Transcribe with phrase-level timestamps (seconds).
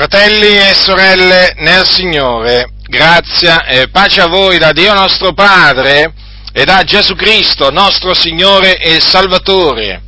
[0.00, 6.14] Fratelli e sorelle nel Signore, grazia e pace a voi da Dio nostro Padre
[6.54, 10.00] e da Gesù Cristo, nostro Signore e Salvatore.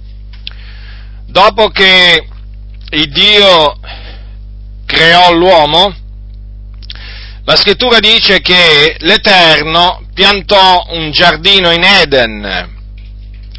[1.27, 2.27] Dopo che
[2.89, 3.79] il Dio
[4.87, 5.95] creò l'uomo,
[7.45, 12.79] la scrittura dice che l'Eterno piantò un giardino in Eden,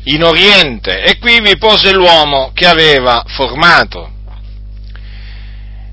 [0.05, 4.12] in Oriente, e qui vi pose l'uomo che aveva formato.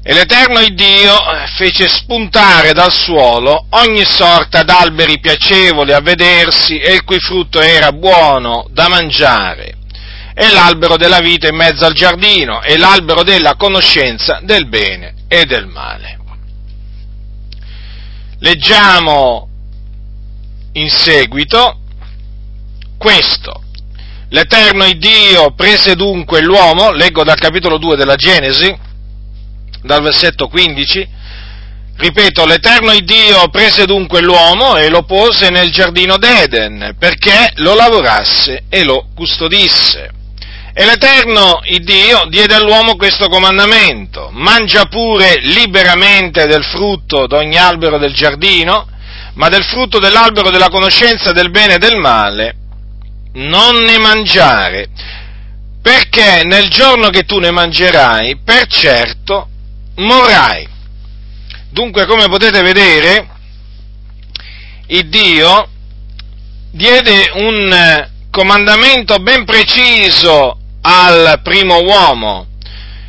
[0.02, 1.14] E l'Eterno Dio
[1.56, 7.92] fece spuntare dal suolo ogni sorta d'alberi piacevoli a vedersi e il cui frutto era
[7.92, 9.74] buono da mangiare,
[10.32, 15.44] e l'albero della vita in mezzo al giardino, e l'albero della conoscenza del bene e
[15.44, 16.18] del male.
[18.38, 19.48] Leggiamo
[20.72, 21.78] in seguito
[22.96, 23.64] questo.
[24.30, 28.88] L'Eterno Dio prese dunque l'uomo, leggo dal capitolo 2 della Genesi,
[29.82, 31.08] dal versetto 15,
[31.96, 38.64] ripeto, l'Eterno Dio prese dunque l'uomo e lo pose nel giardino d'Eden perché lo lavorasse
[38.68, 40.10] e lo custodisse.
[40.72, 48.14] E l'Eterno Dio diede all'uomo questo comandamento, mangia pure liberamente del frutto d'ogni albero del
[48.14, 48.86] giardino,
[49.34, 52.54] ma del frutto dell'albero della conoscenza del bene e del male
[53.32, 54.88] non ne mangiare,
[55.82, 59.49] perché nel giorno che tu ne mangerai, per certo
[60.00, 60.66] morrai.
[61.70, 63.28] Dunque, come potete vedere,
[64.86, 65.68] il Dio
[66.72, 72.46] diede un eh, comandamento ben preciso al primo uomo,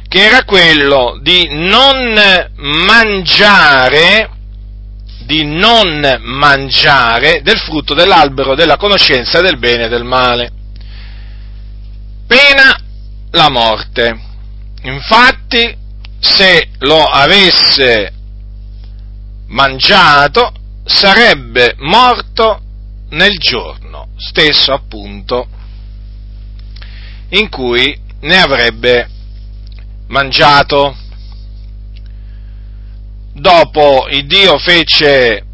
[0.07, 4.29] che era quello di non mangiare,
[5.23, 10.51] di non mangiare del frutto dell'albero della conoscenza del bene e del male.
[12.27, 12.77] Pena
[13.31, 14.19] la morte.
[14.83, 15.77] Infatti,
[16.21, 18.13] se lo avesse
[19.47, 20.53] mangiato
[20.85, 22.61] sarebbe morto
[23.09, 25.47] nel giorno stesso appunto
[27.29, 29.09] in cui ne avrebbe
[30.07, 30.95] mangiato.
[33.33, 35.45] Dopo il Dio fece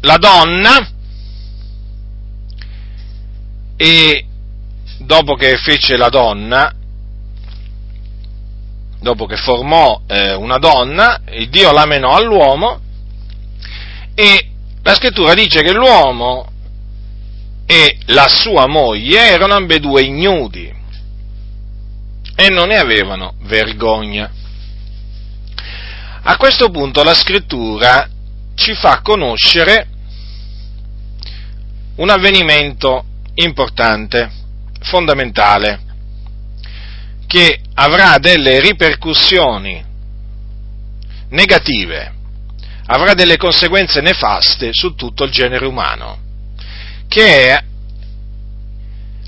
[0.00, 0.90] la donna
[3.76, 4.26] e
[4.98, 6.74] dopo che fece la donna
[9.02, 11.20] dopo che formò eh, una donna,
[11.50, 12.80] Dio la menò all'uomo
[14.14, 14.50] e
[14.82, 16.46] la scrittura dice che l'uomo
[17.66, 20.72] e la sua moglie erano ambedue ignudi
[22.36, 24.30] e non ne avevano vergogna.
[26.22, 28.08] A questo punto la scrittura
[28.54, 29.88] ci fa conoscere
[31.96, 34.30] un avvenimento importante,
[34.80, 35.90] fondamentale
[37.32, 39.82] che avrà delle ripercussioni
[41.30, 42.12] negative,
[42.84, 46.18] avrà delle conseguenze nefaste su tutto il genere umano,
[47.08, 47.64] che è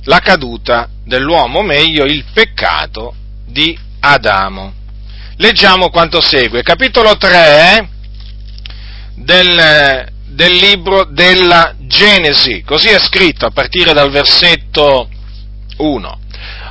[0.02, 3.14] la caduta dell'uomo, o meglio il peccato
[3.46, 4.74] di Adamo.
[5.36, 7.88] Leggiamo quanto segue, capitolo 3
[9.14, 15.08] del, del libro della Genesi, così è scritto a partire dal versetto
[15.78, 16.18] 1.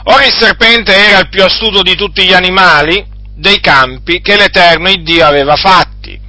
[0.06, 3.06] Ora il serpente era il più astuto di tutti gli animali
[3.36, 6.20] dei campi che l'Eterno il Dio aveva fatti.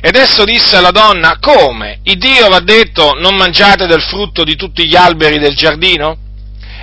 [0.00, 2.00] Ed esso disse alla donna, come?
[2.04, 6.16] Il Dio va detto non mangiate del frutto di tutti gli alberi del giardino?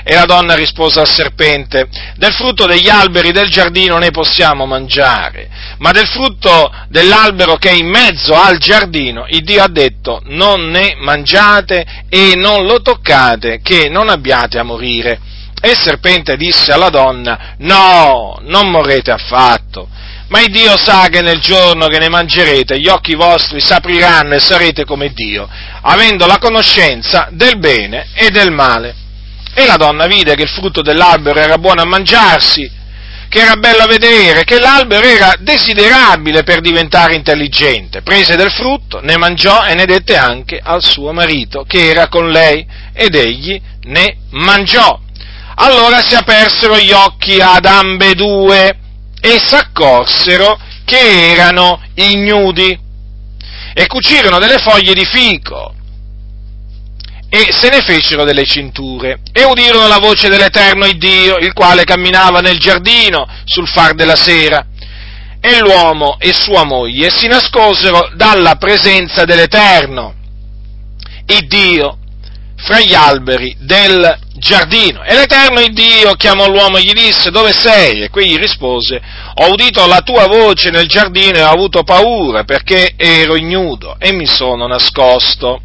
[0.04, 5.50] E la donna rispose al serpente, del frutto degli alberi del giardino ne possiamo mangiare,
[5.80, 10.70] ma del frutto dell'albero che è in mezzo al giardino, il Dio ha detto, non
[10.70, 15.20] ne mangiate e non lo toccate, che non abbiate a morire.
[15.60, 19.90] E il serpente disse alla donna, no, non morrete affatto,
[20.28, 24.40] ma il Dio sa che nel giorno che ne mangerete gli occhi vostri s'apriranno e
[24.40, 25.48] sarete come Dio,
[25.82, 28.96] avendo la conoscenza del bene e del male.
[29.54, 32.70] E la donna vide che il frutto dell'albero era buono a mangiarsi,
[33.30, 38.02] che era bello a vedere, che l'albero era desiderabile per diventare intelligente.
[38.02, 42.30] Prese del frutto, ne mangiò e ne dette anche al suo marito, che era con
[42.30, 45.00] lei, ed egli ne mangiò.
[45.60, 48.78] Allora si apersero gli occhi ad ambedue
[49.20, 52.80] e s'accorsero che erano ignudi
[53.74, 55.74] e cucirono delle foglie di fico
[57.30, 61.84] e se ne fecero delle cinture e udirono la voce dell'Eterno il Dio, il quale
[61.84, 64.66] camminava nel giardino sul far della sera.
[65.40, 70.14] E l'uomo e sua moglie si nascosero dalla presenza dell'Eterno,
[71.28, 71.98] il Dio,
[72.58, 75.04] fra gli alberi del giardino.
[75.04, 78.04] E l'Eterno Dio chiamò l'uomo e gli disse, dove sei?
[78.04, 79.00] E quegli rispose,
[79.36, 84.12] ho udito la tua voce nel giardino e ho avuto paura perché ero ignudo e
[84.12, 85.62] mi sono nascosto.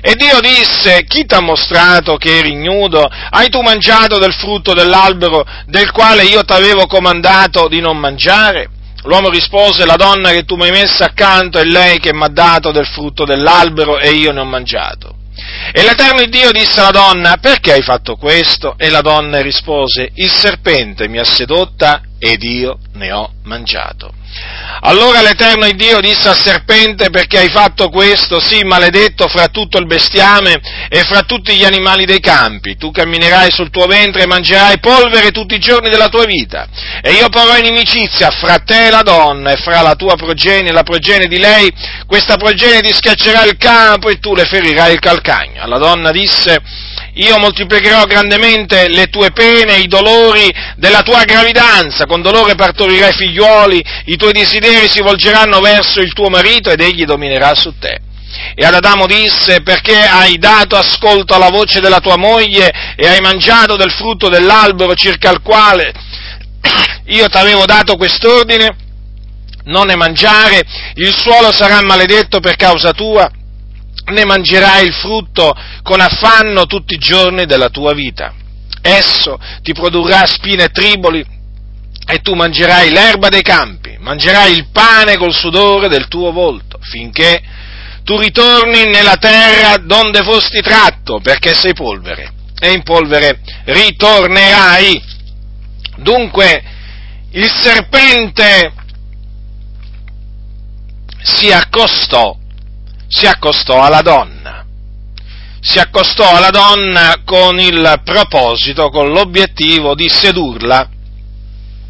[0.00, 3.08] E Dio disse, chi ti ha mostrato che eri ignudo?
[3.30, 8.70] Hai tu mangiato del frutto dell'albero del quale io ti avevo comandato di non mangiare?
[9.04, 12.28] L'uomo rispose, la donna che tu mi hai messa accanto è lei che mi ha
[12.28, 15.17] dato del frutto dell'albero e io ne ho mangiato.
[15.72, 18.74] E l'Eterno Dio disse alla donna, perché hai fatto questo?
[18.78, 24.12] E la donna rispose, il serpente mi ha sedotta ed io ne ho mangiato.
[24.80, 29.86] Allora l'Eterno Dio disse al serpente perché hai fatto questo, sì, maledetto fra tutto il
[29.86, 34.78] bestiame e fra tutti gli animali dei campi, tu camminerai sul tuo ventre e mangerai
[34.78, 36.68] polvere tutti i giorni della tua vita,
[37.02, 40.74] e io porrò inimicizia fra te e la donna e fra la tua progenie e
[40.74, 41.72] la progenie di lei,
[42.06, 45.62] questa progenie ti schiaccerà il capo e tu le ferirai il calcagno.
[45.62, 46.60] Alla donna disse,
[47.18, 53.82] io moltiplicherò grandemente le tue pene, i dolori della tua gravidanza, con dolore partorirai figliuoli,
[54.06, 58.00] i tuoi desideri si volgeranno verso il tuo marito ed egli dominerà su te.
[58.54, 63.20] E ad Adamo disse, perché hai dato ascolto alla voce della tua moglie e hai
[63.20, 65.92] mangiato del frutto dell'albero circa il quale
[67.06, 68.86] io ti avevo dato quest'ordine?
[69.64, 70.62] Non ne mangiare,
[70.94, 73.28] il suolo sarà maledetto per causa tua,
[74.10, 78.34] ne mangerai il frutto con affanno tutti i giorni della tua vita.
[78.80, 81.24] Esso ti produrrà spine e triboli
[82.10, 87.42] e tu mangerai l'erba dei campi, mangerai il pane col sudore del tuo volto, finché
[88.02, 95.02] tu ritorni nella terra donde fosti tratto, perché sei polvere, e in polvere ritornerai.
[95.98, 96.62] Dunque,
[97.32, 98.72] il serpente
[101.20, 102.34] si accostò
[103.08, 104.64] si accostò alla donna.
[105.60, 110.88] Si accostò alla donna con il proposito, con l'obiettivo di sedurla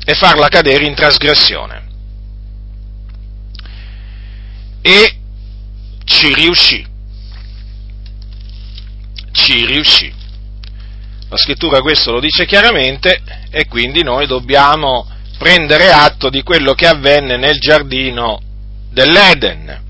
[0.05, 1.87] e farla cadere in trasgressione.
[4.81, 5.19] E
[6.05, 6.87] ci riuscì.
[9.33, 10.15] Ci riuscì.
[11.29, 13.21] La scrittura questo lo dice chiaramente
[13.51, 15.07] e quindi noi dobbiamo
[15.37, 18.41] prendere atto di quello che avvenne nel giardino
[18.91, 19.87] dell'Eden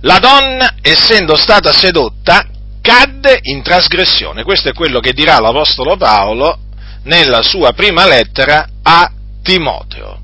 [0.00, 2.46] la donna, essendo stata sedotta,
[2.80, 4.44] cadde in trasgressione.
[4.44, 6.58] Questo è quello che dirà l'Apostolo Paolo
[7.04, 9.10] nella sua prima lettera a
[9.42, 10.20] Timoteo.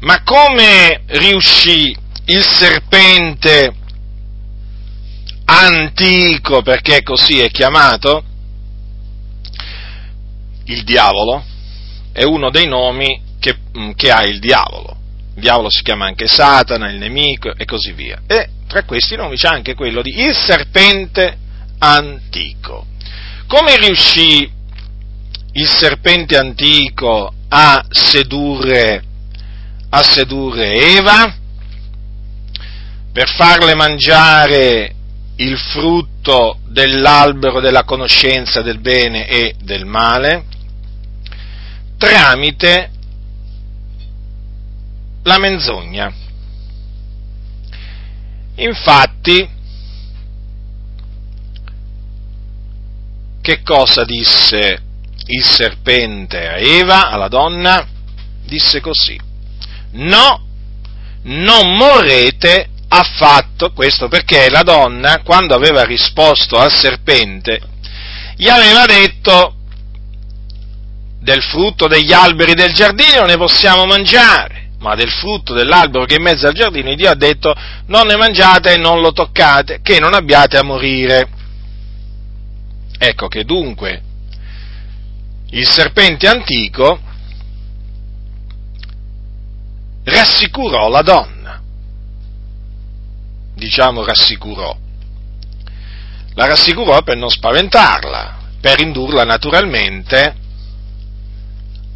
[0.00, 1.96] Ma come riuscì
[2.26, 3.74] il serpente
[5.44, 8.24] antico, perché così è chiamato,
[10.64, 11.44] il diavolo,
[12.12, 13.56] è uno dei nomi che,
[13.94, 14.99] che ha il diavolo
[15.40, 18.20] diavolo si chiama anche Satana, il nemico e così via.
[18.26, 21.36] E tra questi nomi c'è anche quello di il serpente
[21.78, 22.86] antico.
[23.46, 24.48] Come riuscì
[25.52, 29.02] il serpente antico a sedurre,
[29.88, 31.34] a sedurre Eva?
[33.12, 34.94] Per farle mangiare
[35.36, 40.44] il frutto dell'albero della conoscenza del bene e del male
[42.00, 42.90] tramite
[45.22, 46.12] la menzogna.
[48.56, 49.48] Infatti,
[53.40, 54.82] che cosa disse
[55.26, 57.86] il serpente a Eva, alla donna?
[58.44, 59.18] Disse così,
[59.92, 60.44] no,
[61.22, 67.60] non morrete affatto, questo perché la donna, quando aveva risposto al serpente,
[68.36, 69.54] gli aveva detto
[71.20, 76.18] del frutto degli alberi del giardino ne possiamo mangiare, ma del frutto dell'albero che è
[76.18, 77.54] in mezzo al giardino, Dio ha detto
[77.86, 81.28] non ne mangiate e non lo toccate, che non abbiate a morire.
[82.98, 84.02] Ecco che dunque
[85.50, 87.00] il serpente antico
[90.04, 91.60] rassicurò la donna,
[93.54, 94.76] diciamo rassicurò,
[96.34, 100.34] la rassicurò per non spaventarla, per indurla naturalmente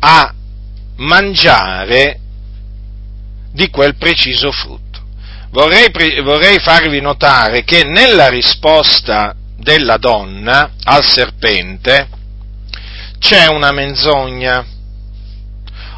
[0.00, 0.34] a
[0.96, 2.20] mangiare
[3.54, 4.82] di quel preciso frutto.
[5.50, 5.88] Vorrei,
[6.22, 12.08] vorrei farvi notare che nella risposta della donna al serpente
[13.20, 14.66] c'è una menzogna,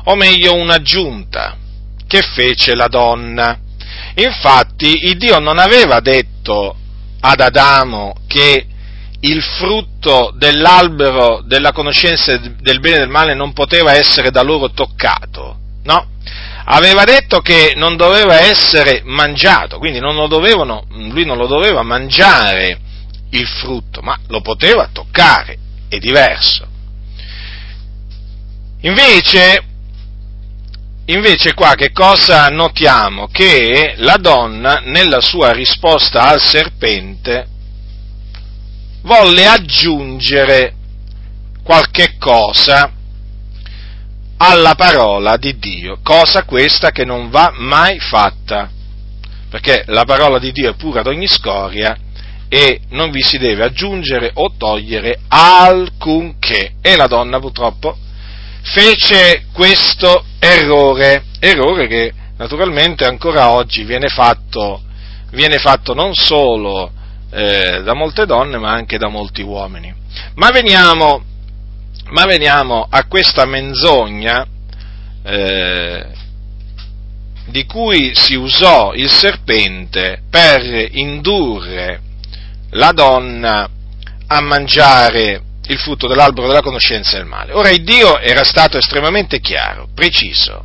[0.04, 1.56] o meglio un'aggiunta,
[2.06, 3.58] che fece la donna.
[4.16, 6.76] Infatti il Dio non aveva detto
[7.20, 8.66] ad Adamo che
[9.20, 14.70] il frutto dell'albero della conoscenza del bene e del male non poteva essere da loro
[14.70, 16.08] toccato, no?
[16.68, 22.80] Aveva detto che non doveva essere mangiato, quindi non dovevano, lui non lo doveva mangiare
[23.30, 25.58] il frutto, ma lo poteva toccare,
[25.88, 26.66] è diverso.
[28.80, 29.64] Invece,
[31.06, 33.28] invece qua che cosa notiamo?
[33.28, 37.48] Che la donna nella sua risposta al serpente
[39.02, 40.74] volle aggiungere
[41.62, 42.92] qualche cosa
[44.38, 48.70] alla parola di Dio, cosa questa che non va mai fatta,
[49.48, 51.96] perché la parola di Dio è pura ad ogni scoria
[52.48, 56.74] e non vi si deve aggiungere o togliere alcunché.
[56.80, 57.96] E la donna purtroppo
[58.62, 64.82] fece questo errore, errore che naturalmente ancora oggi viene fatto,
[65.30, 66.90] viene fatto non solo
[67.30, 69.94] eh, da molte donne ma anche da molti uomini.
[70.34, 71.22] Ma veniamo
[72.10, 74.46] ma veniamo a questa menzogna
[75.22, 76.06] eh,
[77.46, 82.00] di cui si usò il serpente per indurre
[82.70, 83.68] la donna
[84.26, 87.52] a mangiare il frutto dell'albero della conoscenza del male.
[87.52, 90.64] Ora il Dio era stato estremamente chiaro, preciso.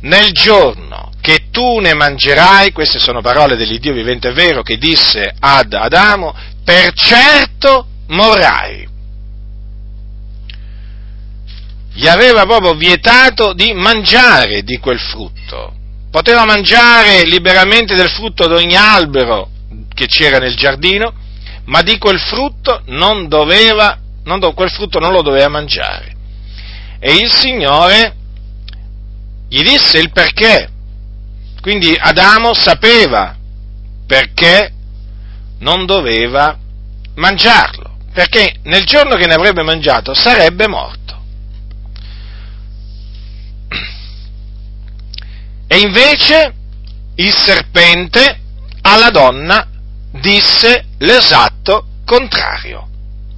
[0.00, 5.34] Nel giorno che tu ne mangerai, queste sono parole dell'Iddio vivente e vero che disse
[5.38, 6.34] ad Adamo,
[6.64, 8.86] per certo morrai.
[11.98, 15.74] Gli aveva proprio vietato di mangiare di quel frutto.
[16.12, 19.50] Poteva mangiare liberamente del frutto di ogni albero
[19.92, 21.12] che c'era nel giardino,
[21.64, 26.14] ma di quel frutto non doveva, non do, quel frutto non lo doveva mangiare.
[27.00, 28.14] E il Signore
[29.48, 30.68] gli disse il perché.
[31.60, 33.36] Quindi Adamo sapeva
[34.06, 34.72] perché
[35.58, 36.56] non doveva
[37.16, 41.07] mangiarlo, perché nel giorno che ne avrebbe mangiato sarebbe morto.
[45.68, 46.54] E invece
[47.16, 48.40] il serpente
[48.80, 49.66] alla donna
[50.12, 52.88] disse l'esatto contrario.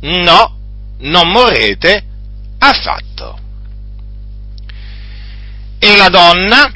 [0.03, 0.57] No,
[0.99, 2.05] non morrete
[2.59, 3.39] affatto.
[5.79, 6.73] E la donna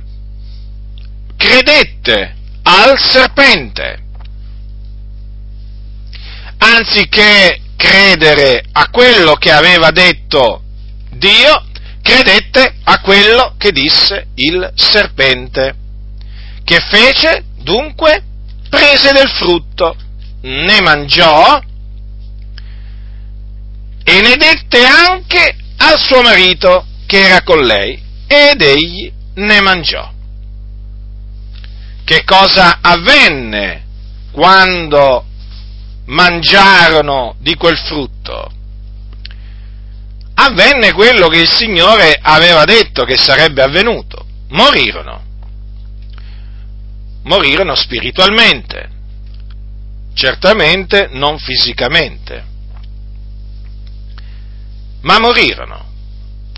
[1.36, 4.02] credette al serpente.
[6.58, 10.62] Anziché credere a quello che aveva detto
[11.10, 11.66] Dio,
[12.04, 15.74] credette a quello che disse il serpente.
[16.62, 17.44] Che fece?
[17.62, 18.22] Dunque
[18.68, 19.96] prese del frutto,
[20.42, 21.58] ne mangiò
[24.04, 30.12] e ne dette anche al suo marito che era con lei ed egli ne mangiò.
[32.04, 33.82] Che cosa avvenne
[34.30, 35.24] quando
[36.06, 38.53] mangiarono di quel frutto?
[40.44, 44.26] Avvenne quello che il Signore aveva detto che sarebbe avvenuto.
[44.50, 45.22] Morirono.
[47.24, 48.90] Morirono spiritualmente,
[50.14, 52.44] certamente non fisicamente,
[55.00, 55.92] ma morirono.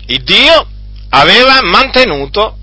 [0.07, 0.67] Il Dio
[1.09, 2.57] aveva mantenuto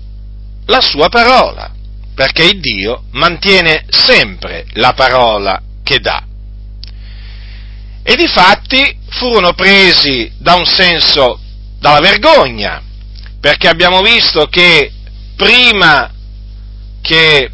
[0.65, 1.71] la sua parola,
[2.13, 6.23] perché il Dio mantiene sempre la parola che dà.
[8.07, 11.39] E difatti furono presi da un senso,
[11.79, 12.79] dalla vergogna,
[13.39, 14.91] perché abbiamo visto che
[15.35, 16.13] prima
[17.01, 17.49] che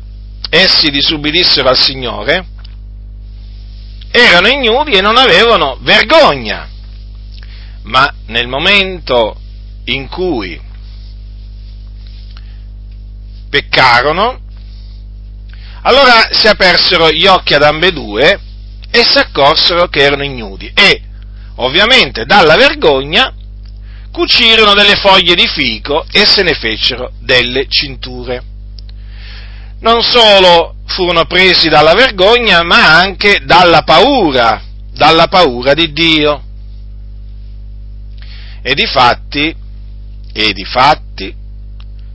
[0.50, 2.46] essi disubbidissero al Signore,
[4.12, 6.67] erano ignudi e non avevano vergogna,
[7.84, 9.39] ma nel momento
[9.86, 10.60] in cui
[13.50, 14.38] peccarono,
[15.84, 18.50] allora si apersero gli occhi ad ambedue
[18.91, 21.01] e si accorsero che erano ignudi e
[21.55, 23.33] ovviamente dalla vergogna,
[24.12, 28.43] cucirono delle foglie di fico e se ne fecero delle cinture.
[29.79, 34.62] Non solo furono presi dalla vergogna, ma anche dalla paura,
[34.93, 36.43] dalla paura di Dio.
[38.62, 39.55] E di fatti,
[40.33, 41.33] e di fatti,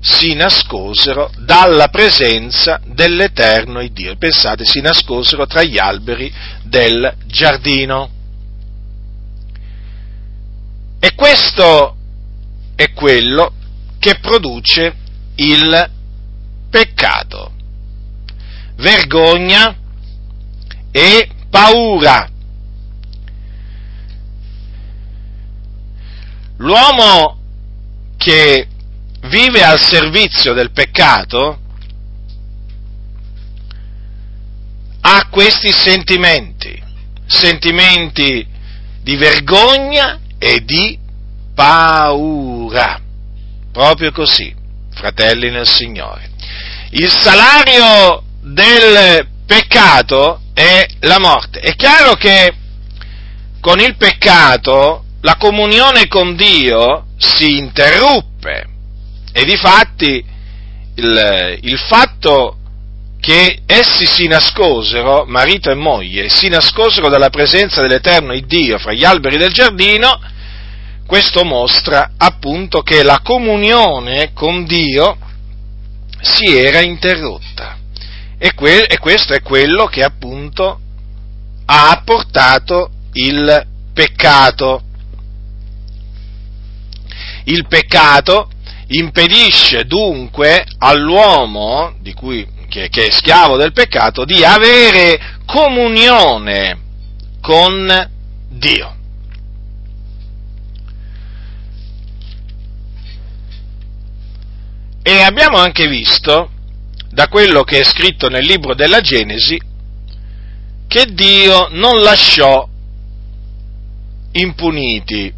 [0.08, 4.16] si nascosero dalla presenza dell'Eterno Dio.
[4.16, 6.32] Pensate, si nascosero tra gli alberi
[6.62, 8.08] del giardino.
[11.00, 11.96] E questo
[12.76, 13.52] è quello
[13.98, 14.94] che produce
[15.34, 15.90] il
[16.70, 17.52] peccato.
[18.76, 19.76] Vergogna
[20.92, 22.30] e paura.
[26.58, 27.38] L'uomo
[28.16, 28.68] che
[29.26, 31.60] vive al servizio del peccato
[35.00, 36.82] ha questi sentimenti,
[37.26, 38.46] sentimenti
[39.02, 40.98] di vergogna e di
[41.54, 43.00] paura.
[43.72, 44.54] Proprio così.
[44.92, 46.30] fratelli nel Signore.
[46.90, 51.60] Il salario del peccato è la morte.
[51.60, 52.54] È chiaro che
[53.60, 58.35] con il peccato la comunione con Dio si interruppe
[59.36, 60.24] e difatti
[60.94, 62.56] il, il fatto
[63.20, 69.04] che essi si nascosero, marito e moglie, si nascosero dalla presenza dell'Eterno Dio fra gli
[69.04, 70.18] alberi del giardino,
[71.06, 75.18] questo mostra appunto che la comunione con Dio
[76.18, 77.76] si era interrotta.
[78.38, 80.80] E, que- e questo è quello che appunto
[81.66, 84.82] ha apportato il peccato.
[87.44, 88.48] Il peccato
[88.88, 96.78] impedisce dunque all'uomo, cui, che, che è schiavo del peccato, di avere comunione
[97.40, 98.10] con
[98.48, 98.94] Dio.
[105.02, 106.50] E abbiamo anche visto,
[107.10, 109.56] da quello che è scritto nel libro della Genesi,
[110.88, 112.68] che Dio non lasciò
[114.32, 115.32] impuniti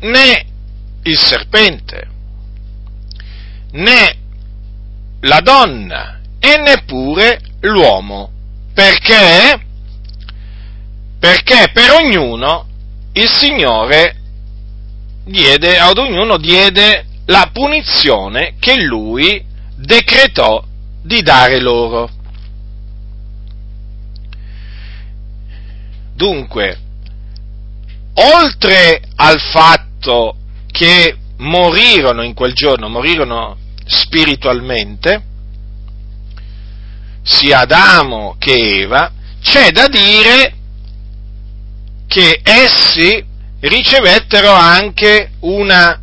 [0.00, 0.46] né
[1.02, 2.09] il serpente,
[3.72, 4.18] né
[5.20, 8.30] la donna e neppure l'uomo.
[8.72, 9.60] Perché?
[11.18, 12.66] Perché per ognuno
[13.12, 14.16] il Signore
[15.24, 19.44] diede, ad ognuno diede la punizione che lui
[19.76, 20.64] decretò
[21.02, 22.08] di dare loro.
[26.14, 26.78] Dunque,
[28.14, 30.36] oltre al fatto
[30.66, 33.56] che morirono in quel giorno, morirono
[33.90, 35.22] spiritualmente,
[37.22, 40.54] sia Adamo che Eva, c'è da dire
[42.06, 43.24] che essi
[43.60, 46.00] ricevettero anche una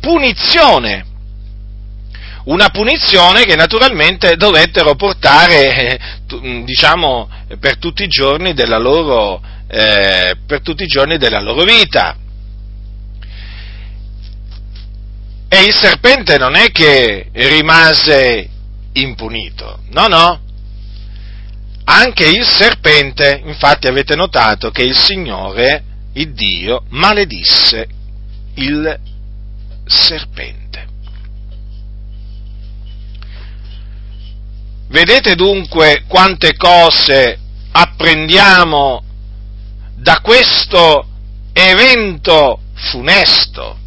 [0.00, 1.04] punizione,
[2.44, 7.28] una punizione che naturalmente dovettero portare, eh, diciamo,
[7.60, 12.16] per tutti i giorni della loro, eh, per tutti i giorni della loro vita.
[15.56, 18.46] E il serpente non è che rimase
[18.92, 20.40] impunito, no, no.
[21.84, 27.88] Anche il serpente, infatti avete notato che il Signore, il Dio, maledisse
[28.56, 29.00] il
[29.86, 30.86] serpente.
[34.88, 37.38] Vedete dunque quante cose
[37.72, 39.02] apprendiamo
[39.94, 41.08] da questo
[41.54, 43.84] evento funesto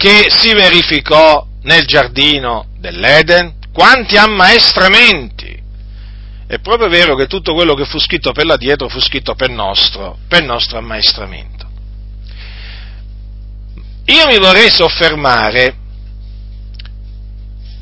[0.00, 3.56] che si verificò nel giardino dell'Eden?
[3.70, 5.62] Quanti ammaestramenti!
[6.46, 9.50] È proprio vero che tutto quello che fu scritto per là dietro fu scritto per
[9.50, 11.68] nostro, per nostro ammaestramento.
[14.06, 15.76] Io mi vorrei soffermare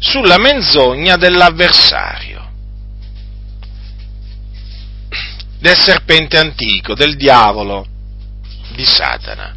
[0.01, 2.51] sulla menzogna dell'avversario,
[5.61, 7.87] del serpente antico, del diavolo,
[8.75, 9.55] di Satana.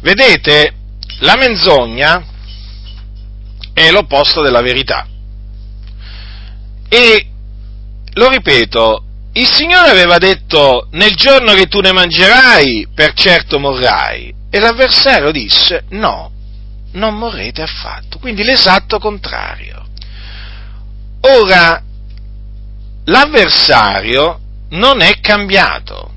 [0.00, 0.78] Vedete,
[1.24, 2.22] la menzogna
[3.72, 5.06] è l'opposto della verità.
[6.88, 7.26] E,
[8.12, 14.32] lo ripeto, il Signore aveva detto, nel giorno che tu ne mangerai, per certo morrai.
[14.50, 16.30] E l'avversario disse no,
[16.92, 19.82] non morrete affatto, quindi l'esatto contrario.
[21.22, 21.82] Ora,
[23.06, 26.12] l'avversario non è cambiato,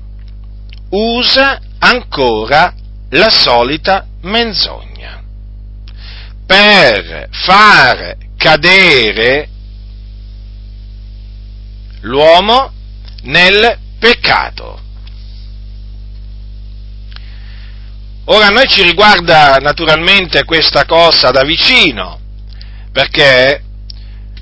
[0.90, 2.74] usa ancora
[3.10, 4.87] la solita menzogna
[6.48, 9.48] per far cadere
[12.00, 12.72] l'uomo
[13.24, 14.80] nel peccato.
[18.24, 22.18] Ora a noi ci riguarda naturalmente questa cosa da vicino,
[22.92, 23.62] perché,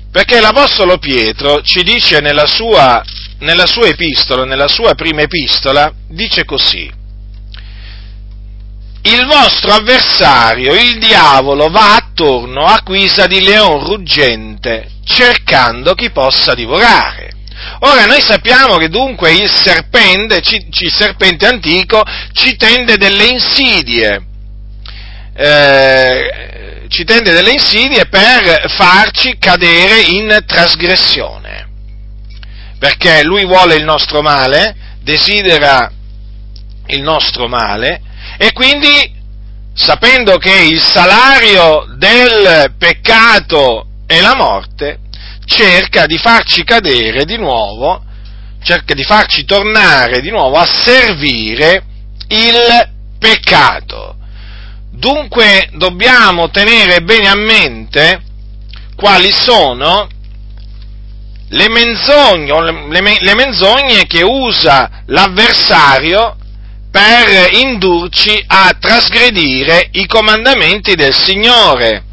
[0.09, 3.03] perché l'Apostolo Pietro ci dice nella sua,
[3.39, 6.89] nella sua epistola, nella sua prima epistola, dice così,
[9.13, 16.53] il vostro avversario, il diavolo, va attorno a guisa di leon ruggente, cercando chi possa
[16.53, 17.31] divorare.
[17.79, 24.25] Ora noi sappiamo che dunque il serpente, il serpente antico ci tende delle insidie,
[25.35, 31.67] eh, ci tende delle insidie per farci cadere in trasgressione,
[32.79, 35.91] perché lui vuole il nostro male, desidera
[36.87, 38.01] il nostro male
[38.37, 39.15] e quindi
[39.73, 44.99] sapendo che il salario del peccato è la morte,
[45.45, 48.03] cerca di farci cadere di nuovo,
[48.63, 51.83] cerca di farci tornare di nuovo a servire
[52.29, 54.15] il peccato.
[54.91, 58.21] Dunque dobbiamo tenere bene a mente
[58.95, 60.07] quali sono
[61.49, 66.35] le menzogne, le, menzogne che usa l'avversario
[66.97, 72.03] per indurci a trasgredire i comandamenti del Signore.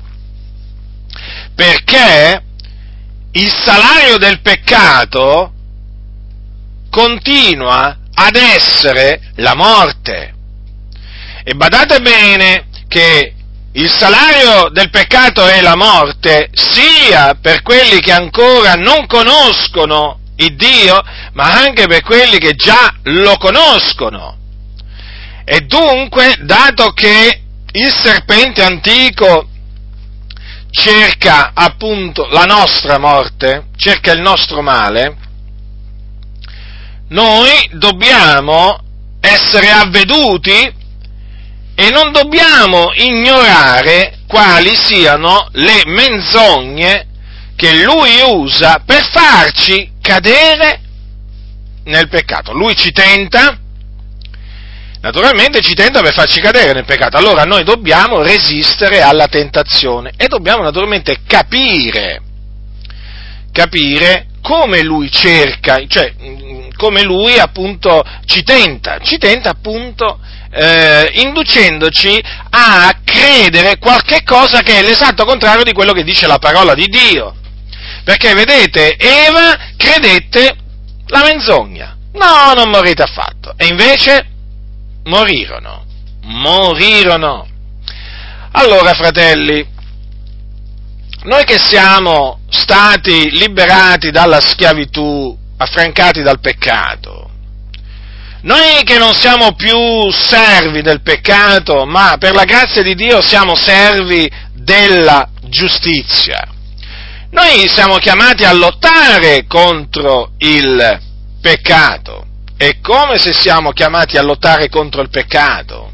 [1.54, 2.42] Perché
[3.32, 5.52] il salario del peccato
[6.90, 10.34] continua ad essere la morte.
[11.44, 13.34] E badate bene che
[13.72, 20.54] il salario del peccato è la morte, sia per quelli che ancora non conoscono il
[20.56, 21.00] Dio,
[21.32, 24.42] ma anche per quelli che già lo conoscono.
[25.44, 29.48] E dunque, dato che il serpente antico
[30.70, 35.16] cerca appunto la nostra morte, cerca il nostro male,
[37.08, 38.78] noi dobbiamo
[39.20, 40.82] essere avveduti
[41.76, 47.06] e non dobbiamo ignorare quali siano le menzogne
[47.56, 50.80] che lui usa per farci cadere
[51.84, 52.52] nel peccato.
[52.52, 53.58] Lui ci tenta,
[55.04, 57.18] naturalmente ci tenta per farci cadere nel peccato.
[57.18, 62.22] Allora noi dobbiamo resistere alla tentazione e dobbiamo naturalmente capire,
[63.52, 66.10] capire come lui cerca, cioè
[66.74, 70.18] come lui appunto ci tenta, ci tenta appunto
[70.50, 76.38] eh, inducendoci a credere qualche cosa che è l'esatto contrario di quello che dice la
[76.38, 77.34] parola di Dio.
[78.04, 80.56] Perché vedete, Eva credette
[81.08, 81.94] la menzogna.
[82.14, 83.54] No, non morite affatto.
[83.56, 84.28] E invece
[85.04, 85.84] morirono.
[86.22, 87.46] Morirono.
[88.52, 89.66] Allora, fratelli,
[91.24, 97.30] noi che siamo stati liberati dalla schiavitù, affrancati dal peccato,
[98.42, 103.54] noi che non siamo più servi del peccato, ma per la grazia di Dio siamo
[103.54, 106.46] servi della giustizia.
[107.30, 111.00] Noi siamo chiamati a lottare contro il
[111.40, 112.26] peccato.
[112.56, 115.92] E come se siamo chiamati a lottare contro il peccato?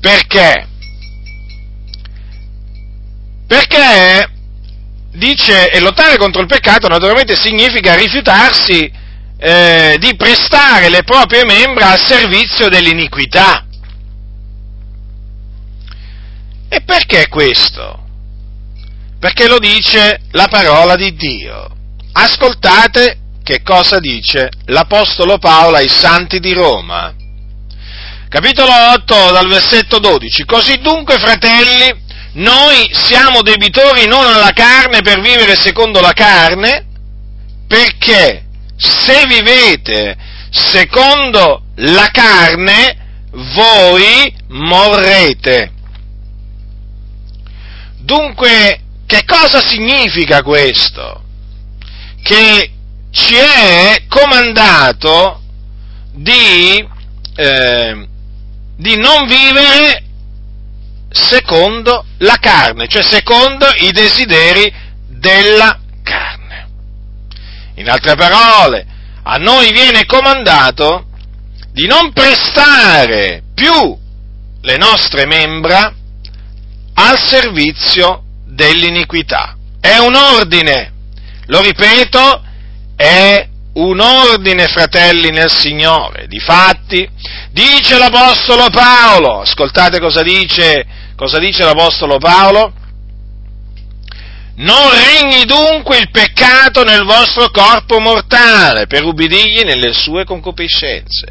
[0.00, 0.68] Perché?
[3.46, 4.30] Perché
[5.12, 8.90] dice, e lottare contro il peccato naturalmente significa rifiutarsi
[9.36, 13.66] eh, di prestare le proprie membra al servizio dell'iniquità.
[16.68, 18.02] E perché questo?
[19.18, 21.68] Perché lo dice la parola di Dio.
[22.12, 27.14] Ascoltate che cosa dice l'Apostolo Paolo ai Santi di Roma.
[28.28, 30.44] Capitolo 8 dal versetto 12.
[30.46, 31.94] Così dunque, fratelli,
[32.32, 36.86] noi siamo debitori non alla carne per vivere secondo la carne,
[37.68, 40.16] perché se vivete
[40.50, 42.96] secondo la carne,
[43.30, 45.70] voi morrete.
[47.98, 51.22] Dunque, che cosa significa questo?
[52.22, 52.73] Che
[53.14, 55.40] ci è comandato
[56.12, 56.84] di,
[57.36, 58.08] eh,
[58.76, 60.02] di non vivere
[61.10, 64.72] secondo la carne, cioè secondo i desideri
[65.06, 65.78] della
[67.76, 68.86] in altre parole,
[69.22, 71.06] a noi viene comandato
[71.72, 73.98] di non prestare più
[74.60, 75.92] le nostre membra
[76.94, 79.56] al servizio dell'iniquità.
[79.80, 80.92] È un ordine,
[81.46, 82.43] lo ripeto,
[83.04, 86.26] è un ordine, fratelli nel Signore.
[86.26, 87.06] Difatti,
[87.50, 92.72] dice l'Apostolo Paolo, ascoltate cosa dice, cosa dice l'Apostolo Paolo,
[94.56, 101.26] non regni dunque il peccato nel vostro corpo mortale per ubbidirgli nelle sue concupiscenze.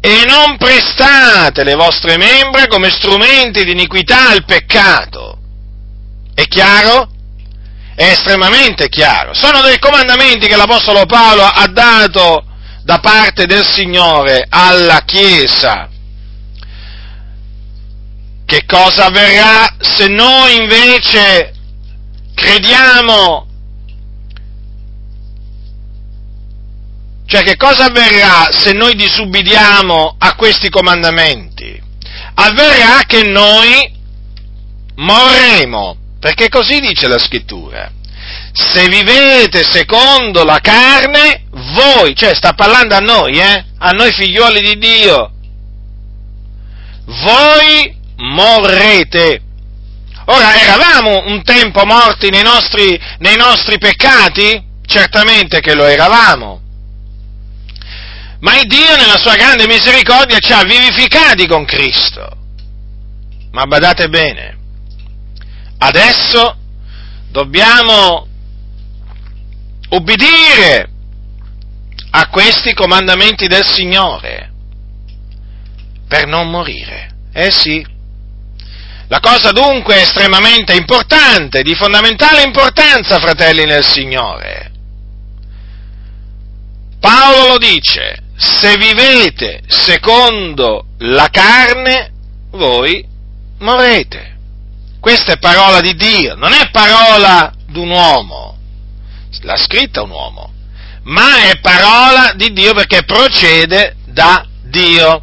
[0.00, 5.36] E non prestate le vostre membra come strumenti di iniquità al peccato.
[6.32, 7.16] È chiaro?
[7.98, 9.34] È estremamente chiaro.
[9.34, 12.44] Sono dei comandamenti che l'Apostolo Paolo ha dato
[12.84, 15.88] da parte del Signore alla Chiesa.
[18.46, 21.54] Che cosa avverrà se noi invece
[22.36, 23.48] crediamo,
[27.26, 31.82] cioè che cosa avverrà se noi disubbidiamo a questi comandamenti?
[32.34, 33.92] Avverrà che noi
[34.94, 37.90] morremo, perché così dice la scrittura.
[38.52, 43.64] Se vivete secondo la carne, voi, cioè sta parlando a noi, eh?
[43.78, 45.32] a noi figlioli di Dio,
[47.04, 49.42] voi morrete.
[50.26, 54.62] Ora, eravamo un tempo morti nei nostri, nei nostri peccati?
[54.84, 56.60] Certamente che lo eravamo.
[58.40, 62.36] Ma Dio nella sua grande misericordia ci ha vivificati con Cristo.
[63.52, 64.57] Ma badate bene,
[65.78, 66.56] adesso
[67.30, 68.26] dobbiamo
[69.90, 70.90] ubbidire
[72.10, 74.52] a questi comandamenti del Signore
[76.08, 77.14] per non morire.
[77.32, 77.84] Eh sì.
[79.08, 84.70] La cosa dunque è estremamente importante, di fondamentale importanza, fratelli nel Signore.
[87.00, 92.12] Paolo lo dice, se vivete secondo la carne,
[92.50, 93.06] voi
[93.60, 94.27] morrete.
[95.00, 98.58] Questa è parola di Dio, non è parola di un uomo.
[99.42, 100.52] L'ha scritta un uomo,
[101.04, 105.22] ma è parola di Dio perché procede da Dio.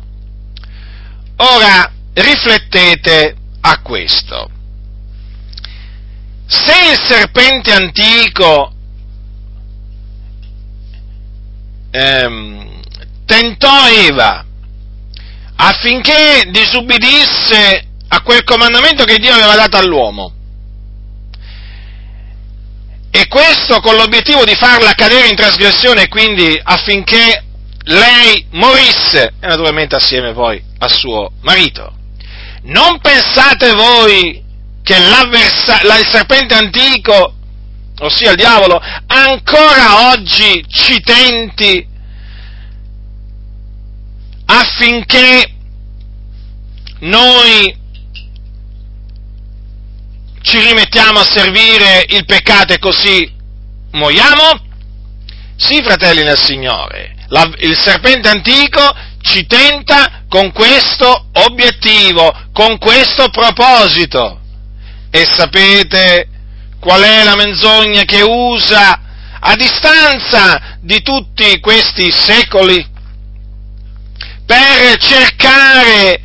[1.37, 4.49] Ora, riflettete a questo.
[6.47, 8.71] Se il serpente antico
[11.91, 12.81] ehm,
[13.25, 14.45] tentò Eva
[15.55, 17.84] affinché disubbidisse
[18.15, 20.31] a quel comandamento che Dio aveva dato all'uomo,
[23.11, 27.43] e questo con l'obiettivo di farla cadere in trasgressione e quindi affinché
[27.83, 31.93] lei morisse, e naturalmente assieme poi al suo marito.
[32.63, 34.43] Non pensate voi
[34.81, 37.33] che il serpente antico,
[37.99, 41.87] ossia il diavolo, ancora oggi ci tenti
[44.45, 45.51] affinché
[46.99, 47.83] noi
[50.45, 53.33] ci rimettiamo a servire il peccato e così
[53.91, 54.61] muoiamo?
[55.57, 58.79] Sì, fratelli nel Signore, la, il serpente antico
[59.21, 64.39] ci tenta con questo obiettivo, con questo proposito.
[65.09, 66.27] E sapete
[66.79, 68.99] qual è la menzogna che usa
[69.39, 72.85] a distanza di tutti questi secoli
[74.45, 76.21] per cercare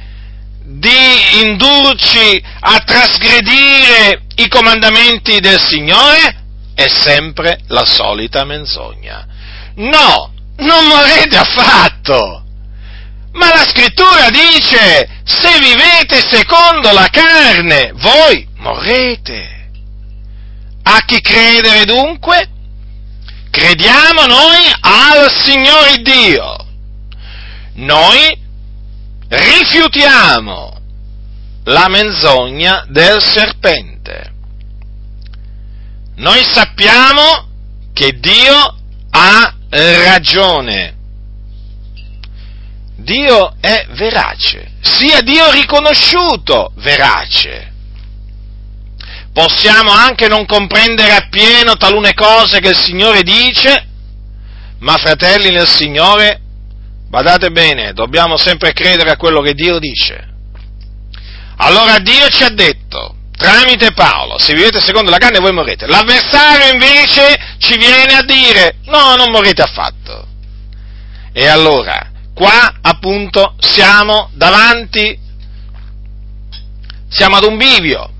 [0.79, 6.37] di indurci a trasgredire i comandamenti del Signore?
[6.75, 9.27] È sempre la solita menzogna.
[9.77, 12.45] No, non morrete affatto.
[13.33, 19.71] Ma la scrittura dice, se vivete secondo la carne, voi morrete.
[20.83, 22.49] A chi credere dunque?
[23.51, 26.57] Crediamo noi al Signore Dio.
[27.75, 28.40] Noi
[29.31, 30.79] rifiutiamo
[31.65, 34.33] la menzogna del serpente.
[36.17, 37.49] Noi sappiamo
[37.93, 38.77] che Dio
[39.11, 40.97] ha ragione.
[42.97, 47.73] Dio è verace, sia Dio riconosciuto verace.
[49.33, 53.87] Possiamo anche non comprendere appieno talune cose che il Signore dice,
[54.81, 56.41] ma fratelli nel Signore,
[57.11, 60.29] Badate bene, dobbiamo sempre credere a quello che Dio dice.
[61.57, 65.89] Allora Dio ci ha detto, tramite Paolo, se vivete secondo la carne voi morrete.
[65.89, 70.25] L'avversario invece ci viene a dire, no, non morrete affatto.
[71.33, 75.19] E allora, qua appunto siamo davanti,
[77.09, 78.13] siamo ad un bivio.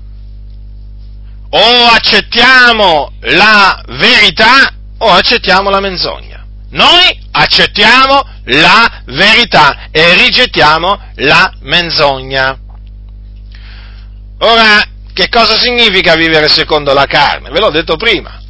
[1.49, 6.40] O accettiamo la verità o accettiamo la menzogna.
[6.71, 12.57] Noi accettiamo la verità e rigettiamo la menzogna.
[14.39, 14.81] Ora,
[15.13, 17.49] che cosa significa vivere secondo la carne?
[17.49, 18.41] Ve l'ho detto prima,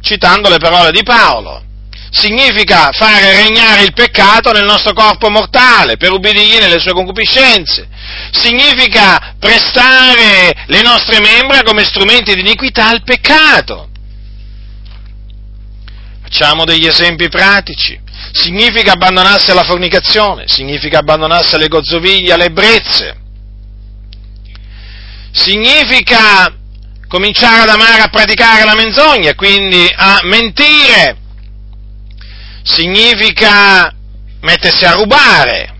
[0.00, 1.64] citando le parole di Paolo.
[2.12, 7.88] Significa fare regnare il peccato nel nostro corpo mortale per ubbidirgli nelle sue concupiscenze.
[8.32, 13.89] Significa prestare le nostre membra come strumenti di iniquità al peccato.
[16.30, 18.00] Facciamo degli esempi pratici.
[18.30, 23.16] Significa abbandonarsi alla fornicazione, significa abbandonarsi alle gozzoviglie, alle ebbrezze,
[25.32, 26.54] significa
[27.08, 31.16] cominciare ad amare a praticare la menzogna, quindi a mentire,
[32.62, 33.92] significa
[34.40, 35.74] mettersi a rubare,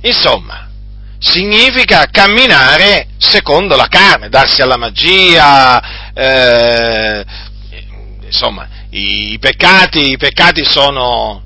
[0.00, 0.70] insomma,
[1.18, 7.24] significa camminare secondo la carne, darsi alla magia, eh,
[8.24, 11.42] insomma, i peccati, i peccati, sono,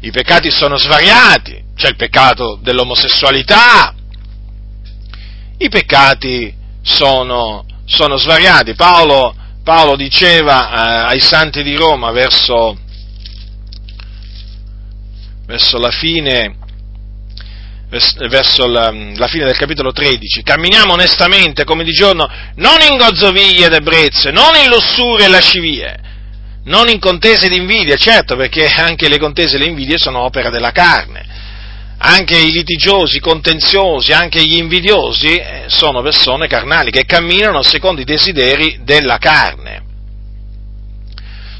[0.00, 3.94] i peccati sono svariati, c'è il peccato dell'omosessualità,
[5.56, 8.74] i peccati sono, sono svariati.
[8.74, 9.34] Paolo,
[9.64, 12.76] Paolo diceva eh, ai santi di Roma verso,
[15.46, 16.56] verso la fine
[18.28, 23.66] verso la, la, fine del capitolo 13, camminiamo onestamente come di giorno, non in gozzoviglie
[23.66, 26.00] ed ebbrezze, non in lussurie e lascivie,
[26.64, 30.50] non in contese di invidia, certo, perché anche le contese e le invidie sono opera
[30.50, 31.30] della carne.
[32.04, 38.00] anche i litigiosi, i contenziosi, anche gli invidiosi eh, sono persone carnali che camminano secondo
[38.00, 39.80] i desideri della carne.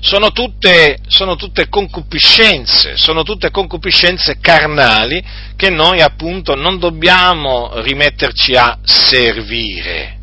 [0.00, 8.56] Sono tutte, sono tutte concupiscenze, sono tutte concupiscenze carnali che noi appunto non dobbiamo rimetterci
[8.56, 10.18] a servire.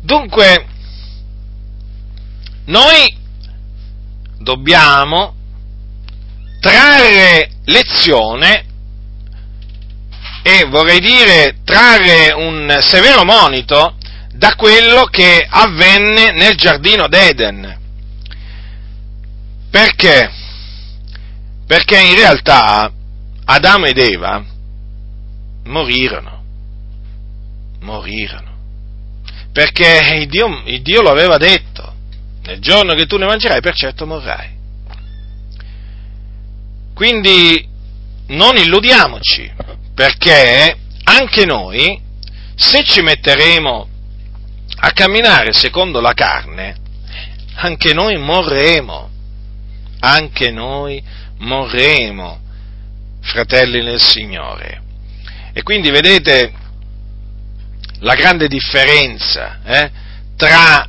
[0.00, 0.66] Dunque,
[2.66, 3.16] noi
[4.38, 5.34] dobbiamo
[6.60, 8.64] trarre lezione
[10.42, 13.96] e vorrei dire trarre un severo monito
[14.32, 17.76] da quello che avvenne nel giardino d'Eden.
[19.70, 20.30] Perché?
[21.66, 22.90] Perché in realtà
[23.44, 24.42] Adamo ed Eva
[25.64, 26.42] morirono,
[27.80, 28.56] morirono,
[29.52, 31.87] perché il Dio, il Dio lo aveva detto,
[32.48, 34.56] nel giorno che tu ne mangerai per certo morrai.
[36.94, 37.68] Quindi
[38.28, 39.52] non illudiamoci,
[39.94, 42.00] perché anche noi,
[42.54, 43.88] se ci metteremo
[44.80, 46.76] a camminare secondo la carne,
[47.56, 49.10] anche noi morremo,
[50.00, 51.02] anche noi
[51.40, 52.40] morremo,
[53.20, 54.82] fratelli nel Signore.
[55.52, 56.52] E quindi vedete
[57.98, 59.90] la grande differenza eh,
[60.34, 60.88] tra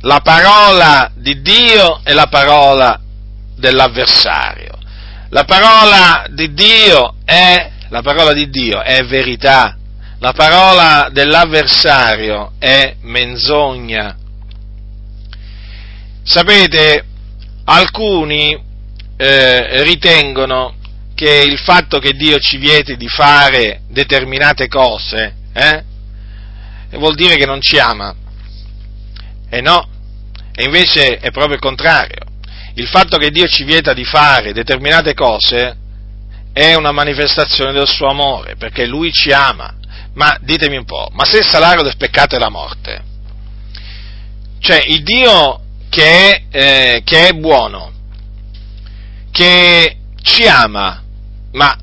[0.00, 3.00] la parola di Dio e la parola
[3.56, 4.74] dell'avversario.
[5.30, 9.76] La parola di Dio è la parola di Dio è verità,
[10.18, 14.16] la parola dell'avversario è menzogna.
[16.22, 17.04] Sapete,
[17.64, 18.60] alcuni
[19.16, 20.74] eh, ritengono
[21.14, 25.84] che il fatto che Dio ci vieti di fare determinate cose eh,
[26.98, 28.14] vuol dire che non ci ama.
[29.48, 29.88] E no,
[30.54, 32.24] e invece è proprio il contrario.
[32.74, 35.76] Il fatto che Dio ci vieta di fare determinate cose
[36.52, 39.74] è una manifestazione del suo amore, perché Lui ci ama.
[40.14, 43.04] Ma ditemi un po', ma se il salario del peccato è la morte,
[44.58, 47.92] cioè il Dio che è, eh, che è buono,
[49.30, 51.02] che ci ama,
[51.52, 51.76] ma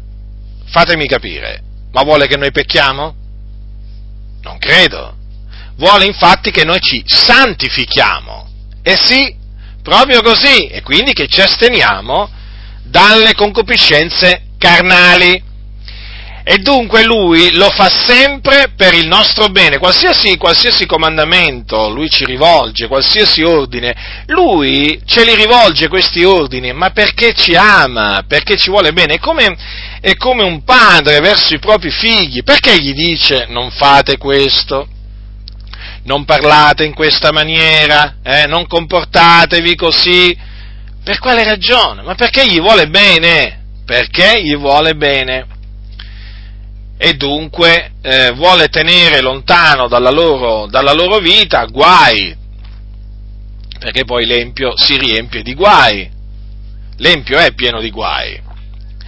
[0.66, 3.16] fatemi capire, ma vuole che noi pecchiamo?
[4.42, 5.18] Non credo.
[5.78, 8.50] Vuole infatti che noi ci santifichiamo.
[8.84, 9.36] E sì,
[9.82, 12.30] proprio così, e quindi che ci asteniamo
[12.84, 15.52] dalle concupiscenze carnali.
[16.46, 22.26] E dunque lui lo fa sempre per il nostro bene, qualsiasi, qualsiasi, comandamento lui ci
[22.26, 23.96] rivolge, qualsiasi ordine,
[24.28, 29.20] lui ce li rivolge questi ordini, ma perché ci ama, perché ci vuole bene, è
[29.20, 29.56] come,
[30.02, 34.90] è come un padre verso i propri figli, perché gli dice non fate questo,
[36.04, 40.38] non parlate in questa maniera, eh, non comportatevi così,
[41.04, 42.02] per quale ragione?
[42.02, 43.62] Ma perché gli vuole bene?
[43.86, 45.48] perché gli vuole bene.
[46.98, 52.36] E dunque eh, vuole tenere lontano dalla loro, dalla loro vita guai,
[53.78, 56.10] perché poi l'empio si riempie di guai,
[56.98, 58.42] l'empio è pieno di guai,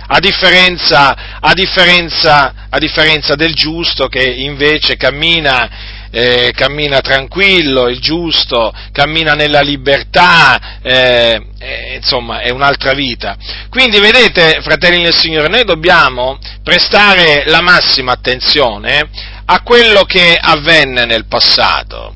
[0.07, 7.99] a differenza, a differenza, a differenza del giusto che invece cammina eh, cammina tranquillo, il
[7.99, 13.35] giusto, cammina nella libertà, eh, eh, insomma è un'altra vita.
[13.69, 19.09] Quindi vedete, fratelli del Signore, noi dobbiamo prestare la massima attenzione
[19.43, 22.15] a quello che avvenne nel passato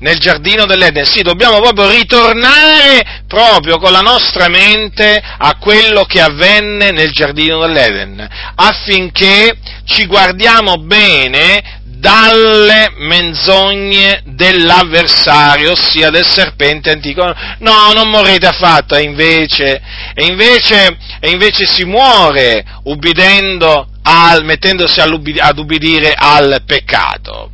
[0.00, 1.04] nel giardino dell'Eden.
[1.06, 7.60] Sì, dobbiamo proprio ritornare proprio con la nostra mente a quello che avvenne nel giardino
[7.60, 17.24] dell'Eden, affinché ci guardiamo bene dalle menzogne dell'avversario, ossia del serpente antico.
[17.58, 19.80] No, non morrete affatto, e invece,
[20.14, 27.50] e invece, e invece si muore ubbidendo al, mettendosi ad ubbidire al peccato.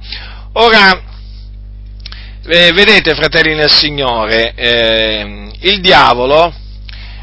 [0.55, 1.03] Ora,
[2.47, 6.55] eh, vedete, fratelli nel Signore, eh, il diavolo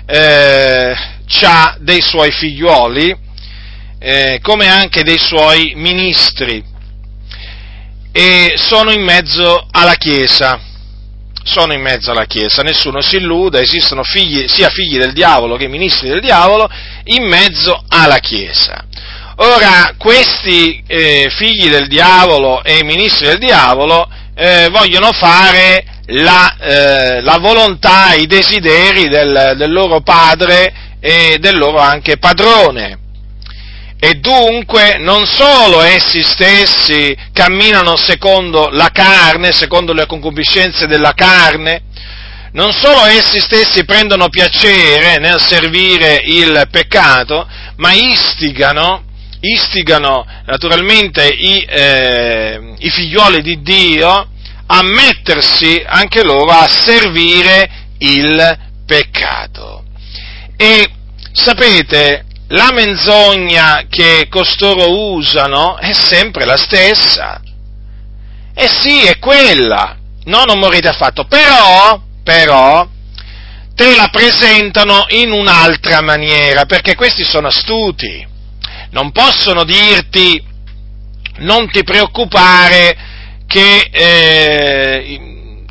[0.07, 0.95] eh,
[1.43, 3.15] ha dei suoi figliuoli,
[3.99, 6.70] eh, come anche dei suoi ministri
[8.12, 10.60] e sono in mezzo alla Chiesa.
[11.43, 15.68] Sono in mezzo alla Chiesa, nessuno si illuda, esistono figli, sia figli del diavolo che
[15.68, 16.70] ministri del diavolo
[17.05, 18.86] in mezzo alla Chiesa.
[19.38, 27.22] Ora, questi eh, figli del diavolo e ministri del diavolo eh, vogliono fare la, eh,
[27.22, 33.01] la, volontà, i desideri del, del loro padre e del loro anche padrone
[34.04, 41.84] e dunque non solo essi stessi camminano secondo la carne, secondo le concupiscenze della carne,
[42.54, 49.04] non solo essi stessi prendono piacere nel servire il peccato, ma istigano,
[49.39, 54.30] istigano naturalmente i, eh, i figlioli di Dio
[54.66, 59.84] a mettersi anche loro a servire il peccato.
[60.58, 60.89] E
[61.32, 67.41] sapete, la menzogna che costoro usano è sempre la stessa.
[68.54, 69.97] E sì, è quella.
[70.26, 71.26] No, non morite affatto.
[71.26, 72.88] Però, però,
[73.74, 78.28] te la presentano in un'altra maniera, perché questi sono astuti.
[78.91, 80.43] Non possono dirti,
[81.38, 82.97] non ti preoccupare
[83.47, 85.20] che eh,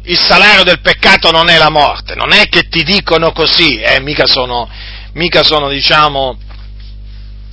[0.03, 2.14] il salario del peccato non è la morte.
[2.14, 4.66] Non è che ti dicono così, eh, mica sono,
[5.12, 6.39] mica sono diciamo,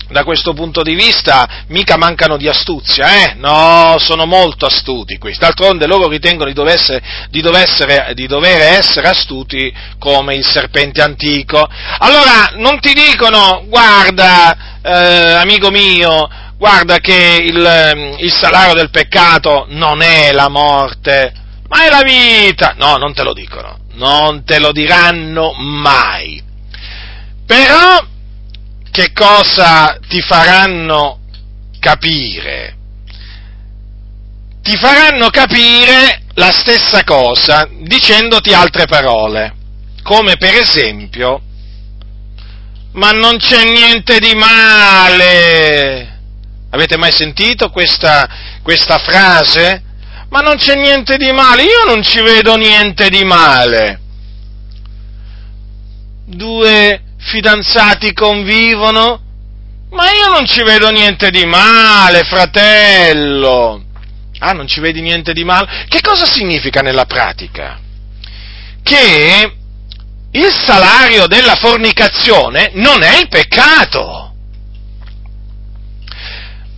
[0.10, 3.34] da questo punto di vista mica mancano di astuzia, eh?
[3.36, 5.40] No, sono molto astuti questi.
[5.40, 10.46] D'altronde loro ritengono di dover, essere, di, dover essere, di dover essere astuti come il
[10.46, 11.68] serpente antico.
[12.00, 19.66] Allora, non ti dicono, guarda, eh, amico mio, guarda che il, il salario del peccato
[19.70, 21.34] non è la morte,
[21.68, 22.76] ma è la vita.
[22.78, 26.44] No, non te lo dicono, non te lo diranno mai.
[27.46, 28.16] Però
[28.98, 31.20] che cosa ti faranno
[31.80, 32.76] capire?
[34.64, 39.54] Ti faranno capire la stessa cosa dicendoti altre parole,
[40.02, 41.40] come per esempio,
[42.94, 46.16] ma non c'è niente di male.
[46.72, 48.28] Avete mai sentito questa,
[48.64, 49.84] questa frase?
[50.30, 54.00] Ma non c'è niente di male, io non ci vedo niente di male.
[56.26, 59.22] Due fidanzati convivono,
[59.92, 63.84] ma io non ci vedo niente di male, fratello.
[64.40, 65.86] Ah, non ci vedi niente di male?
[65.88, 67.80] Che cosa significa nella pratica?
[68.84, 69.54] Che
[70.32, 74.34] il salario della fornicazione non è il peccato,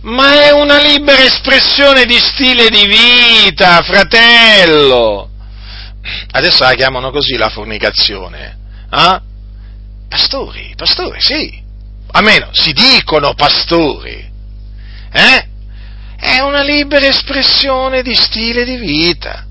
[0.02, 5.28] ma è una libera espressione di stile di vita, fratello.
[6.30, 8.56] Adesso la chiamano così la fornicazione.
[8.90, 9.20] Eh?
[10.10, 11.62] Pastori, pastori, sì.
[12.10, 14.28] Almeno si dicono pastori.
[15.12, 15.48] Eh?
[16.16, 19.46] È una libera espressione di stile di vita.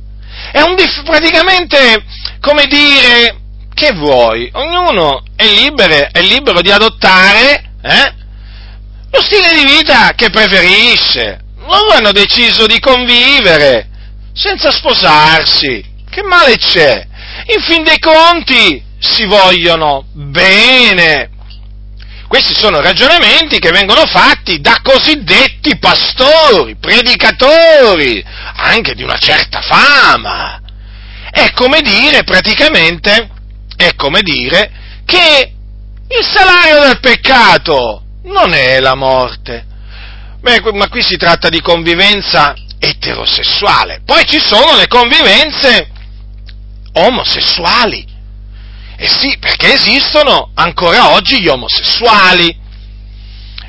[0.52, 2.04] È un dif- praticamente
[2.42, 3.40] come dire
[3.74, 4.50] che vuoi.
[4.52, 8.14] Ognuno è libero, è libero di adottare eh,
[9.12, 11.40] lo stile di vita che preferisce.
[11.60, 13.88] Loro hanno deciso di convivere
[14.34, 15.86] senza sposarsi.
[16.10, 17.08] Che male c'è?
[17.56, 21.30] In fin dei conti, si vogliono bene.
[22.28, 28.24] Questi sono ragionamenti che vengono fatti da cosiddetti pastori, predicatori,
[28.56, 30.62] anche di una certa fama.
[31.32, 33.30] È come dire, praticamente,
[33.76, 34.72] è come dire
[35.06, 35.54] che
[36.08, 39.66] il salario del peccato non è la morte.
[40.42, 44.02] Beh, ma qui si tratta di convivenza eterosessuale.
[44.06, 45.90] Poi ci sono le convivenze
[46.94, 48.06] omosessuali.
[49.02, 52.54] Eh sì, perché esistono ancora oggi gli omosessuali.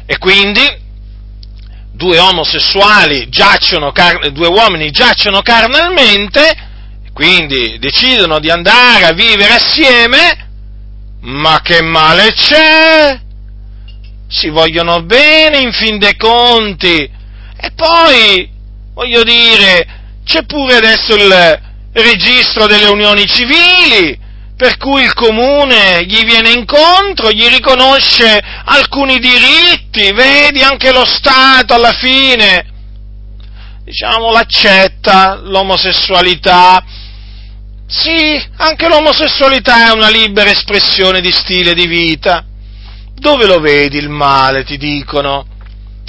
[0.05, 0.61] E quindi
[1.93, 3.93] due omosessuali giacciono,
[4.33, 6.53] due uomini giacciono carnalmente,
[7.13, 10.49] quindi decidono di andare a vivere assieme,
[11.21, 13.21] ma che male c'è?
[14.27, 17.09] Si vogliono bene in fin dei conti.
[17.57, 18.51] E poi,
[18.95, 19.87] voglio dire,
[20.25, 21.61] c'è pure adesso il
[21.93, 24.20] registro delle unioni civili,
[24.61, 31.73] per cui il comune gli viene incontro, gli riconosce alcuni diritti, vedi anche lo Stato
[31.73, 32.67] alla fine,
[33.83, 36.85] diciamo, l'accetta, l'omosessualità.
[37.87, 42.45] Sì, anche l'omosessualità è una libera espressione di stile di vita.
[43.15, 45.47] Dove lo vedi il male, ti dicono?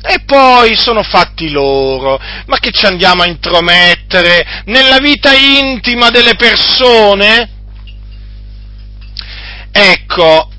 [0.03, 6.35] E poi sono fatti loro, ma che ci andiamo a intromettere nella vita intima delle
[6.35, 7.59] persone?
[9.71, 10.49] Ecco,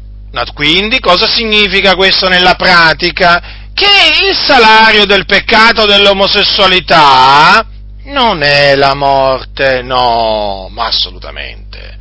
[0.55, 3.61] quindi cosa significa questo nella pratica?
[3.75, 3.87] Che
[4.29, 7.67] il salario del peccato dell'omosessualità
[8.05, 11.99] non è la morte, no, ma assolutamente.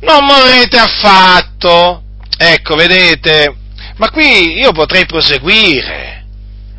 [0.00, 2.02] Non morrete affatto.
[2.36, 3.54] Ecco, vedete,
[3.96, 6.24] ma qui io potrei proseguire.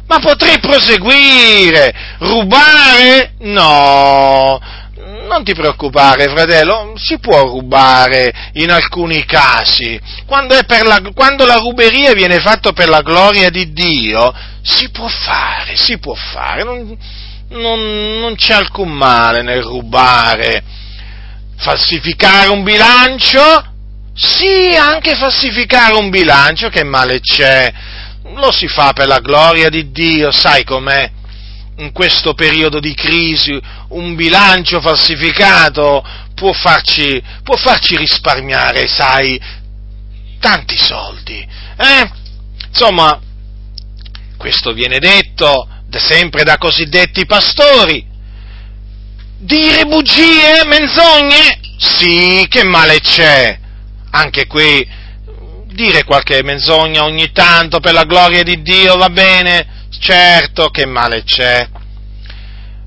[0.08, 1.94] Ma potrei proseguire.
[2.20, 3.34] Rubare?
[3.40, 4.60] No
[5.30, 10.00] non ti preoccupare, fratello, si può rubare in alcuni casi.
[10.26, 15.76] Quando, la, quando, la, ruberia viene fatta per la gloria di Dio, si può fare,
[15.76, 16.64] si può fare.
[16.64, 16.98] Non,
[17.50, 20.64] non, non c'è alcun male nel rubare.
[21.58, 23.68] falsificare un bilancio?
[24.16, 27.72] Sì, anche falsificare un bilancio, che male c'è?
[28.36, 31.18] Lo si fa per la gloria di Dio, sai com'è?
[31.80, 33.58] In questo periodo di crisi
[33.90, 36.04] un bilancio falsificato
[36.36, 39.40] può farci, può farci risparmiare, sai,
[40.42, 41.40] tanti soldi.
[41.78, 42.12] Eh?
[42.68, 43.18] Insomma,
[44.36, 48.06] questo viene detto sempre da cosiddetti pastori.
[49.38, 51.62] Dire bugie, menzogne?
[51.78, 53.58] Sì, che male c'è?
[54.12, 54.86] Anche qui,
[55.68, 59.79] dire qualche menzogna ogni tanto per la gloria di Dio va bene?
[59.98, 61.68] Certo, che male c'è?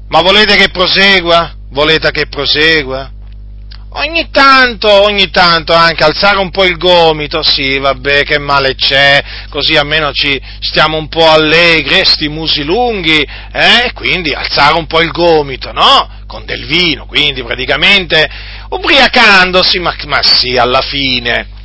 [0.09, 1.55] Ma volete che prosegua?
[1.71, 3.11] Volete che prosegua?
[3.95, 9.23] Ogni tanto, ogni tanto anche alzare un po' il gomito, sì, vabbè, che male c'è,
[9.51, 15.03] così almeno ci stiamo un po' allegri, sti musi lunghi, eh, quindi alzare un po'
[15.03, 16.09] il gomito, no?
[16.27, 18.31] Con del vino, quindi praticamente
[18.71, 21.61] ubriacandosi, ma, ma sì, alla fine.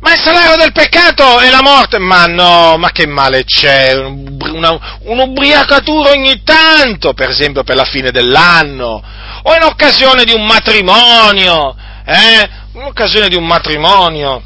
[0.00, 3.94] Ma il salario del peccato è la morte, ma no, ma che male c'è?
[3.94, 9.02] Una, un'ubriacatura ogni tanto, per esempio per la fine dell'anno,
[9.42, 11.76] o in occasione di un matrimonio,
[12.06, 12.48] eh?
[12.72, 14.42] In occasione di un matrimonio.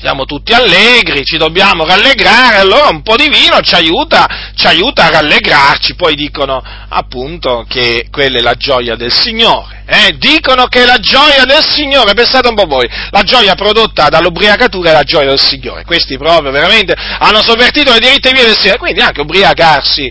[0.00, 5.04] Siamo tutti allegri, ci dobbiamo rallegrare, allora un po' di vino ci aiuta, ci aiuta
[5.04, 5.94] a rallegrarci.
[5.94, 9.84] Poi dicono appunto che quella è la gioia del Signore.
[9.86, 10.16] Eh?
[10.16, 14.92] Dicono che la gioia del Signore, pensate un po' voi, la gioia prodotta dall'ubriacatura è
[14.94, 15.84] la gioia del Signore.
[15.84, 20.10] Questi proprio veramente hanno sovvertito le diritte vie del Signore, quindi anche ubriacarsi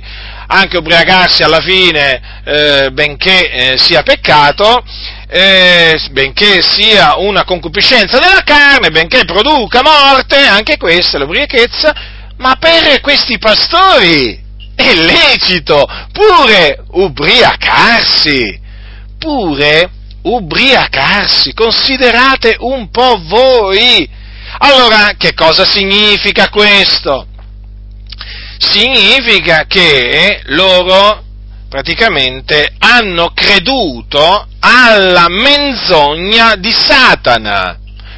[0.51, 4.83] anche ubriacarsi alla fine, eh, benché eh, sia peccato,
[5.27, 11.93] eh, benché sia una concupiscenza della carne, benché produca morte, anche questa è l'ubriachezza,
[12.37, 14.41] ma per questi pastori
[14.73, 18.59] è lecito pure ubriacarsi,
[19.19, 19.91] pure
[20.23, 24.09] ubriacarsi, considerate un po' voi.
[24.57, 27.27] Allora, che cosa significa questo?
[28.59, 31.23] Significa che loro
[31.69, 37.77] praticamente hanno creduto alla menzogna di Satana.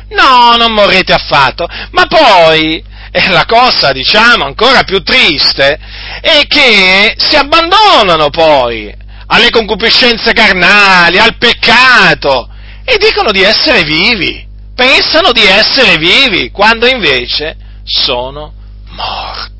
[0.10, 1.68] No, non morrete affatto.
[1.92, 5.80] Ma poi, eh, la cosa, diciamo, ancora più triste,
[6.22, 8.94] è che si abbandonano poi
[9.28, 12.50] alle concupiscenze carnali, al peccato,
[12.84, 18.54] e dicono di essere vivi, pensano di essere vivi, quando invece sono
[18.90, 19.51] morti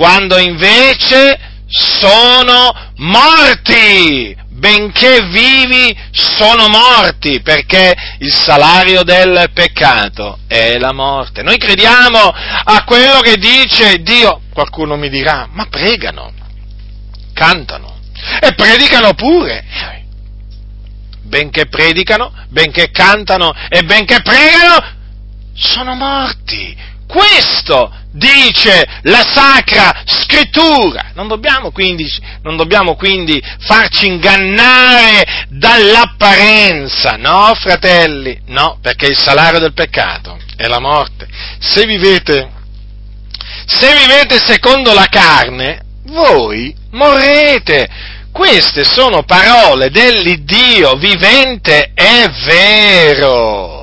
[0.00, 10.94] quando invece sono morti, benché vivi sono morti, perché il salario del peccato è la
[10.94, 11.42] morte.
[11.42, 14.40] Noi crediamo a quello che dice Dio.
[14.54, 16.32] Qualcuno mi dirà, ma pregano,
[17.34, 18.00] cantano
[18.40, 19.62] e predicano pure.
[21.24, 24.82] Benché predicano, benché cantano e benché pregano,
[25.54, 26.88] sono morti.
[27.10, 31.10] Questo dice la Sacra Scrittura.
[31.14, 32.08] Non dobbiamo quindi,
[32.42, 38.40] non dobbiamo quindi farci ingannare dall'apparenza, no, fratelli?
[38.46, 41.26] No, perché il salario del peccato è la morte.
[41.58, 42.48] Se vivete,
[43.66, 47.88] se vivete secondo la carne, voi morrete.
[48.30, 53.79] Queste sono parole dell'Iddio vivente e vero.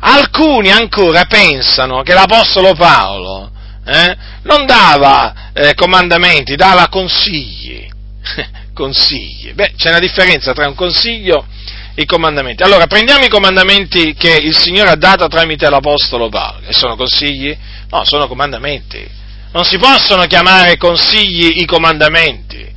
[0.00, 3.50] Alcuni ancora pensano che l'Apostolo Paolo
[3.84, 7.86] eh, non dava eh, comandamenti, dava consigli.
[8.72, 9.52] consigli.
[9.52, 11.46] Beh, c'è una differenza tra un consiglio
[11.94, 12.62] e i comandamenti.
[12.62, 16.66] Allora, prendiamo i comandamenti che il Signore ha dato tramite l'Apostolo Paolo.
[16.66, 17.56] E sono consigli?
[17.90, 19.06] No, sono comandamenti.
[19.52, 22.68] Non si possono chiamare consigli i comandamenti.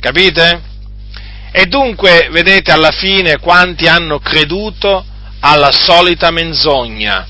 [0.00, 0.62] Capite?
[1.52, 5.04] E dunque, vedete alla fine quanti hanno creduto
[5.46, 7.24] alla solita menzogna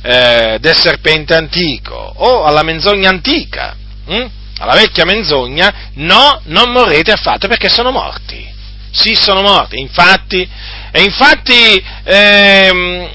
[0.00, 3.74] eh, del serpente antico o alla menzogna antica,
[4.06, 4.26] hm?
[4.58, 8.46] alla vecchia menzogna, no, non morrete affatto perché sono morti.
[8.92, 9.80] Sì, sono morti.
[9.80, 10.48] Infatti,
[10.92, 13.10] e infatti ehm,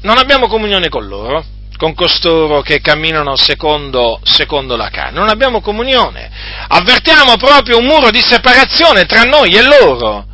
[0.00, 1.44] non abbiamo comunione con loro,
[1.76, 5.18] con costoro che camminano secondo, secondo, la carne.
[5.18, 6.30] Non abbiamo comunione.
[6.68, 10.26] Avvertiamo proprio un muro di separazione tra noi e loro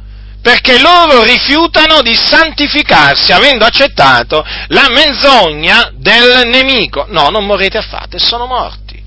[0.43, 7.07] perché loro rifiutano di santificarsi avendo accettato la menzogna del nemico.
[7.09, 9.01] No, non morrete affatto sono morti.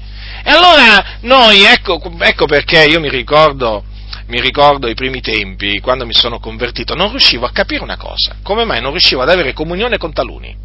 [0.44, 3.84] E allora noi, ecco, ecco perché io mi ricordo,
[4.28, 8.36] mi ricordo i primi tempi, quando mi sono convertito, non riuscivo a capire una cosa,
[8.44, 10.56] come mai non riuscivo ad avere comunione con taluni.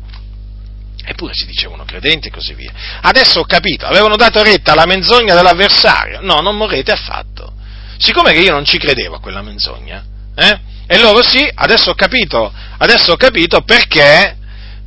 [1.02, 2.72] Eppure si dicevano credenti e così via.
[3.00, 6.20] Adesso ho capito, avevano dato retta alla menzogna dell'avversario.
[6.20, 7.54] No, non morrete affatto.
[7.96, 10.04] Siccome che io non ci credevo a quella menzogna,
[10.34, 10.68] eh?
[10.86, 14.36] E loro sì, adesso ho capito, adesso ho capito perché,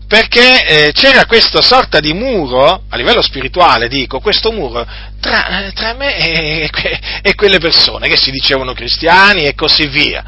[0.06, 4.86] perché eh, c'era questa sorta di muro, a livello spirituale dico, questo muro
[5.22, 6.70] tra, tra me e,
[7.22, 10.24] e quelle persone che si dicevano cristiani e così via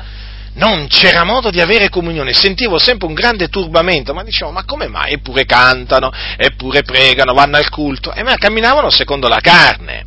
[0.55, 4.87] non c'era modo di avere comunione, sentivo sempre un grande turbamento, ma dicevo, ma come
[4.87, 5.13] mai?
[5.13, 10.05] Eppure cantano, eppure pregano, vanno al culto, e ma camminavano secondo la carne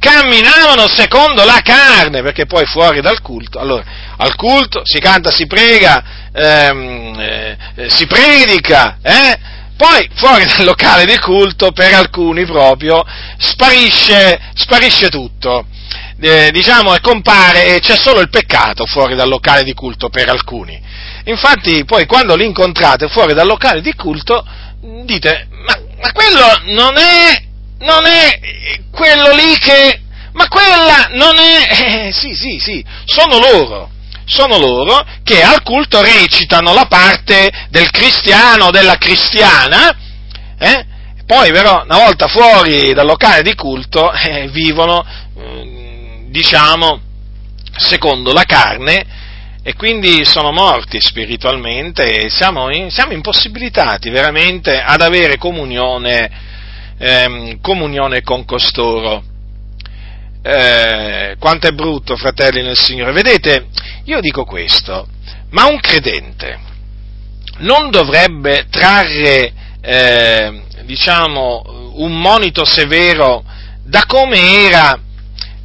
[0.00, 3.84] camminavano secondo la carne, perché poi fuori dal culto, allora,
[4.16, 7.56] al culto si canta, si prega, ehm, eh,
[7.88, 9.38] si predica, eh?
[9.76, 13.04] poi fuori dal locale di culto per alcuni proprio
[13.38, 15.66] sparisce, sparisce tutto.
[16.22, 20.78] Eh, diciamo, compare, e c'è solo il peccato fuori dal locale di culto per alcuni.
[21.24, 24.44] Infatti, poi quando li incontrate fuori dal locale di culto,
[25.04, 27.48] dite, ma, ma quello non è
[27.80, 28.38] non è
[28.90, 30.00] quello lì che...
[30.32, 32.06] Ma quella non è...
[32.06, 33.90] Eh, sì, sì, sì, sono loro.
[34.24, 39.96] Sono loro che al culto recitano la parte del cristiano o della cristiana,
[40.56, 40.86] eh?
[41.26, 45.04] poi però una volta fuori dal locale di culto eh, vivono,
[45.36, 47.00] eh, diciamo,
[47.76, 49.04] secondo la carne
[49.62, 56.49] e quindi sono morti spiritualmente e siamo, siamo impossibilitati veramente ad avere comunione
[57.00, 59.24] ehm, comunione con costoro.
[60.42, 63.12] Eh, quanto è brutto, fratelli nel Signore.
[63.12, 63.66] Vedete,
[64.04, 65.08] io dico questo,
[65.50, 66.68] ma un credente
[67.60, 73.44] non dovrebbe trarre, eh, diciamo, un monito severo
[73.84, 74.98] da come era,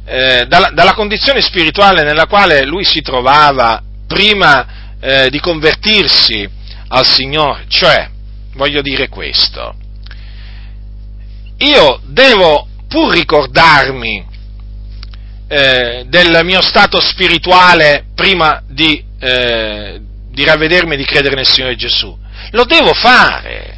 [0.04, 4.66] eh, dalla, dalla, condizione spirituale nella quale lui si trovava prima
[5.00, 6.48] eh, di convertirsi
[6.88, 7.64] al Signore.
[7.68, 8.10] Cioè,
[8.54, 9.74] voglio dire questo,
[11.58, 14.24] io devo pur ricordarmi
[15.48, 20.00] eh, del mio stato spirituale prima di, eh,
[20.30, 22.16] di ravvedermi e di credere nel Signore Gesù.
[22.50, 23.74] Lo devo fare.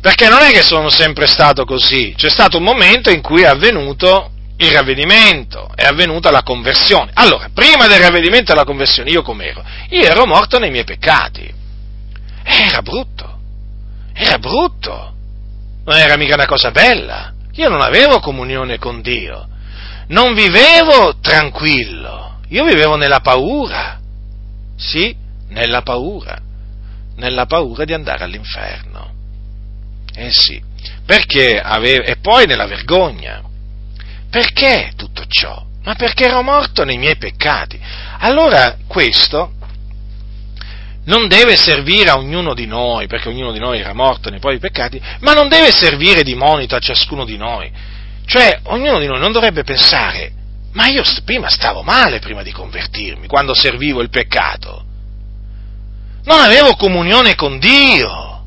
[0.00, 3.46] Perché non è che sono sempre stato così, c'è stato un momento in cui è
[3.46, 7.10] avvenuto il ravvedimento, è avvenuta la conversione.
[7.14, 9.64] Allora, prima del ravvedimento e della conversione, io com'ero?
[9.90, 11.52] Io ero morto nei miei peccati.
[12.44, 13.40] Era brutto,
[14.12, 15.16] era brutto
[15.88, 17.32] non era mica una cosa bella.
[17.52, 19.48] Io non avevo comunione con Dio,
[20.08, 23.98] non vivevo tranquillo, io vivevo nella paura,
[24.76, 25.16] sì,
[25.48, 26.38] nella paura,
[27.16, 29.12] nella paura di andare all'inferno.
[30.14, 30.62] Eh sì,
[31.04, 33.42] perché avevo, e poi nella vergogna.
[34.30, 35.64] Perché tutto ciò?
[35.84, 37.80] Ma perché ero morto nei miei peccati.
[38.18, 39.52] Allora questo
[41.08, 44.58] non deve servire a ognuno di noi, perché ognuno di noi era morto nei propri
[44.58, 47.70] peccati, ma non deve servire di monito a ciascuno di noi.
[48.26, 50.32] Cioè, ognuno di noi non dovrebbe pensare,
[50.72, 54.84] ma io prima stavo male prima di convertirmi, quando servivo il peccato.
[56.24, 58.44] Non avevo comunione con Dio.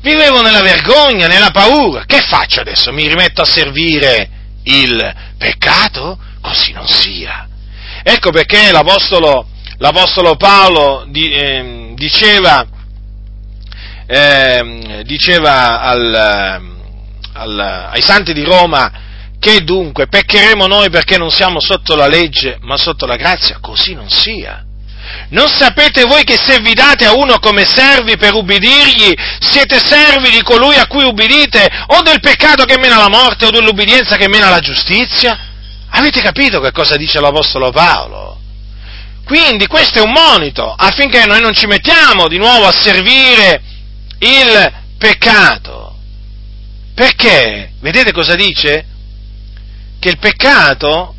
[0.00, 2.04] Vivevo nella vergogna, nella paura.
[2.06, 2.92] Che faccio adesso?
[2.92, 4.28] Mi rimetto a servire
[4.64, 6.18] il peccato?
[6.40, 7.46] Così non sia.
[8.02, 9.48] Ecco perché l'Apostolo
[9.82, 12.64] l'Apostolo Paolo di, eh, diceva,
[14.06, 16.14] eh, diceva al,
[17.32, 17.58] al,
[17.90, 18.92] ai santi di Roma
[19.40, 23.94] che dunque peccheremo noi perché non siamo sotto la legge ma sotto la grazia, così
[23.94, 24.64] non sia.
[25.30, 30.30] Non sapete voi che se vi date a uno come servi per ubbidirgli, siete servi
[30.30, 34.28] di colui a cui ubbidite, o del peccato che mena alla morte, o dell'ubbidienza che
[34.28, 35.36] mena alla giustizia?
[35.88, 38.41] Avete capito che cosa dice l'Apostolo Paolo?
[39.32, 43.62] Quindi questo è un monito affinché noi non ci mettiamo di nuovo a servire
[44.18, 45.96] il peccato.
[46.94, 47.72] Perché?
[47.80, 48.84] Vedete cosa dice?
[49.98, 51.14] Che il peccato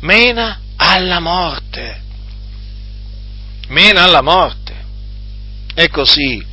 [0.00, 2.02] mena alla morte.
[3.68, 4.74] Mena alla morte.
[5.72, 6.44] È così,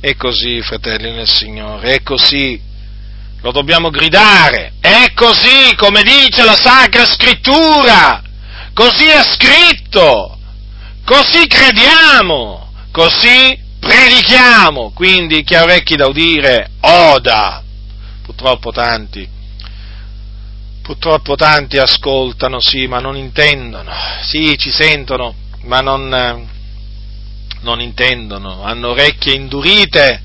[0.00, 2.60] è così, fratelli nel Signore, è così.
[3.40, 4.74] Lo dobbiamo gridare.
[4.80, 8.22] È così come dice la Sacra Scrittura
[8.74, 10.38] così è scritto,
[11.04, 17.62] così crediamo, così predichiamo, quindi chi ha orecchi da udire, oda.
[18.22, 19.28] Purtroppo tanti,
[20.82, 23.90] purtroppo tanti ascoltano, sì, ma non intendono,
[24.22, 26.48] sì, ci sentono, ma non,
[27.60, 30.22] non intendono, hanno orecchie indurite,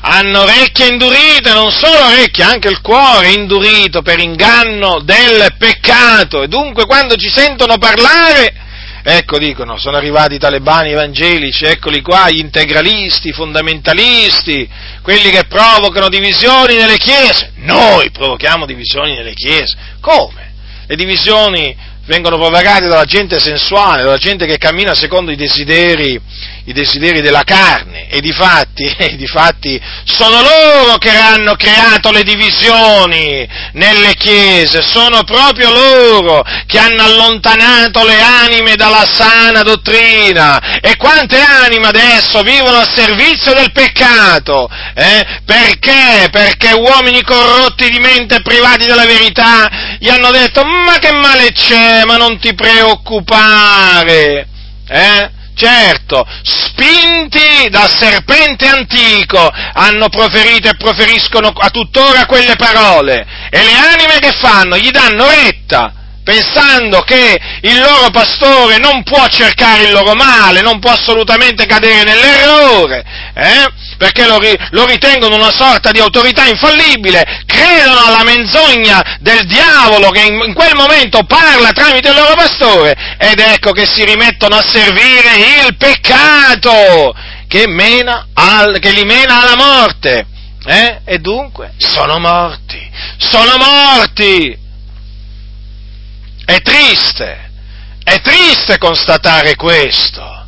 [0.00, 6.42] hanno orecchie indurite, non solo orecchie, anche il cuore indurito per inganno del peccato.
[6.42, 8.54] E dunque quando ci sentono parlare,
[9.02, 14.68] ecco dicono, sono arrivati i talebani evangelici, eccoli qua, gli integralisti, i fondamentalisti,
[15.02, 17.52] quelli che provocano divisioni nelle chiese.
[17.56, 19.76] Noi provochiamo divisioni nelle chiese.
[20.00, 20.52] Come?
[20.86, 21.76] Le divisioni
[22.08, 26.18] vengono propagati dalla gente sensuale, dalla gente che cammina secondo i desideri,
[26.64, 28.08] i desideri della carne.
[28.08, 35.70] E di fatti, e sono loro che hanno creato le divisioni nelle chiese, sono proprio
[35.70, 40.80] loro che hanno allontanato le anime dalla sana dottrina.
[40.80, 45.40] E quante anime adesso vivono al servizio del peccato, eh?
[45.44, 46.28] perché?
[46.30, 51.97] Perché uomini corrotti di mente privati della verità gli hanno detto ma che male c'è,
[52.04, 54.46] ma non ti preoccupare,
[54.88, 55.30] eh?
[55.58, 63.26] Certo, spinti dal serpente antico, hanno proferito e proferiscono a tuttora quelle parole.
[63.50, 64.76] E le anime che fanno?
[64.76, 65.92] Gli danno retta,
[66.22, 72.04] pensando che il loro pastore non può cercare il loro male, non può assolutamente cadere
[72.04, 73.87] nell'errore, eh?
[73.98, 74.38] Perché lo,
[74.70, 80.54] lo, ritengono una sorta di autorità infallibile, credono alla menzogna del diavolo che in, in,
[80.54, 85.76] quel momento parla tramite il loro pastore ed ecco che si rimettono a servire il
[85.76, 87.12] peccato
[87.48, 87.64] che,
[88.34, 90.26] al, che li mena alla morte.
[90.64, 91.00] Eh?
[91.04, 92.80] E dunque sono morti,
[93.16, 94.66] sono morti.
[96.44, 97.50] È triste,
[98.04, 100.46] è triste constatare questo,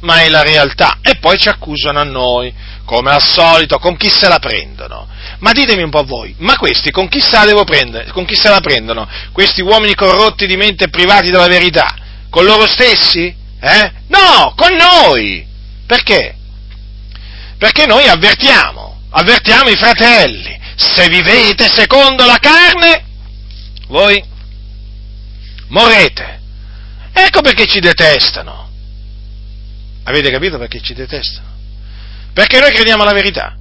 [0.00, 0.98] ma è la realtà.
[1.00, 2.52] E poi ci accusano a noi
[2.92, 5.08] come al solito, con chi se la prendono?
[5.38, 8.36] Ma ditemi un po' voi, ma questi con chi se la, devo prendere, con chi
[8.36, 9.08] se la prendono?
[9.32, 11.96] Questi uomini corrotti di mente e privati della verità?
[12.28, 13.34] Con loro stessi?
[13.58, 13.92] Eh?
[14.08, 15.42] No, con noi!
[15.86, 16.36] Perché?
[17.56, 23.04] Perché noi avvertiamo, avvertiamo i fratelli, se vivete secondo la carne,
[23.88, 24.22] voi
[25.68, 26.40] morrete.
[27.10, 28.68] Ecco perché ci detestano.
[30.02, 31.51] Avete capito perché ci detestano?
[32.32, 33.56] Perché noi crediamo alla verità.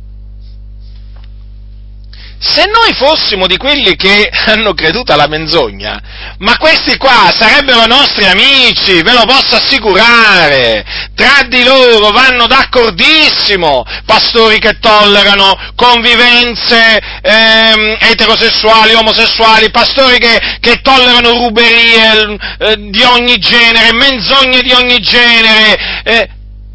[2.43, 6.01] Se noi fossimo di quelli che hanno creduto alla menzogna,
[6.39, 13.85] ma questi qua sarebbero nostri amici, ve lo posso assicurare, tra di loro vanno d'accordissimo,
[14.07, 23.37] pastori che tollerano convivenze ehm, eterosessuali, omosessuali, pastori che, che tollerano ruberie eh, di ogni
[23.37, 26.29] genere, menzogne di ogni genere, eh,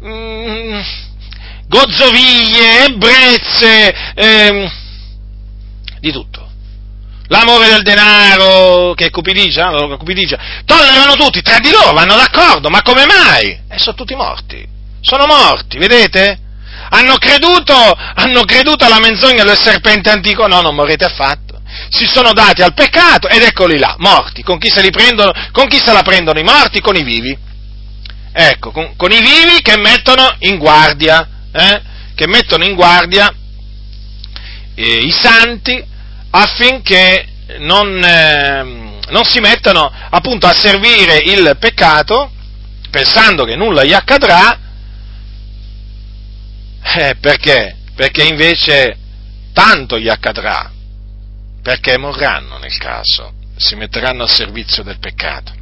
[0.05, 0.79] mm,
[1.67, 4.71] gozzoviglie, ebbrezze, ehm,
[5.99, 6.45] di tutto.
[7.29, 12.69] L'amore del denaro, che è cupidigia, la cupidigia, tollerano tutti, tra di loro vanno d'accordo,
[12.69, 13.49] ma come mai?
[13.67, 14.65] E sono tutti morti,
[15.01, 16.39] sono morti, vedete?
[16.89, 21.59] Hanno creduto, hanno creduto alla menzogna del serpente antico, no, non morrete affatto.
[21.89, 24.41] Si sono dati al peccato ed eccoli là, morti.
[24.41, 26.79] Con chi se, li prendono, con chi se la prendono i morti?
[26.79, 27.37] Con i vivi.
[28.31, 31.27] Ecco, con, con i vivi che mettono in guardia
[31.57, 31.81] eh,
[32.15, 33.33] che mettono in guardia
[34.75, 35.83] eh, i santi
[36.29, 37.27] affinché
[37.59, 38.63] non, eh,
[39.09, 42.31] non si mettano appunto a servire il peccato
[42.89, 44.59] pensando che nulla gli accadrà,
[46.81, 47.75] eh, perché?
[47.95, 48.97] Perché invece
[49.53, 50.71] tanto gli accadrà,
[51.61, 55.56] perché morranno nel caso, si metteranno a servizio del peccato.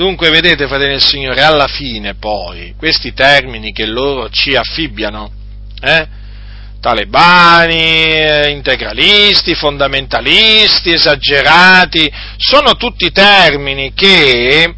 [0.00, 5.30] Dunque, vedete, fratelli del Signore, alla fine poi, questi termini che loro ci affibbiano,
[5.78, 6.08] eh,
[6.80, 14.74] talebani, eh, integralisti, fondamentalisti, esagerati, sono tutti termini che,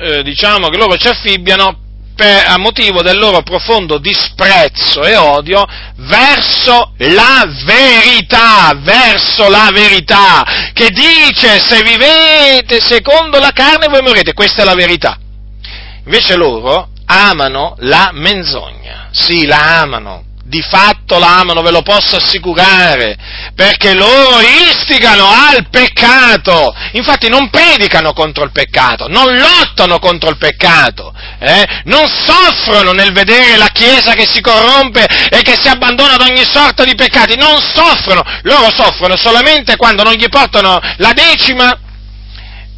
[0.00, 1.87] eh, diciamo, che loro ci affibbiano
[2.18, 5.64] per, a motivo del loro profondo disprezzo e odio
[5.98, 14.32] verso la verità, verso la verità, che dice se vivete secondo la carne voi morrete,
[14.32, 15.16] questa è la verità.
[16.06, 23.16] Invece loro amano la menzogna, sì, la amano, di fatto l'amano, ve lo posso assicurare,
[23.54, 30.38] perché loro istigano al peccato, infatti non predicano contro il peccato, non lottano contro il
[30.38, 31.82] peccato, eh?
[31.84, 36.44] non soffrono nel vedere la Chiesa che si corrompe e che si abbandona ad ogni
[36.50, 41.78] sorta di peccati, non soffrono, loro soffrono solamente quando non gli portano la decima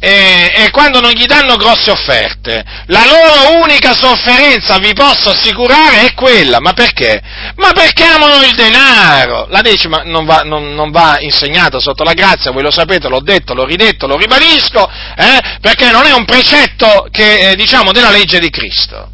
[0.03, 2.63] e, e, quando non gli danno grosse offerte.
[2.87, 6.59] La loro unica sofferenza, vi posso assicurare, è quella.
[6.59, 7.21] Ma perché?
[7.57, 9.45] Ma perché amano il denaro.
[9.51, 13.21] La decima non va, non, non va insegnata sotto la grazia, voi lo sapete, l'ho
[13.21, 18.09] detto, l'ho ridetto, lo ribadisco, eh, perché non è un precetto che, eh, diciamo, della
[18.09, 19.07] legge di Cristo.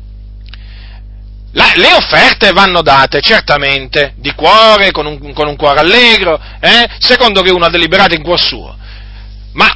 [1.51, 6.87] La, le offerte vanno date certamente di cuore, con un, con un cuore allegro, eh,
[6.99, 8.73] secondo che uno ha deliberato in cuor suo.
[9.51, 9.67] Ma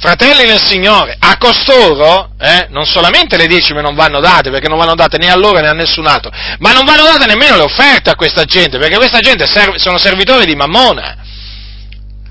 [0.00, 4.78] fratelli nel Signore, a costoro eh, non solamente le decime non vanno date, perché non
[4.78, 7.62] vanno date né a loro né a nessun altro, ma non vanno date nemmeno le
[7.62, 11.16] offerte a questa gente, perché questa gente serv- sono servitori di Mammona.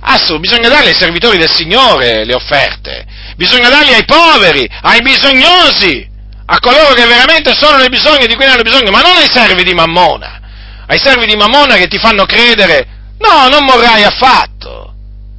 [0.02, 3.06] Assu, bisogna darle ai servitori del Signore le offerte,
[3.36, 6.08] bisogna darli ai poveri, ai bisognosi,
[6.48, 9.64] a coloro che veramente sono nel bisogno di cui hanno bisogno, ma non ai servi
[9.64, 10.40] di Mammona,
[10.88, 12.88] ai servi di Mammona che ti fanno credere,
[13.20, 14.94] no, non morrai affatto.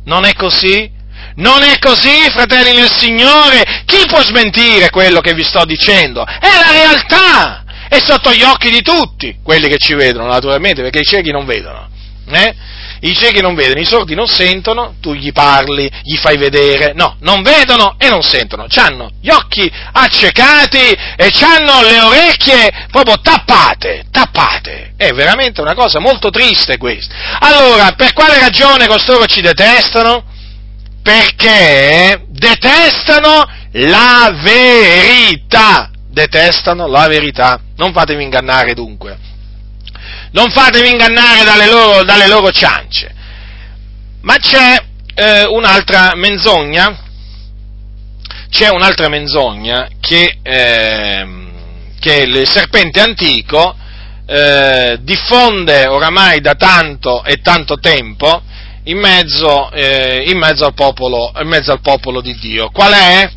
[0.05, 0.99] Non è così?
[1.37, 3.83] Non è così, fratelli nel Signore?
[3.85, 6.25] Chi può smentire quello che vi sto dicendo?
[6.25, 7.65] È la realtà!
[7.89, 11.45] È sotto gli occhi di tutti, quelli che ci vedono naturalmente, perché i ciechi non
[11.45, 11.89] vedono.
[12.31, 12.55] Eh?
[13.03, 17.17] I ciechi non vedono, i sordi non sentono, tu gli parli, gli fai vedere, no,
[17.21, 24.05] non vedono e non sentono, hanno gli occhi accecati e hanno le orecchie proprio tappate,
[24.11, 24.93] tappate.
[24.97, 27.15] È veramente una cosa molto triste questa.
[27.41, 30.30] Allora, per quale ragione costoro ci detestano?
[31.03, 37.61] Perché detestano la verità, detestano la verità.
[37.77, 39.29] Non fatevi ingannare dunque
[40.33, 43.15] non fatevi ingannare dalle loro, dalle loro ciance.
[44.23, 44.83] Ma c'è
[45.15, 46.97] eh, un'altra menzogna,
[48.51, 51.27] c'è un'altra menzogna che, eh,
[51.99, 53.75] che il serpente antico
[54.27, 58.43] eh, diffonde oramai da tanto e tanto tempo
[58.85, 62.71] in mezzo, eh, in mezzo, al popolo, in mezzo al popolo di Dio.
[62.71, 63.31] Qual è?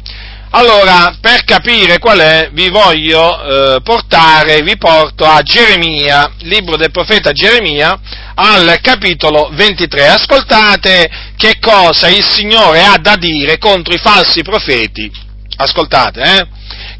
[0.55, 3.41] Allora, per capire qual è, vi voglio
[3.75, 7.99] eh, portare, vi porto a Geremia, libro del profeta Geremia,
[8.35, 10.07] al capitolo 23.
[10.09, 15.11] Ascoltate che cosa il Signore ha da dire contro i falsi profeti.
[15.55, 16.47] Ascoltate, eh?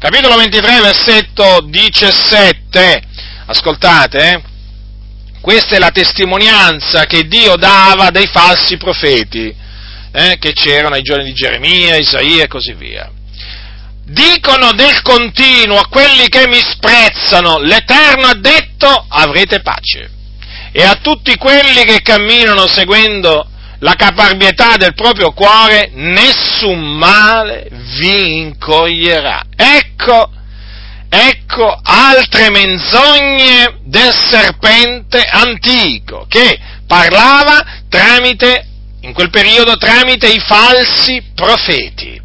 [0.00, 3.02] Capitolo 23, versetto 17.
[3.46, 4.42] Ascoltate, eh?
[5.44, 9.54] Questa è la testimonianza che Dio dava dei falsi profeti,
[10.10, 13.12] eh, che c'erano ai giorni di Geremia, Isaia e così via
[14.06, 20.10] dicono del continuo a quelli che mi sprezzano, l'Eterno ha detto avrete pace.
[20.72, 23.46] E a tutti quelli che camminano seguendo
[23.80, 27.68] la caparbietà del proprio cuore, nessun male
[27.98, 29.42] vi incoglierà.
[29.54, 30.30] Ecco,
[31.14, 38.66] ecco altre menzogne del serpente antico, che parlava tramite,
[39.02, 42.20] in quel periodo, tramite i falsi profeti.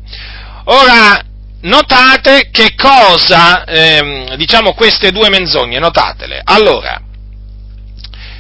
[0.65, 1.23] Ora,
[1.61, 6.41] notate che cosa, ehm, diciamo queste due menzogne, notatele.
[6.43, 6.99] Allora,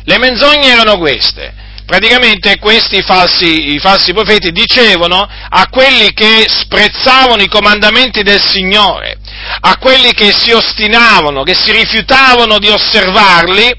[0.03, 1.67] le menzogne erano queste.
[1.85, 9.17] Praticamente questi falsi, i falsi profeti dicevano a quelli che sprezzavano i comandamenti del Signore,
[9.61, 13.71] a quelli che si ostinavano, che si rifiutavano di osservarli,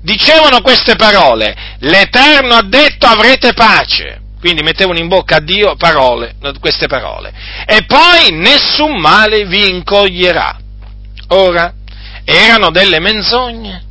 [0.00, 4.20] dicevano queste parole, l'Eterno ha detto avrete pace.
[4.38, 7.32] Quindi mettevano in bocca a Dio parole, queste parole.
[7.64, 10.58] E poi nessun male vi incoglierà.
[11.28, 11.72] Ora,
[12.24, 13.82] erano delle menzogne.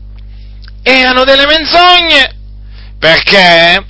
[0.84, 2.36] Erano delle menzogne.
[3.00, 3.84] Perché?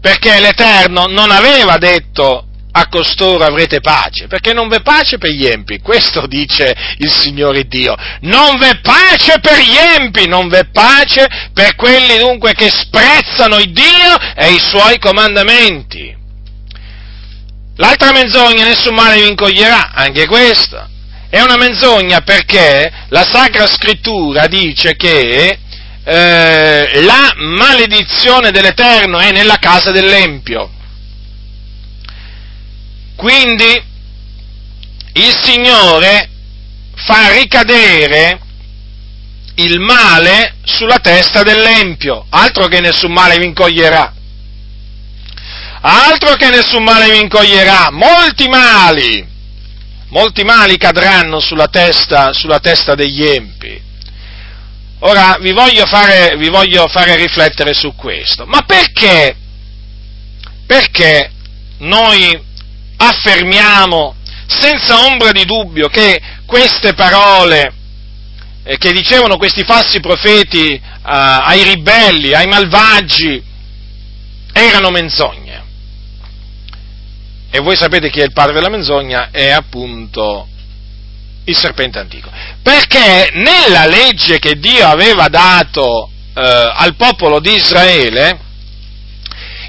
[0.00, 2.47] Perché l'Eterno non aveva detto
[2.78, 7.64] a costoro avrete pace, perché non v'è pace per gli empi, questo dice il Signore
[7.64, 13.58] Dio, non v'è pace per gli empi, non v'è pace per quelli dunque che sprezzano
[13.58, 16.16] il Dio e i suoi comandamenti.
[17.76, 20.88] L'altra menzogna, nessun male vi incoglierà, anche questa.
[21.30, 25.58] È una menzogna perché la Sacra Scrittura dice che
[26.04, 30.70] eh, la maledizione dell'Eterno è nella casa dell'Empio.
[33.18, 33.82] Quindi
[35.14, 36.30] il Signore
[36.94, 38.38] fa ricadere
[39.56, 44.14] il male sulla testa dell'Empio, altro che nessun male vi incoglierà.
[45.80, 49.26] Altro che nessun male vi incoglierà, molti mali,
[50.10, 53.82] molti mali cadranno sulla testa, sulla testa degli empi.
[55.00, 58.46] Ora vi voglio, fare, vi voglio fare riflettere su questo.
[58.46, 59.34] Ma perché?
[60.64, 61.32] Perché
[61.78, 62.46] noi
[62.98, 64.14] affermiamo
[64.46, 67.72] senza ombra di dubbio che queste parole
[68.62, 73.42] eh, che dicevano questi falsi profeti eh, ai ribelli, ai malvagi,
[74.52, 75.64] erano menzogne.
[77.50, 79.30] E voi sapete chi è il padre della menzogna?
[79.30, 80.46] È appunto
[81.44, 82.30] il serpente antico.
[82.62, 88.38] Perché nella legge che Dio aveva dato eh, al popolo di Israele,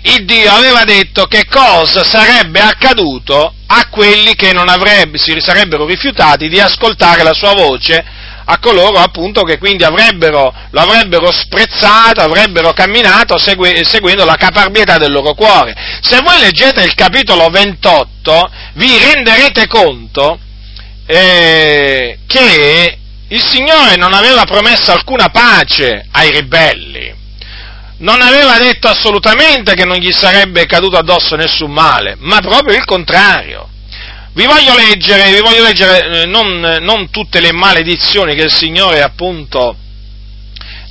[0.03, 5.85] il Dio aveva detto che cosa sarebbe accaduto a quelli che non avrebbe, si sarebbero
[5.85, 8.03] rifiutati di ascoltare la sua voce,
[8.51, 14.97] a coloro appunto che quindi avrebbero, lo avrebbero sprezzato, avrebbero camminato segui, seguendo la caparbietà
[14.97, 15.75] del loro cuore.
[16.01, 20.39] Se voi leggete il capitolo 28 vi renderete conto
[21.05, 22.97] eh, che
[23.27, 27.18] il Signore non aveva promesso alcuna pace ai ribelli
[27.99, 32.85] non aveva detto assolutamente che non gli sarebbe caduto addosso nessun male, ma proprio il
[32.85, 33.67] contrario.
[34.33, 39.01] vi voglio leggere, vi voglio leggere eh, non, non, tutte le maledizioni che il Signore
[39.01, 39.75] appunto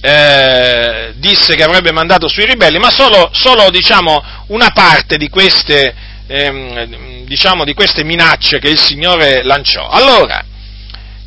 [0.00, 5.94] eh, disse che avrebbe mandato sui ribelli, ma solo, solo diciamo, una parte di queste,
[6.26, 9.88] ehm, diciamo, di queste minacce che il Signore lanciò.
[9.88, 10.44] Allora,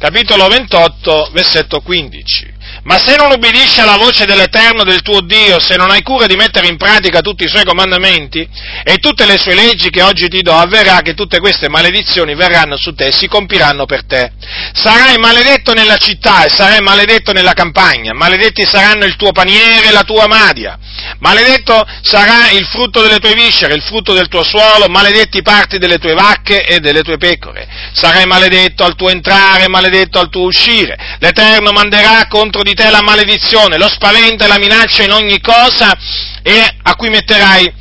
[0.01, 2.59] capitolo 28, versetto 15.
[2.83, 6.35] Ma se non ubbidisci alla voce dell'Eterno del tuo Dio, se non hai cura di
[6.35, 8.47] mettere in pratica tutti i suoi comandamenti
[8.83, 12.77] e tutte le sue leggi che oggi ti do, avverrà che tutte queste maledizioni verranno
[12.77, 14.31] su te e si compiranno per te.
[14.73, 19.91] Sarai maledetto nella città e sarai maledetto nella campagna, maledetti saranno il tuo paniere e
[19.91, 20.79] la tua madia,
[21.19, 25.99] maledetto sarà il frutto delle tue viscere, il frutto del tuo suolo, maledetti parti delle
[25.99, 27.67] tue vacche e delle tue pecore.
[27.93, 29.89] Sarai maledetto al tuo entrare, maledetto
[30.19, 30.97] al tuo uscire.
[31.19, 35.95] L'Eterno manderà contro di te la maledizione, lo spavento e la minaccia in ogni cosa
[36.41, 37.73] e a cui metterai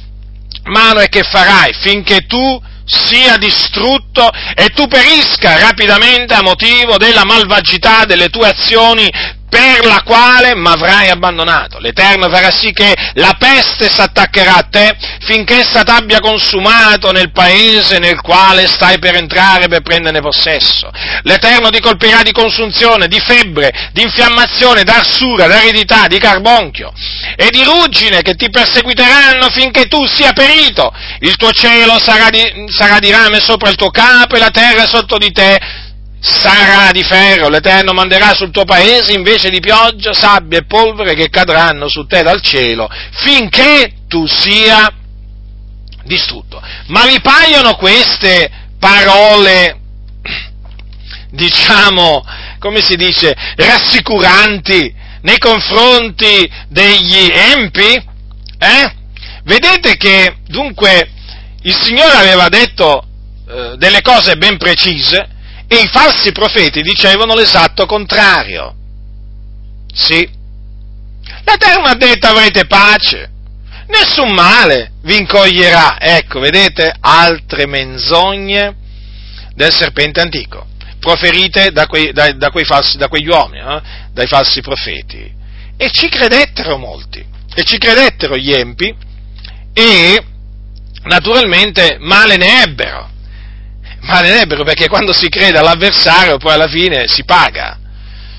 [0.64, 7.24] mano e che farai finché tu sia distrutto e tu perisca rapidamente a motivo della
[7.24, 9.08] malvagità delle tue azioni
[9.50, 11.78] per la quale m'avrai abbandonato.
[11.80, 17.98] L'Eterno farà sì che la peste s'attaccherà a te finché essa t'abbia consumato nel paese
[17.98, 20.90] nel quale stai per entrare per prenderne possesso.
[21.22, 26.92] L'Eterno ti colpirà di consunzione, di febbre, di infiammazione, d'arsura, d'aridità, di carbonchio
[27.36, 30.92] e di ruggine che ti perseguiteranno finché tu sia perito.
[31.18, 34.86] Il tuo cielo sarà di, sarà di rame sopra il tuo capo e la terra
[34.86, 35.58] sotto di te
[36.20, 41.30] sarà di ferro, l'Eterno manderà sul tuo paese invece di pioggia, sabbia e polvere che
[41.30, 44.92] cadranno su te dal cielo, finché tu sia
[46.04, 46.62] distrutto.
[46.88, 49.78] Ma vi paiono queste parole,
[51.30, 52.24] diciamo,
[52.58, 58.08] come si dice, rassicuranti nei confronti degli empi?
[58.58, 58.94] Eh?
[59.44, 61.10] Vedete che dunque
[61.62, 63.04] il Signore aveva detto
[63.48, 65.28] eh, delle cose ben precise,
[65.78, 68.74] i falsi profeti dicevano l'esatto contrario.
[69.92, 70.28] Sì.
[71.44, 73.30] L'Eterno ha detto avrete pace,
[73.86, 75.96] nessun male vi incoglierà.
[76.00, 78.74] Ecco, vedete, altre menzogne
[79.54, 80.66] del serpente antico,
[80.98, 83.80] proferite da, quei, da, da, falsi, da quegli uomini, eh?
[84.12, 85.38] dai falsi profeti.
[85.76, 88.94] E ci credettero molti, e ci credettero gli empi,
[89.72, 90.24] e
[91.04, 93.09] naturalmente male ne ebbero
[94.02, 97.78] malerebbero perché quando si crede all'avversario poi alla fine si paga,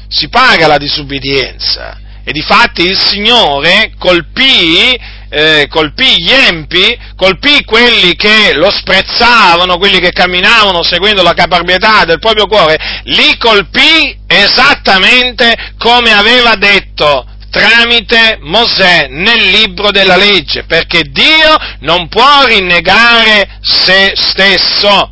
[0.07, 1.99] si paga la disubbidienza.
[2.23, 4.95] E difatti il Signore colpì,
[5.29, 12.05] eh, colpì gli empi, colpì quelli che lo sprezzavano, quelli che camminavano seguendo la caparbietà
[12.05, 20.63] del proprio cuore, li colpì esattamente come aveva detto tramite Mosè nel libro della legge,
[20.63, 25.10] perché Dio non può rinnegare se stesso.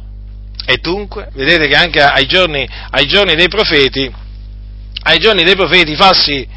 [0.69, 4.07] E dunque, vedete che anche ai giorni, ai giorni dei profeti,
[5.01, 6.47] ai giorni dei profeti falsi,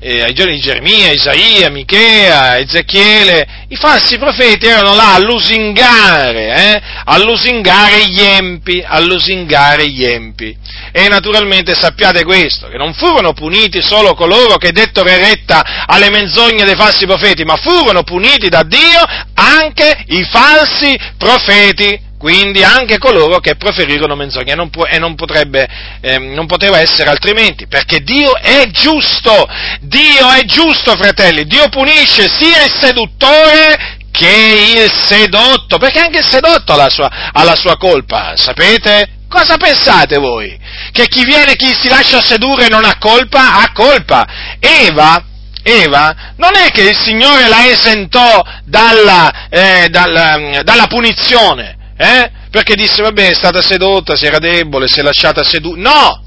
[0.00, 6.52] eh, ai giorni di Geremia, Isaia, Michea, Ezechiele, i falsi profeti erano là a lusingare,
[6.52, 10.56] eh, a lusingare gli empi, a lusingare gli empi.
[10.90, 16.64] E naturalmente sappiate questo, che non furono puniti solo coloro che dettero retta alle menzogne
[16.64, 19.00] dei falsi profeti, ma furono puniti da Dio
[19.34, 25.68] anche i falsi profeti quindi anche coloro che proferirono menzogne, non può, e non, potrebbe,
[26.00, 29.46] eh, non poteva essere altrimenti, perché Dio è giusto,
[29.80, 36.26] Dio è giusto, fratelli, Dio punisce sia il seduttore che il sedotto, perché anche il
[36.26, 39.10] sedotto ha la sua, ha la sua colpa, sapete?
[39.28, 40.58] Cosa pensate voi?
[40.90, 43.60] Che chi viene, chi si lascia sedurre non ha colpa?
[43.60, 44.26] Ha colpa.
[44.58, 45.22] Eva,
[45.62, 52.30] Eva, non è che il Signore la esentò dalla, eh, dalla, dalla punizione, eh?
[52.50, 55.80] Perché disse, vabbè, è stata sedotta, si era debole, si è lasciata sedurre.
[55.80, 56.22] No!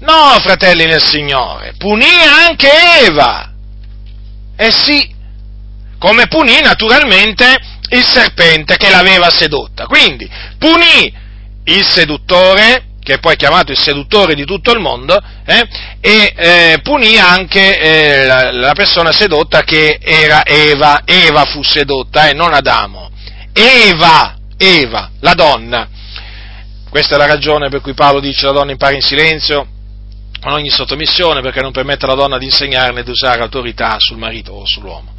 [0.00, 2.04] No, fratelli nel Signore, punì
[2.46, 2.68] anche
[3.06, 3.50] Eva.
[4.56, 5.12] Eh sì,
[5.98, 7.56] come punì naturalmente
[7.88, 9.86] il serpente che l'aveva sedotta.
[9.86, 11.12] Quindi punì
[11.64, 15.66] il seduttore, che è poi chiamato il seduttore di tutto il mondo, eh,
[16.00, 21.00] e eh, punì anche eh, la, la, persona sedotta che era Eva.
[21.06, 23.10] Eva fu sedotta e eh, non Adamo.
[23.54, 25.88] Eva Eva, la donna.
[26.88, 29.66] Questa è la ragione per cui Paolo dice la donna impara in silenzio,
[30.40, 34.18] con ogni sottomissione, perché non permette alla donna di insegnare né di usare autorità sul
[34.18, 35.14] marito o sull'uomo.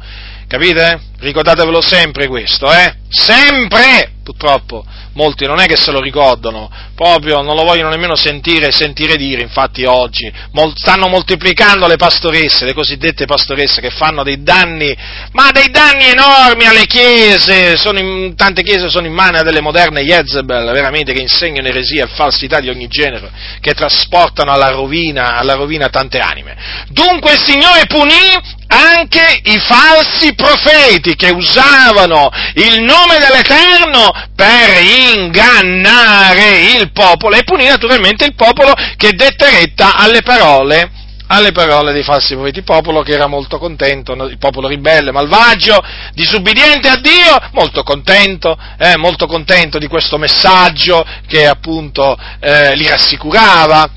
[0.46, 1.00] Capite?
[1.18, 2.94] Ricordatevelo sempre questo, eh?
[3.08, 4.15] Sempre!
[4.26, 9.16] Purtroppo molti non è che se lo ricordano, proprio non lo vogliono nemmeno sentire, sentire
[9.16, 14.94] dire, infatti oggi mol, stanno moltiplicando le pastoresse, le cosiddette pastoresse che fanno dei danni,
[15.30, 20.02] ma dei danni enormi alle chiese, in, tante chiese sono in mano a delle moderne
[20.02, 25.54] Jezebel, veramente che insegnano eresia e falsità di ogni genere, che trasportano alla rovina, alla
[25.54, 26.56] rovina tante anime.
[26.88, 34.82] Dunque il Signore punì anche i falsi profeti che usavano il nome dell'Eterno per
[35.14, 40.90] ingannare il popolo e punì naturalmente il popolo che dette retta alle parole
[41.28, 46.88] alle parole dei falsi profeti, popolo che era molto contento, il popolo ribelle, malvagio, disubbidiente
[46.88, 53.90] a Dio, molto contento, eh, molto contento di questo messaggio che appunto eh, li rassicurava,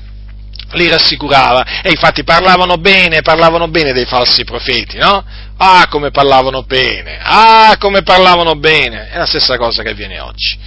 [0.72, 5.24] li rassicurava e infatti parlavano bene, parlavano bene dei falsi profeti, no?
[5.62, 10.58] Ah, come parlavano bene, ah, come parlavano bene, è la stessa cosa che avviene oggi.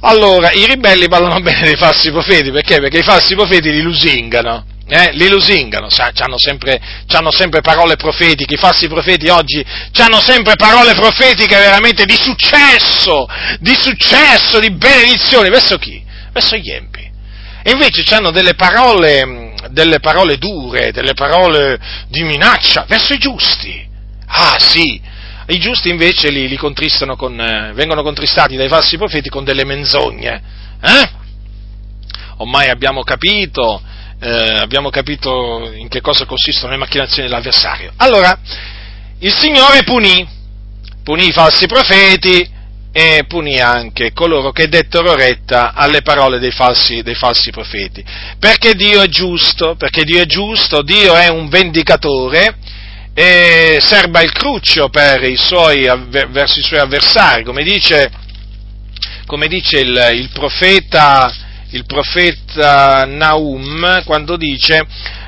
[0.00, 2.80] Allora, i ribelli parlano bene dei falsi profeti, perché?
[2.80, 6.78] Perché i falsi profeti li lusingano, eh, li lusingano, hanno sempre,
[7.30, 9.64] sempre, parole profetiche, i falsi profeti oggi
[9.96, 13.26] hanno sempre parole profetiche veramente di successo,
[13.58, 16.04] di successo, di benedizione, verso chi?
[16.30, 17.10] Verso gli empi.
[17.62, 23.88] E invece hanno delle parole, delle parole dure, delle parole di minaccia verso i giusti.
[24.26, 25.00] Ah sì,
[25.46, 29.64] i giusti invece li, li contristano con, eh, vengono contristati dai falsi profeti con delle
[29.64, 30.42] menzogne.
[30.80, 31.10] Eh?
[32.38, 33.82] Ormai abbiamo capito,
[34.20, 37.92] eh, abbiamo capito in che cosa consistono le macchinazioni dell'avversario.
[37.96, 38.38] Allora,
[39.18, 40.26] il Signore punì,
[41.02, 42.48] punì i falsi profeti,
[42.92, 48.04] e punì anche coloro che dettero retta alle parole dei falsi, dei falsi, profeti.
[48.38, 52.56] Perché Dio è giusto, perché Dio è giusto, Dio è un vendicatore
[53.14, 55.90] e serba il cruccio i suoi,
[56.28, 58.10] verso i suoi avversari, come dice,
[59.26, 61.34] come dice il, il, profeta,
[61.70, 64.86] il profeta Naum quando dice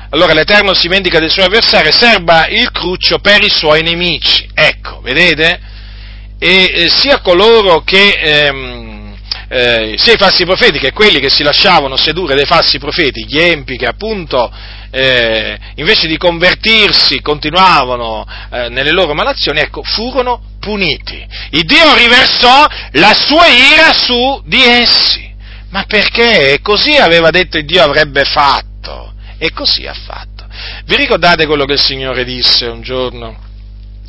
[0.09, 4.47] allora l'Eterno si vendica dei suoi avversari, serba il cruccio per i suoi nemici.
[4.53, 5.64] Ecco, vedete?
[6.45, 9.15] E eh, sia coloro che, ehm,
[9.49, 13.39] eh, sia i falsi profeti che quelli che si lasciavano sedurre dai falsi profeti, gli
[13.39, 14.53] empi che appunto
[14.91, 21.25] eh, invece di convertirsi continuavano eh, nelle loro malazioni, ecco, furono puniti.
[21.49, 25.33] Il Dio riversò la sua ira su di essi.
[25.69, 26.59] Ma perché?
[26.61, 29.13] Così aveva detto il Dio avrebbe fatto.
[29.39, 30.45] E così ha fatto.
[30.85, 33.45] Vi ricordate quello che il Signore disse un giorno?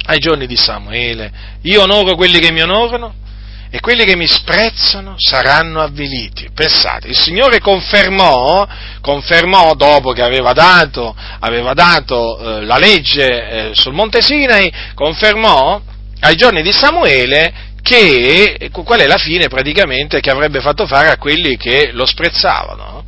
[0.05, 1.33] Ai giorni di Samuele,
[1.63, 3.25] io onoro quelli che mi onorano
[3.71, 6.49] e quelli che mi sprezzano saranno avviliti.
[6.55, 8.67] Pensate, il Signore confermò,
[9.01, 15.81] confermò dopo che aveva dato, aveva dato eh, la legge eh, sul Monte Sinai, confermò
[16.21, 21.19] ai giorni di Samuele che, qual è la fine praticamente che avrebbe fatto fare a
[21.19, 23.05] quelli che lo sprezzavano?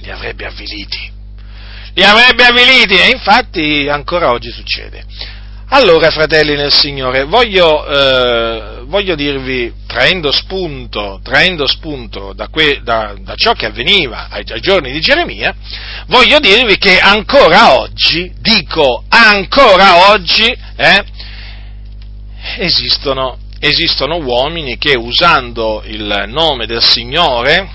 [0.00, 1.10] Li avrebbe avviliti.
[1.94, 5.04] Li avrebbe avviliti e infatti ancora oggi succede.
[5.76, 13.16] Allora, fratelli nel Signore, voglio, eh, voglio dirvi, traendo spunto, traendo spunto da, que, da,
[13.18, 15.52] da, ciò che avveniva ai, ai, giorni di Geremia,
[16.06, 20.46] voglio dirvi che ancora oggi, dico ancora oggi,
[20.76, 21.04] eh,
[22.58, 27.68] esistono, esistono uomini che usando il nome del Signore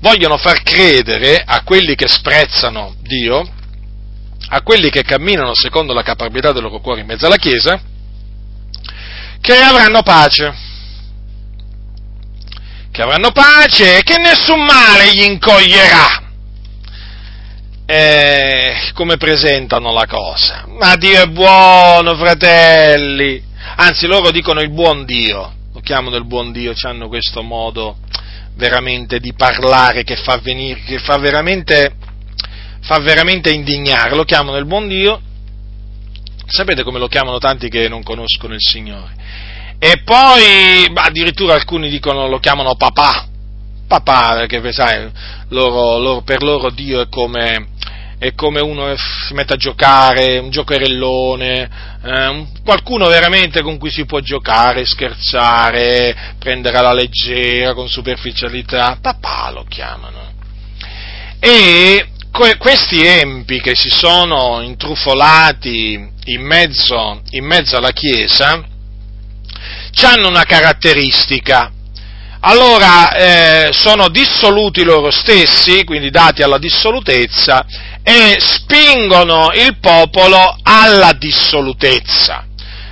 [0.00, 3.48] vogliono far credere a quelli che sprezzano Dio,
[4.52, 7.80] a quelli che camminano secondo la caparbietà del loro cuore in mezzo alla Chiesa,
[9.40, 10.52] che avranno pace,
[12.90, 16.22] che avranno pace e che nessun male gli incoglierà.
[17.86, 20.64] Eh, come presentano la cosa?
[20.66, 23.42] Ma Dio è buono, fratelli.
[23.76, 27.98] Anzi, loro dicono il buon Dio, lo chiamano il buon Dio, hanno questo modo
[28.56, 31.94] veramente di parlare che fa venire, che fa veramente
[32.82, 35.20] fa veramente indignare, lo chiamano il buon Dio,
[36.46, 39.18] sapete come lo chiamano tanti che non conoscono il Signore.
[39.78, 43.26] E poi bah, addirittura alcuni dicono lo chiamano papà,
[43.86, 45.10] papà, perché sai,
[45.48, 47.68] loro, loro, per loro Dio è come,
[48.18, 51.70] è come uno si mette a giocare, un giocherellone,
[52.02, 59.50] eh, qualcuno veramente con cui si può giocare, scherzare, prendere alla leggera, con superficialità, papà
[59.50, 60.28] lo chiamano.
[61.40, 68.64] E questi empi che si sono intrufolati in mezzo, in mezzo alla Chiesa
[70.02, 71.72] hanno una caratteristica.
[72.42, 77.66] Allora eh, sono dissoluti loro stessi, quindi dati alla dissolutezza,
[78.02, 82.46] e spingono il popolo alla dissolutezza.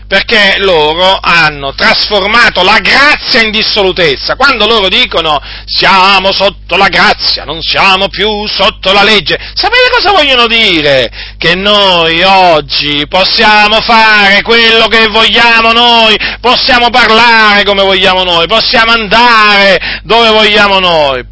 [0.08, 4.36] Perché loro hanno trasformato la grazia in dissolutezza.
[4.36, 10.12] Quando loro dicono siamo sotto la grazia, non siamo più sotto la legge, sapete cosa
[10.12, 11.10] vogliono dire?
[11.36, 18.92] Che noi oggi possiamo fare quello che vogliamo noi, possiamo parlare come vogliamo noi, possiamo
[18.92, 21.22] andare dove vogliamo noi.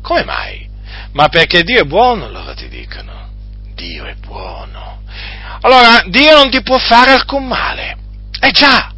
[0.00, 0.66] Come mai?
[1.12, 3.28] Ma perché Dio è buono, loro ti dicono.
[3.74, 5.02] Dio è buono.
[5.60, 7.97] Allora, Dio non ti può fare alcun male.
[8.40, 8.92] Eh già,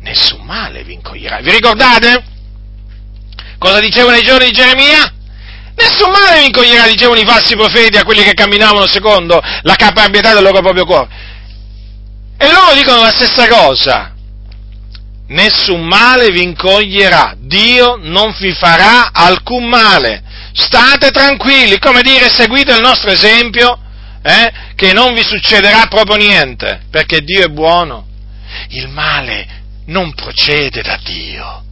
[0.00, 1.40] nessun male vi incoglierà.
[1.40, 2.24] Vi ricordate?
[3.58, 5.12] Cosa dicevano i giorni di Geremia?
[5.74, 10.34] Nessun male vi incoglierà, dicevano i falsi profeti a quelli che camminavano secondo la caparbietà
[10.34, 11.08] del loro proprio cuore.
[12.36, 14.14] E loro dicono la stessa cosa.
[15.28, 20.22] Nessun male vi incoglierà, Dio non vi farà alcun male.
[20.52, 23.78] State tranquilli, come dire, seguite il nostro esempio,
[24.22, 28.06] eh, che non vi succederà proprio niente, perché Dio è buono.
[28.70, 29.46] Il male
[29.86, 31.64] non procede da Dio.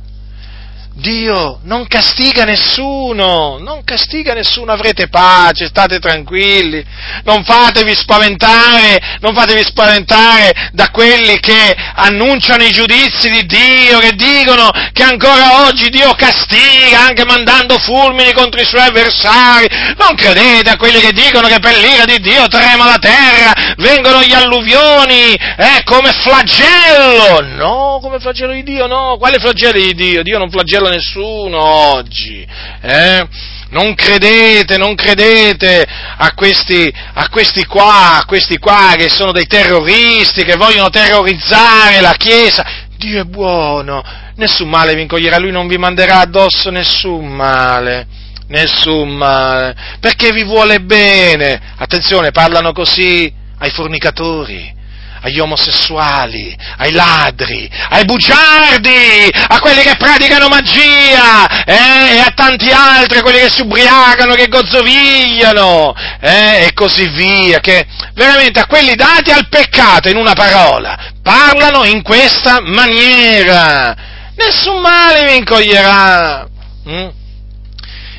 [0.99, 6.85] Dio non castiga nessuno, non castiga nessuno, avrete pace, state tranquilli,
[7.23, 14.13] non fatevi spaventare, non fatevi spaventare da quelli che annunciano i giudizi di Dio, che
[14.15, 19.69] dicono che ancora oggi Dio castiga anche mandando fulmini contro i suoi avversari,
[19.99, 24.21] non credete a quelli che dicono che per l'ira di Dio trema la terra, vengono
[24.23, 30.23] gli alluvioni, eh, come flagello, no, come flagello di Dio, no, quale flagello di Dio?
[30.25, 32.47] Dio non flagella nessuno oggi.
[32.81, 33.27] Eh?
[33.71, 35.87] Non credete, non credete
[36.17, 42.01] a questi, a questi qua, a questi qua che sono dei terroristi, che vogliono terrorizzare
[42.01, 42.65] la Chiesa.
[42.97, 44.03] Dio è buono,
[44.37, 48.07] nessun male vi incoglierà, Lui non vi manderà addosso nessun male,
[48.49, 51.61] nessun male, perché vi vuole bene.
[51.77, 54.75] Attenzione, parlano così ai fornicatori,
[55.23, 62.71] agli omosessuali, ai ladri, ai bugiardi, a quelli che praticano magia, eh, e a tanti
[62.71, 68.67] altri, a quelli che si ubriacano, che gozzovigliano, eh, e così via, che veramente a
[68.67, 73.95] quelli dati al peccato, in una parola, parlano in questa maniera.
[74.35, 76.47] Nessun male vi incoglierà.
[76.89, 77.09] Mm?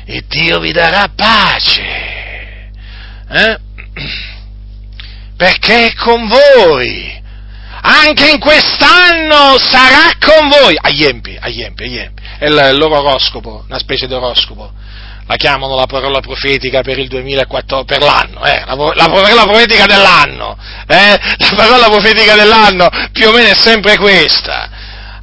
[0.04, 1.82] E Dio vi darà pace.
[3.30, 3.58] Eh?
[5.40, 7.18] perché è con voi.
[7.80, 10.76] Anche in quest'anno sarà con voi.
[10.78, 12.22] Aiempi, aiempi, aiempi.
[12.38, 14.70] È il loro oroscopo, una specie di oroscopo.
[15.26, 19.86] La chiamano la parola profetica per il 2014, per l'anno, eh, la, la parola profetica
[19.86, 24.68] dell'anno, eh, la parola profetica dell'anno più o meno è sempre questa.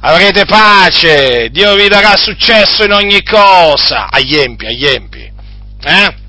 [0.00, 4.08] Avrete pace, Dio vi darà successo in ogni cosa.
[4.10, 5.30] Aiempi, aiempi.
[5.84, 6.26] Eh?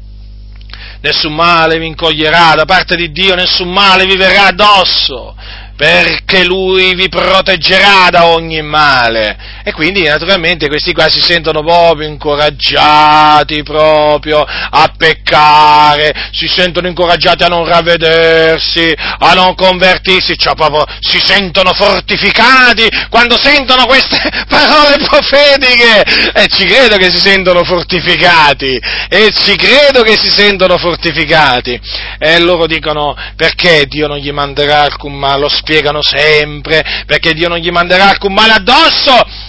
[1.02, 5.36] Nessun male vi incoglierà da parte di Dio, nessun male vi verrà addosso,
[5.80, 9.62] perché Lui vi proteggerà da ogni male.
[9.64, 17.44] E quindi naturalmente questi qua si sentono proprio incoraggiati proprio a peccare, si sentono incoraggiati
[17.44, 24.20] a non ravvedersi, a non convertirsi, cioè proprio si sentono fortificati quando sentono queste
[24.50, 26.04] parole profetiche.
[26.34, 28.78] E ci credo che si sentono fortificati,
[29.08, 31.80] e ci credo che si sentono fortificati.
[32.18, 37.48] E loro dicono perché Dio non gli manderà alcun male, lo spiegano sempre, perché Dio
[37.48, 39.48] non gli manderà alcun male addosso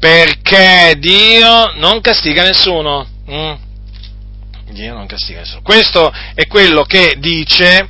[0.00, 3.06] perché Dio non castiga nessuno.
[3.30, 3.52] Mm.
[4.72, 5.60] Dio non castiga nessuno.
[5.62, 7.88] Questo è quello che dice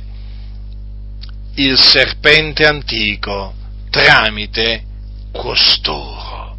[1.55, 3.53] il serpente antico
[3.89, 4.83] tramite
[5.31, 6.57] costoro.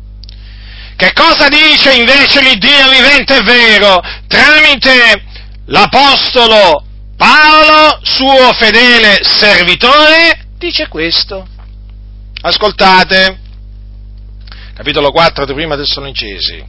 [0.96, 5.22] Che cosa dice invece l'Iddio vivente e vero tramite
[5.66, 6.84] l'Apostolo
[7.16, 10.41] Paolo, suo fedele servitore?
[10.62, 11.44] Dice questo.
[12.42, 13.36] Ascoltate
[14.76, 16.64] capitolo 4 di Prima Tessalonicesi.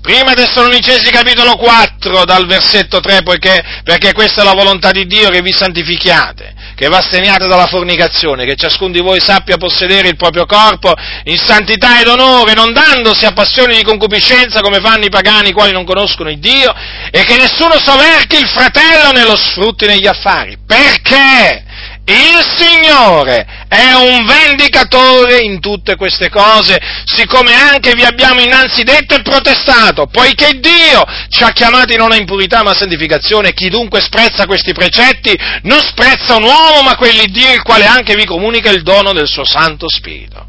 [0.00, 5.28] Prima Tessalonicesi capitolo 4 dal versetto 3 poiché, perché questa è la volontà di Dio
[5.28, 10.16] che vi santifichiate, che vi asteniate dalla fornicazione, che ciascuno di voi sappia possedere il
[10.16, 15.10] proprio corpo in santità ed onore, non dandosi a passioni di concupiscenza come fanno i
[15.10, 16.74] pagani i quali non conoscono il Dio,
[17.10, 20.56] e che nessuno soverchi il fratello né lo sfrutti negli affari.
[20.66, 21.63] Perché?
[22.06, 29.14] Il Signore è un vendicatore in tutte queste cose, siccome anche vi abbiamo innanzi detto
[29.14, 34.02] e protestato, poiché Dio ci ha chiamati non a impurità ma a santificazione, chi dunque
[34.02, 38.70] sprezza questi precetti non sprezza un uomo ma quelli Dio il quale anche vi comunica
[38.70, 40.46] il dono del suo Santo Spirito.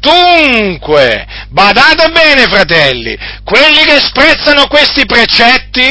[0.00, 5.82] Dunque, badate bene fratelli, quelli che sprezzano questi precetti,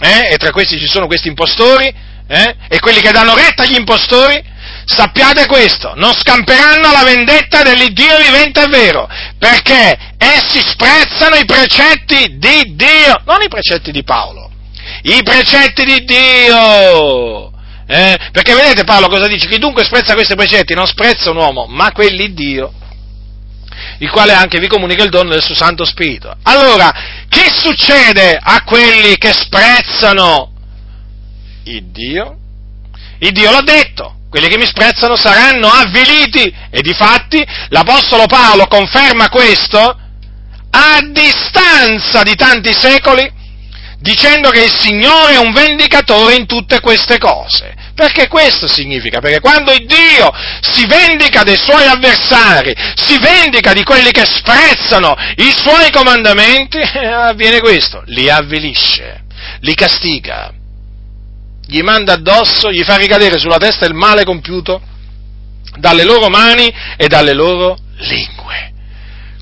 [0.00, 2.54] eh, e tra questi ci sono questi impostori, eh?
[2.68, 4.40] e quelli che danno retta agli impostori,
[4.84, 12.36] sappiate questo, non scamperanno la vendetta dell'Iddio vivente e vero, perché essi sprezzano i precetti
[12.38, 14.50] di Dio, non i precetti di Paolo,
[15.02, 17.52] i precetti di Dio.
[17.90, 18.18] Eh?
[18.30, 19.48] Perché vedete Paolo cosa dice?
[19.48, 22.72] Chi dunque sprezza questi precetti non sprezza un uomo, ma quelli di Dio
[23.98, 26.34] il quale anche vi comunica il dono del suo Santo Spirito.
[26.42, 26.92] Allora,
[27.28, 30.57] che succede a quelli che sprezzano
[31.64, 32.36] il Dio?
[33.20, 39.28] Il Dio l'ha detto, quelli che mi sprezzano saranno avviliti e difatti l'Apostolo Paolo conferma
[39.28, 39.98] questo
[40.70, 43.36] a distanza di tanti secoli
[44.00, 47.74] dicendo che il Signore è un vendicatore in tutte queste cose.
[47.94, 49.18] Perché questo significa?
[49.18, 55.16] Perché quando il Dio si vendica dei suoi avversari, si vendica di quelli che sprezzano
[55.36, 59.24] i suoi comandamenti, avviene questo, li avvilisce,
[59.62, 60.52] li castiga,
[61.70, 64.80] gli manda addosso, gli fa ricadere sulla testa il male compiuto
[65.76, 68.72] dalle loro mani e dalle loro lingue.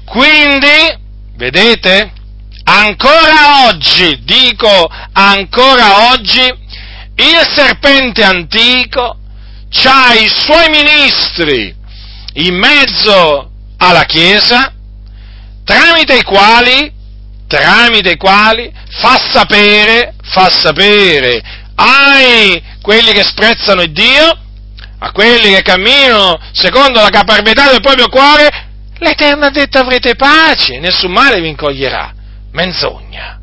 [0.05, 0.99] Quindi,
[1.37, 2.13] vedete,
[2.65, 9.19] ancora oggi, dico ancora oggi, il serpente antico
[9.85, 11.75] ha i suoi ministri
[12.35, 14.73] in mezzo alla Chiesa,
[15.65, 16.93] tramite i quali,
[17.47, 24.39] tramite i quali fa sapere, fa sapere ai quelli che sprezzano il Dio,
[24.99, 28.49] a quelli che camminano secondo la caparbietà del proprio cuore,
[28.99, 32.13] l'Eterno ha detto avrete pace, nessun male vi incoglierà.
[32.53, 33.39] Menzogna,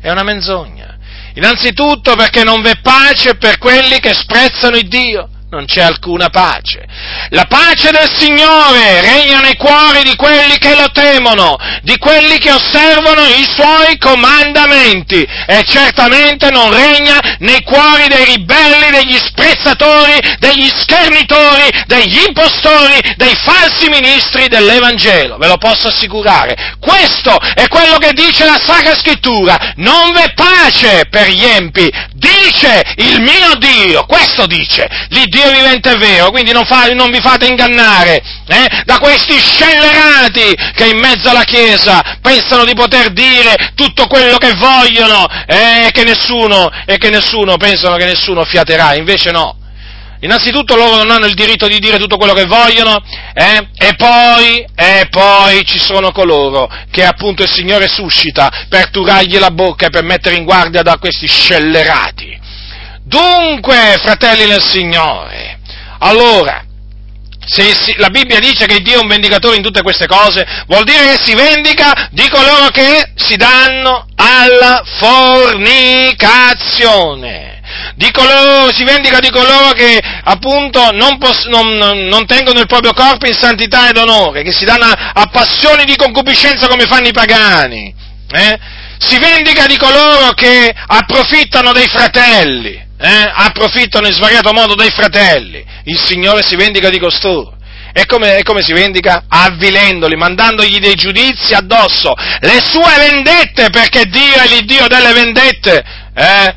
[0.00, 0.96] è una menzogna.
[1.34, 6.84] Innanzitutto perché non v'è pace per quelli che sprezzano il Dio non c'è alcuna pace.
[7.30, 12.50] La pace del Signore regna nei cuori di quelli che lo temono, di quelli che
[12.50, 20.68] osservano i suoi comandamenti e certamente non regna nei cuori dei ribelli, degli sprezzatori, degli
[20.68, 26.76] schernitori, degli impostori, dei falsi ministri dell'Evangelo, ve lo posso assicurare.
[26.80, 31.88] Questo è quello che dice la Sacra Scrittura, non v'è pace per gli empi,
[32.26, 37.10] dice il mio Dio, questo dice, l'Iddio Dio vivente è vero, quindi non, fa, non
[37.10, 43.10] vi fate ingannare eh, da questi scellerati che in mezzo alla Chiesa pensano di poter
[43.10, 48.94] dire tutto quello che vogliono eh, che nessuno, e che nessuno, pensano che nessuno fiaterà,
[48.94, 49.64] invece no.
[50.20, 53.02] Innanzitutto loro non hanno il diritto di dire tutto quello che vogliono,
[53.34, 53.68] eh?
[53.76, 59.50] e, poi, e poi ci sono coloro che appunto il Signore suscita per turargli la
[59.50, 62.38] bocca e per mettere in guardia da questi scellerati.
[63.02, 65.58] Dunque, fratelli del Signore,
[65.98, 66.64] allora,
[67.46, 70.82] se si, la Bibbia dice che Dio è un vendicatore in tutte queste cose, vuol
[70.82, 77.55] dire che si vendica di coloro che si danno alla fornicazione.
[77.94, 82.92] Di coloro, si vendica di coloro che appunto non, pos, non, non, tengono il proprio
[82.92, 87.08] corpo in santità ed onore, che si danno a, a passioni di concupiscenza come fanno
[87.08, 87.94] i pagani.
[88.32, 88.58] Eh?
[88.98, 95.64] Si vendica di coloro che approfittano dei fratelli eh, approfittano in svariato modo dei fratelli,
[95.84, 97.54] il Signore si vendica di costoro.
[97.92, 99.24] E come, e come, si vendica?
[99.26, 105.84] Avvilendoli, mandandogli dei giudizi addosso, le sue vendette, perché Dio è l'Iddio delle vendette,
[106.14, 106.54] eh?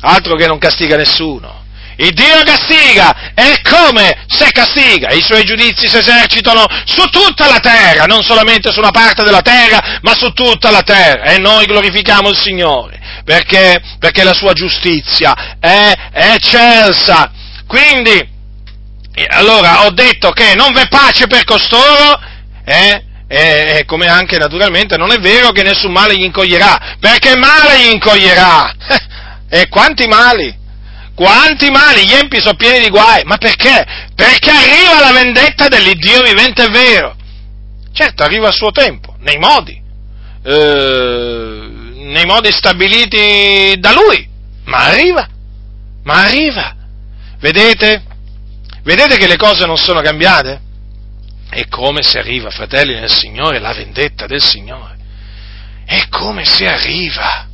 [0.00, 1.58] Altro che non castiga nessuno.
[1.96, 5.10] Il Dio castiga, e come se castiga?
[5.10, 9.42] I suoi giudizi si esercitano su tutta la terra, non solamente su una parte della
[9.42, 14.54] terra, ma su tutta la terra, e noi glorifichiamo il Signore perché, perché la sua
[14.54, 17.30] giustizia è eccelsa.
[17.66, 18.28] Quindi,
[19.28, 22.18] allora ho detto che non v'è pace per costoro,
[22.64, 23.04] eh?
[23.32, 27.78] E, e, come anche naturalmente non è vero che nessun male gli incoglierà, perché male
[27.78, 28.74] gli incoglierà?
[29.50, 30.56] e quanti mali?
[31.12, 32.06] Quanti mali?
[32.06, 33.84] Gli empi sono pieni di guai, ma perché?
[34.14, 37.16] Perché arriva la vendetta dell'Iddio vivente e vero.
[37.92, 39.78] Certo, arriva a suo tempo, nei modi.
[40.42, 44.26] Eh, nei modi stabiliti da lui,
[44.64, 45.28] ma arriva,
[46.04, 46.76] ma arriva.
[47.40, 48.04] Vedete?
[48.84, 50.60] Vedete che le cose non sono cambiate?
[51.50, 54.96] È come se arriva, fratelli nel Signore, la vendetta del Signore.
[55.84, 57.48] È come se arriva.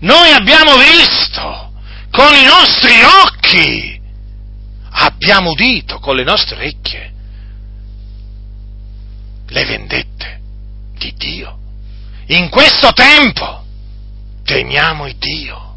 [0.00, 1.72] Noi abbiamo visto
[2.10, 4.00] con i nostri occhi,
[4.90, 7.12] abbiamo udito con le nostre orecchie
[9.48, 10.40] le vendette
[10.96, 11.58] di Dio.
[12.26, 13.64] In questo tempo
[14.44, 15.76] temiamo il Dio.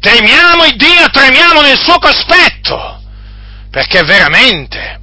[0.00, 3.00] Temiamo il Dio, tremiamo nel suo cospetto,
[3.70, 5.00] perché veramente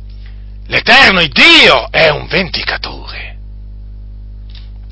[0.67, 3.37] l'Eterno Dio è un vendicatore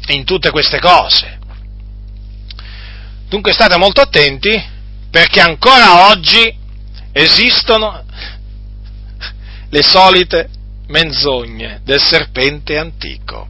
[0.07, 1.36] in tutte queste cose.
[3.29, 4.75] Dunque state molto attenti
[5.09, 6.55] perché ancora oggi
[7.11, 8.03] esistono,
[9.69, 10.49] le solite
[10.87, 13.49] menzogne del serpente antico.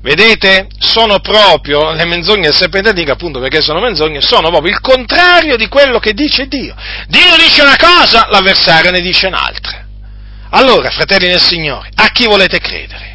[0.00, 0.66] Vedete?
[0.78, 5.56] Sono proprio le menzogne del serpente antico, appunto perché sono menzogne, sono proprio il contrario
[5.56, 6.74] di quello che dice Dio.
[7.06, 9.86] Dio dice una cosa, l'avversario ne dice un'altra.
[10.50, 13.11] Allora, fratelli del Signore, a chi volete credere?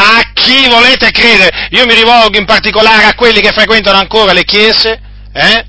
[0.00, 1.68] A chi volete credere?
[1.70, 5.00] Io mi rivolgo in particolare a quelli che frequentano ancora le chiese,
[5.32, 5.64] eh?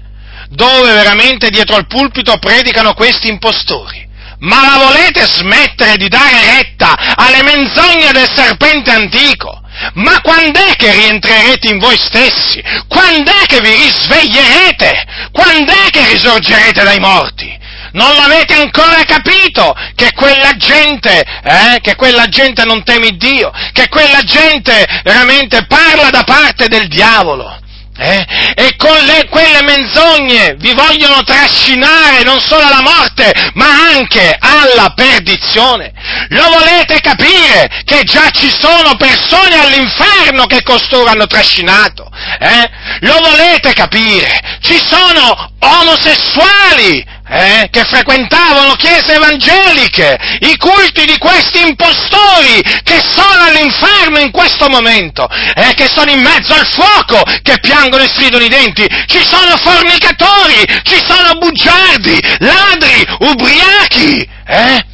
[0.50, 4.08] dove veramente dietro al pulpito predicano questi impostori.
[4.42, 9.62] Ma la volete smettere di dare retta alle menzogne del serpente antico?
[9.96, 12.62] Ma quando è che rientrerete in voi stessi?
[12.88, 14.92] Quando è che vi risveglierete?
[15.32, 17.58] Quando è che risorgerete dai morti?
[17.94, 23.88] Non l'avete ancora capito che quella gente, eh, che quella gente non teme Dio, che
[23.90, 27.58] quella gente veramente parla da parte del diavolo.
[28.02, 28.26] Eh?
[28.56, 34.94] E con le, quelle menzogne vi vogliono trascinare non solo alla morte, ma anche alla
[34.96, 35.92] perdizione.
[36.30, 42.10] Lo volete capire che già ci sono persone all'inferno che costoro hanno trascinato?
[42.40, 42.70] Eh?
[43.02, 44.60] Lo volete capire?
[44.62, 53.44] Ci sono omosessuali eh, che frequentavano chiese evangeliche, i culti di questi impostori che sono
[53.44, 58.44] all'inferno in questo momento, eh, che sono in mezzo al fuoco, che piangono e stridono
[58.44, 64.86] i denti, ci sono fornicatori, ci sono bugiardi, ladri, ubriachi, eh?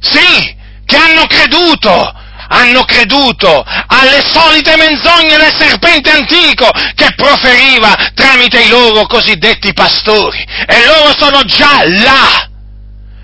[0.00, 2.14] Sì, che hanno creduto
[2.48, 10.44] hanno creduto alle solite menzogne del serpente antico che proferiva tramite i loro cosiddetti pastori.
[10.66, 12.48] E loro sono già là,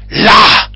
[0.08, 0.70] là,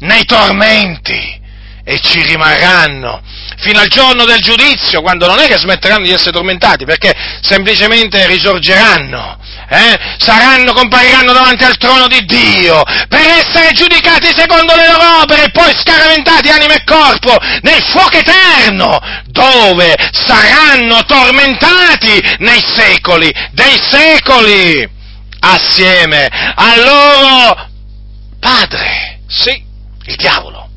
[0.00, 1.42] nei tormenti
[1.86, 3.22] e ci rimarranno
[3.58, 8.26] fino al giorno del giudizio, quando non è che smetteranno di essere tormentati, perché semplicemente
[8.26, 15.22] risorgeranno eh, saranno, compariranno davanti al trono di Dio per essere giudicati secondo le loro
[15.22, 23.32] opere e poi scaraventati anima e corpo nel fuoco eterno, dove saranno tormentati nei secoli
[23.52, 24.88] dei secoli,
[25.40, 27.68] assieme al loro
[28.40, 29.62] padre, sì,
[30.06, 30.68] il diavolo,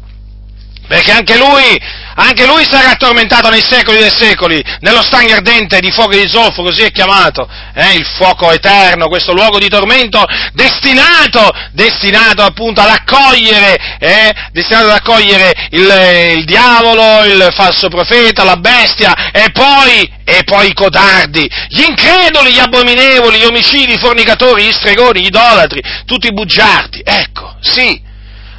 [0.88, 1.80] perché anche lui
[2.20, 6.30] anche lui sarà tormentato nei secoli dei secoli, nello stagno ardente di fuoco e di
[6.30, 12.82] zolfo, così è chiamato, eh, il fuoco eterno, questo luogo di tormento destinato, destinato appunto
[12.82, 19.52] ad accogliere, eh, destinato ad accogliere il, il diavolo, il falso profeta, la bestia e
[19.52, 25.22] poi, e poi i codardi, gli increduli, gli abominevoli, gli omicidi, i fornicatori, gli stregoni,
[25.22, 27.02] gli idolatri, tutti i bugiardi.
[27.04, 28.02] Ecco, sì,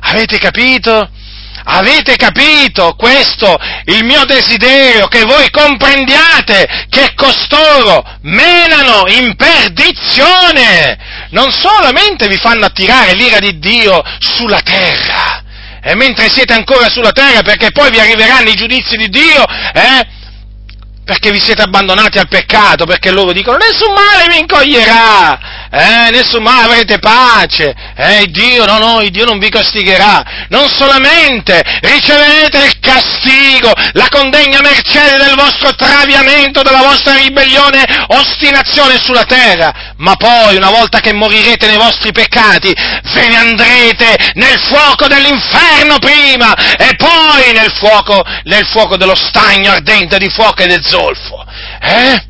[0.01, 1.11] avete capito?
[1.71, 3.55] Avete capito questo?
[3.85, 10.97] Il mio desiderio che voi comprendiate che costoro menano in perdizione.
[11.31, 15.45] Non solamente vi fanno attirare l'ira di Dio sulla terra,
[15.83, 20.07] e mentre siete ancora sulla terra, perché poi vi arriveranno i giudizi di Dio, eh?
[21.05, 26.43] perché vi siete abbandonati al peccato, perché loro dicono nessun male vi incoglierà, eh, nessun
[26.43, 32.79] male avrete pace, eh, Dio, no, no, Dio non vi castigherà, non solamente riceverete il
[32.81, 40.57] castigo, la condegna mercede del vostro traviamento, della vostra ribellione, ostinazione sulla terra, ma poi,
[40.57, 46.95] una volta che morirete nei vostri peccati, ve ne andrete nel fuoco dell'inferno prima, e
[46.97, 51.45] poi nel fuoco, nel fuoco dello stagno ardente di fuoco e del zolfo.
[51.81, 52.28] Eh?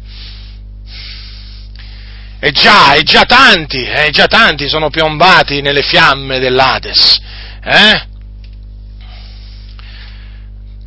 [2.40, 7.18] E già, e già tanti, e già tanti sono piombati nelle fiamme dell'Ades.
[7.64, 8.06] Eh?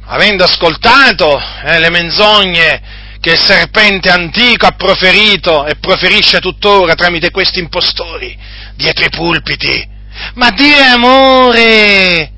[0.05, 2.81] Avendo ascoltato eh, le menzogne
[3.19, 8.37] che il serpente antico ha proferito e proferisce tuttora tramite questi impostori
[8.75, 9.89] dietro i pulpiti.
[10.35, 12.31] Ma Dio è amore!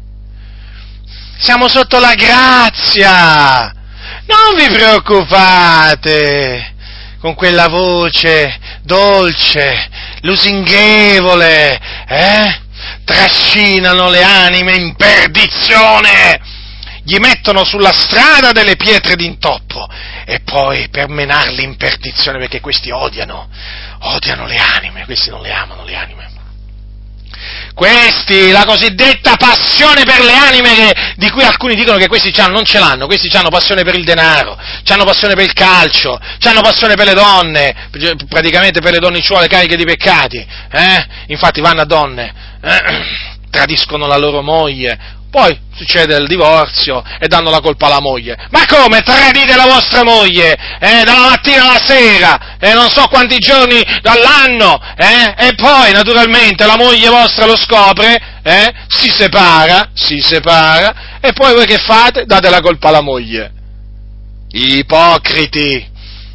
[1.37, 3.73] Siamo sotto la grazia!
[4.25, 6.73] Non vi preoccupate
[7.19, 9.89] con quella voce dolce,
[10.21, 12.61] lusinghevole, eh?
[13.05, 16.39] Trascinano le anime in perdizione,
[17.03, 19.87] gli mettono sulla strada delle pietre d'intoppo
[20.25, 23.49] e poi per menarli in perdizione perché questi odiano,
[23.99, 26.32] odiano le anime, questi non le amano le anime.
[27.73, 32.63] Questi, la cosiddetta passione per le anime che, di cui alcuni dicono che questi non
[32.63, 34.57] ce l'hanno, questi hanno passione per il denaro,
[34.87, 37.89] hanno passione per il calcio, hanno passione per le donne,
[38.27, 41.07] praticamente per le donnicciuole cariche di peccati, eh?
[41.27, 43.41] infatti vanno a donne, eh?
[43.49, 48.37] tradiscono la loro moglie, poi succede il divorzio e danno la colpa alla moglie.
[48.51, 50.55] Ma come tradite la vostra moglie?
[50.79, 52.57] Eh, dalla mattina alla sera?
[52.59, 55.47] e non so quanti giorni dall'anno, eh?
[55.47, 58.71] e poi naturalmente la moglie vostra lo scopre, eh?
[58.87, 62.25] si separa, si separa, e poi voi che fate?
[62.25, 63.51] Date la colpa alla moglie.
[64.51, 65.89] Ipocriti!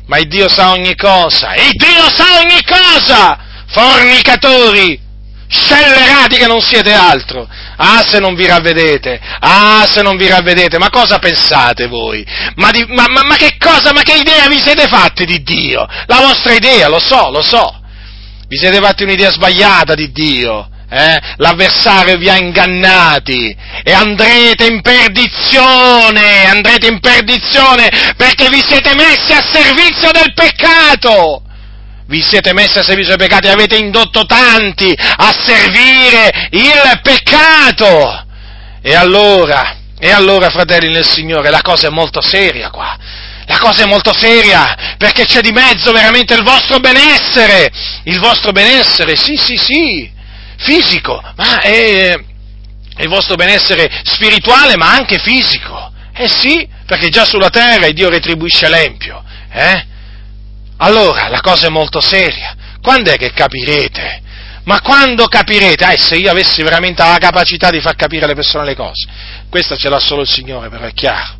[0.06, 3.38] Ma il Dio sa ogni cosa, il Dio sa ogni cosa!
[3.68, 5.06] Fornicatori!
[5.50, 7.48] Scellerati che non siete altro!
[7.76, 9.20] Ah, se non vi ravvedete!
[9.40, 10.78] Ah, se non vi ravvedete!
[10.78, 12.24] Ma cosa pensate voi?
[12.56, 15.86] Ma, di, ma, ma, ma che cosa, ma che idea vi siete fatti di Dio?
[16.06, 17.80] La vostra idea, lo so, lo so!
[18.48, 20.68] Vi siete fatti un'idea sbagliata di Dio!
[20.90, 21.18] Eh?
[21.36, 29.32] L'avversario vi ha ingannati e andrete in perdizione, andrete in perdizione perché vi siete messi
[29.32, 31.42] a servizio del peccato.
[32.08, 38.26] Vi siete messi a servizio del peccato e avete indotto tanti a servire il peccato.
[38.80, 42.96] E allora, e allora, fratelli nel Signore, la cosa è molto seria qua.
[43.44, 47.70] La cosa è molto seria, perché c'è di mezzo veramente il vostro benessere.
[48.04, 50.16] Il vostro benessere, sì, sì, sì
[50.58, 52.14] fisico, ma è,
[52.94, 55.92] è il vostro benessere spirituale, ma anche fisico.
[56.14, 59.22] Eh sì, perché già sulla terra Dio retribuisce l'empio.
[59.52, 59.86] Eh?
[60.78, 62.56] Allora, la cosa è molto seria.
[62.82, 64.22] Quando è che capirete?
[64.64, 65.92] Ma quando capirete?
[65.92, 69.08] Eh, se io avessi veramente la capacità di far capire alle persone le cose.
[69.48, 71.36] Questa ce l'ha solo il Signore, però è chiaro.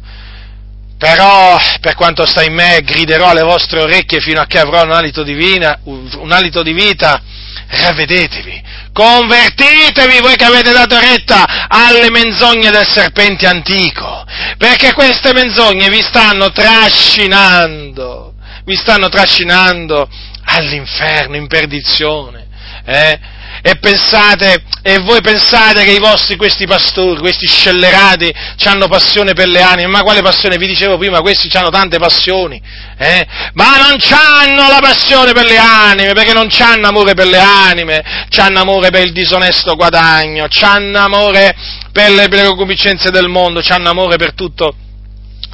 [0.98, 4.93] Però, per quanto sta in me, griderò alle vostre orecchie fino a che avrò un
[4.93, 7.23] alito di, vina, un alito di vita
[7.69, 8.62] ravvedetevi,
[8.93, 14.24] convertitevi voi che avete dato retta alle menzogne del serpente antico,
[14.56, 18.35] perché queste menzogne vi stanno trascinando,
[18.69, 20.07] vi stanno trascinando
[20.45, 22.47] all'inferno, in perdizione.
[22.85, 23.19] Eh?
[23.62, 28.32] E pensate, e voi pensate che i vostri, questi pastori, questi scellerati,
[28.65, 30.59] hanno passione per le anime, ma quale passione?
[30.59, 32.61] Vi dicevo prima, questi hanno tante passioni,
[32.99, 33.27] eh?
[33.55, 38.05] ma non hanno la passione per le anime, perché non hanno amore per le anime,
[38.36, 41.57] hanno amore per il disonesto guadagno, hanno amore
[41.90, 44.74] per le, per concupiscenze del mondo, hanno amore per tutto,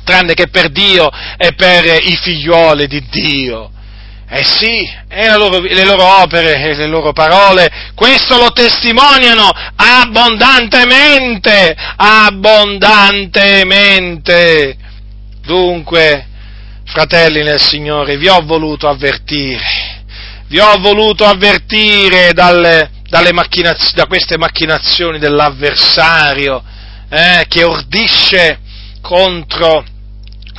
[0.05, 3.71] tranne che per Dio e per i figlioli di Dio.
[4.27, 4.91] Eh sì,
[5.37, 14.77] loro, le loro opere e le loro parole, questo lo testimoniano abbondantemente, abbondantemente.
[15.43, 16.27] Dunque,
[16.85, 20.07] fratelli nel Signore, vi ho voluto avvertire,
[20.49, 26.63] vi ho voluto avvertire dalle, dalle machinaz- da queste macchinazioni dell'avversario
[27.11, 28.59] eh, che ordisce
[29.01, 29.85] contro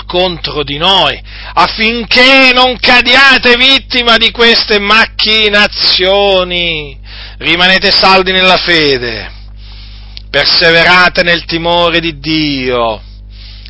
[0.06, 1.22] contro di noi,
[1.53, 6.98] affinché non cadiate vittima di queste macchinazioni.
[7.38, 9.30] Rimanete saldi nella fede,
[10.30, 13.02] perseverate nel timore di Dio,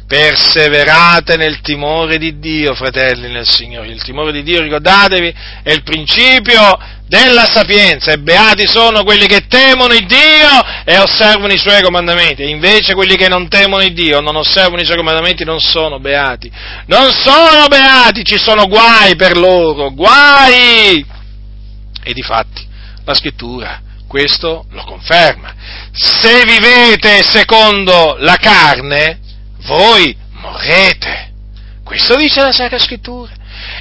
[0.07, 3.87] perseverate nel timore di Dio, fratelli nel Signore.
[3.87, 5.33] Il timore di Dio, ricordatevi,
[5.63, 6.77] è il principio
[7.07, 10.49] della sapienza e beati sono quelli che temono il Dio
[10.85, 14.81] e osservano i suoi comandamenti, e invece quelli che non temono il Dio, non osservano
[14.81, 16.51] i suoi comandamenti, non sono beati.
[16.87, 21.05] Non sono beati, ci sono guai per loro, guai!
[22.03, 22.63] E di fatti
[23.03, 25.53] la scrittura questo lo conferma.
[25.91, 29.19] Se vivete secondo la carne,
[29.65, 31.33] voi morrete.
[31.83, 33.31] Questo dice la Sacra Scrittura.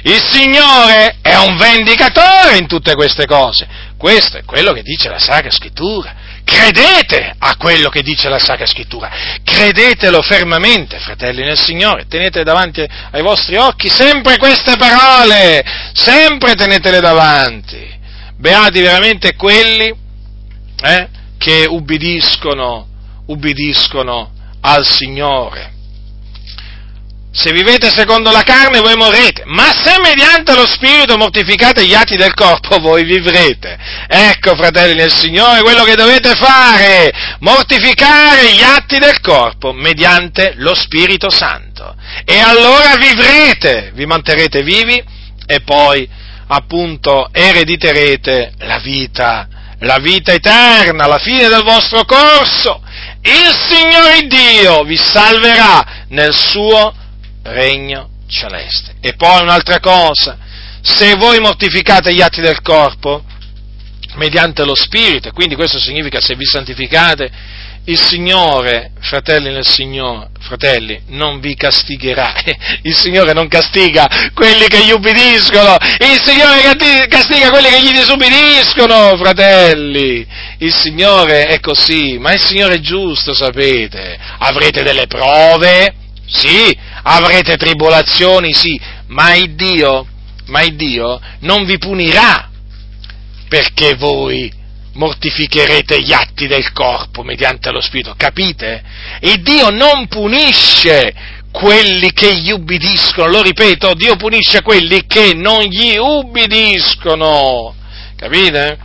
[0.03, 3.67] Il Signore è un vendicatore in tutte queste cose.
[3.97, 6.13] Questo è quello che dice la Sacra Scrittura.
[6.43, 9.11] Credete a quello che dice la Sacra Scrittura.
[9.43, 12.05] Credetelo fermamente, fratelli nel Signore.
[12.07, 15.63] Tenete davanti ai vostri occhi sempre queste parole.
[15.93, 17.93] Sempre tenetele davanti.
[18.37, 19.91] Beati veramente quelli
[20.83, 21.07] eh,
[21.37, 22.87] che ubbidiscono,
[23.25, 24.31] ubbidiscono
[24.61, 25.73] al Signore
[27.35, 32.15] se vivete secondo la carne voi morrete, ma se mediante lo Spirito mortificate gli atti
[32.15, 33.77] del corpo voi vivrete.
[34.07, 40.73] Ecco, fratelli nel Signore, quello che dovete fare, mortificare gli atti del corpo mediante lo
[40.73, 41.93] Spirito Santo.
[42.23, 45.03] E allora vivrete, vi manterrete vivi
[45.45, 46.07] e poi
[46.47, 49.47] appunto erediterete la vita,
[49.79, 52.81] la vita eterna, alla fine del vostro corso.
[53.23, 57.03] Il Signore Dio vi salverà nel suo
[57.45, 58.95] regno celeste.
[59.01, 60.37] E poi un'altra cosa,
[60.81, 63.23] se voi mortificate gli atti del corpo
[64.15, 67.31] mediante lo Spirito, quindi questo significa se vi santificate,
[67.87, 72.33] il Signore, fratelli nel Signore, fratelli, non vi castigherà.
[72.81, 76.75] Il Signore non castiga quelli che gli ubbidiscono, il Signore
[77.07, 80.25] castiga quelli che gli disubbidiscono, fratelli.
[80.59, 84.17] Il Signore è così, ma il Signore è giusto, sapete.
[84.39, 85.93] Avrete delle prove,
[86.25, 90.07] sì, avrete tribolazioni, sì, ma il Dio
[90.47, 92.49] ma il Dio non vi punirà
[93.47, 94.51] perché voi
[94.93, 98.83] mortificherete gli atti del corpo mediante lo Spirito, capite?
[99.19, 101.13] E Dio non punisce
[101.51, 107.75] quelli che gli ubbidiscono, lo ripeto, Dio punisce quelli che non gli ubbidiscono,
[108.15, 108.77] capite?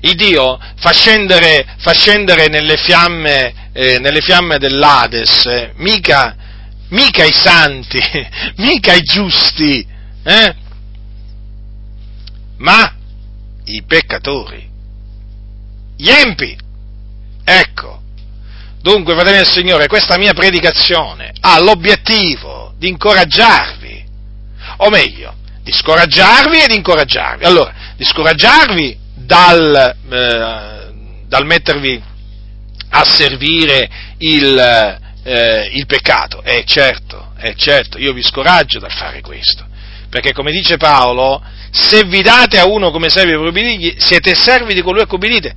[0.00, 6.36] Il Dio fa scendere, fa scendere nelle, fiamme, eh, nelle fiamme dell'Ades, mica,
[6.88, 8.00] mica i santi,
[8.56, 9.86] mica i giusti,
[10.22, 10.54] eh?
[12.58, 12.94] ma
[13.64, 14.68] i peccatori,
[15.96, 16.56] gli empi.
[17.44, 18.00] Ecco.
[18.82, 24.04] Dunque, fratelli del Signore, questa mia predicazione ha l'obiettivo di incoraggiarvi,
[24.78, 27.44] o meglio, di scoraggiarvi e di incoraggiarvi.
[27.44, 30.92] Allora, di scoraggiarvi dal, eh,
[31.26, 32.02] dal mettervi
[32.94, 33.88] a servire
[34.18, 34.58] il,
[35.24, 36.42] eh, il peccato.
[36.42, 39.66] È certo, è certo, io vi scoraggio dal fare questo.
[40.08, 44.74] Perché come dice Paolo, se vi date a uno come servi per ubbidirgli, siete servi
[44.74, 45.54] di colui a cui ubbidite.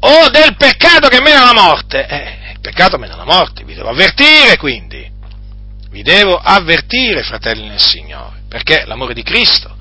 [0.00, 2.06] O del peccato che mena la morte.
[2.06, 5.10] Eh, il peccato mena la morte, vi devo avvertire quindi.
[5.90, 9.77] Vi devo avvertire, fratelli nel Signore, perché l'amore di Cristo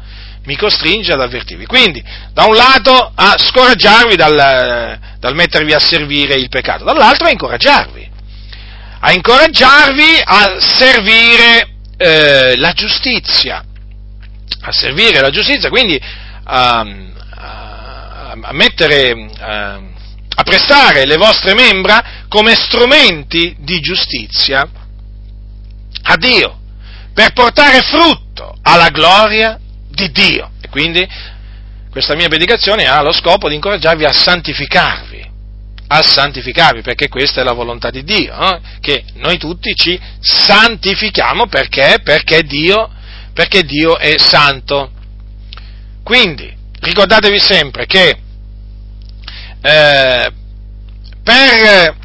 [0.47, 1.65] mi costringe ad avvertirvi.
[1.65, 2.01] Quindi,
[2.33, 8.09] da un lato, a scoraggiarvi dal, dal mettervi a servire il peccato, dall'altro a incoraggiarvi.
[8.99, 11.67] A incoraggiarvi a servire
[11.97, 13.63] eh, la giustizia
[14.61, 15.99] a servire la giustizia, quindi
[16.43, 19.73] a, a, a mettere, a,
[20.35, 24.67] a prestare le vostre membra come strumenti di giustizia
[26.03, 26.59] a Dio,
[27.13, 29.59] per portare frutto alla gloria
[29.97, 30.51] di Dio.
[30.61, 31.07] E quindi
[31.89, 35.29] questa mia predicazione ha lo scopo di incoraggiarvi a santificarvi,
[35.87, 38.59] a santificarvi, perché questa è la volontà di Dio, eh?
[38.79, 41.97] che noi tutti ci santifichiamo perché?
[42.03, 42.91] Perché Dio
[43.37, 44.89] perché Dio è santo.
[46.01, 48.17] Quindi, ricordatevi sempre che
[49.61, 50.31] eh,
[51.21, 51.95] per,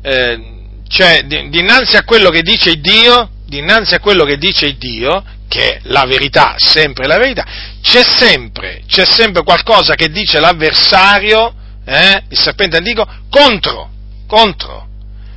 [0.00, 0.40] eh,
[0.88, 5.22] cioè, dinanzi a quello che dice Dio, dinanzi a quello che dice Dio,
[5.52, 7.44] che è la verità, sempre la verità,
[7.82, 11.54] c'è sempre, c'è sempre qualcosa che dice l'avversario,
[11.84, 13.90] eh, il serpente antico, contro,
[14.26, 14.88] contro,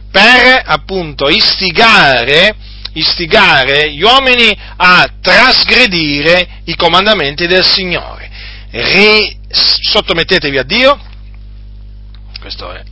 [0.09, 2.55] per appunto istigare
[2.93, 8.31] istigare gli uomini a trasgredire i comandamenti del Signore.
[8.71, 10.97] Re, sottomettetevi a Dio,
[12.39, 12.83] questa è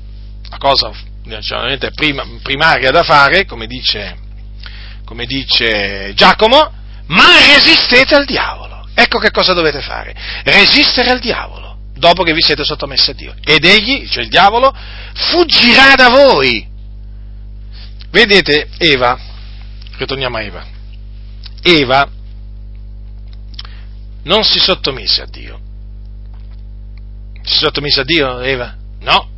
[0.49, 0.91] la cosa
[1.95, 4.17] prima, primaria da fare, come dice,
[5.05, 8.87] come dice Giacomo, ma resistete al diavolo.
[8.93, 11.63] Ecco che cosa dovete fare, resistere al diavolo
[12.03, 13.33] dopo che vi siete sottomessi a Dio.
[13.43, 14.75] Ed egli, cioè il diavolo,
[15.13, 16.67] fuggirà da voi.
[18.09, 19.17] Vedete, Eva,
[19.97, 20.65] ritorniamo a Eva.
[21.61, 22.09] Eva
[24.23, 25.59] non si sottomise a Dio.
[27.41, 28.75] Si sottomise a Dio Eva?
[28.99, 29.29] No.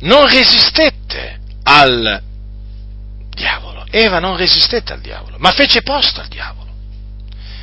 [0.00, 2.22] Non resistette al
[3.30, 3.73] diavolo.
[3.96, 6.72] Eva non resistette al diavolo, ma fece posto al diavolo.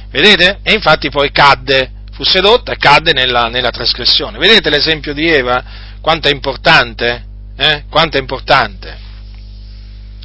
[0.09, 0.59] Vedete?
[0.63, 4.37] E infatti poi cadde, fu sedotta e cadde nella, nella trasgressione.
[4.37, 5.61] Vedete l'esempio di Eva?
[5.99, 7.25] Quanto è importante?
[7.57, 7.83] Eh?
[7.89, 9.09] Quanto è importante?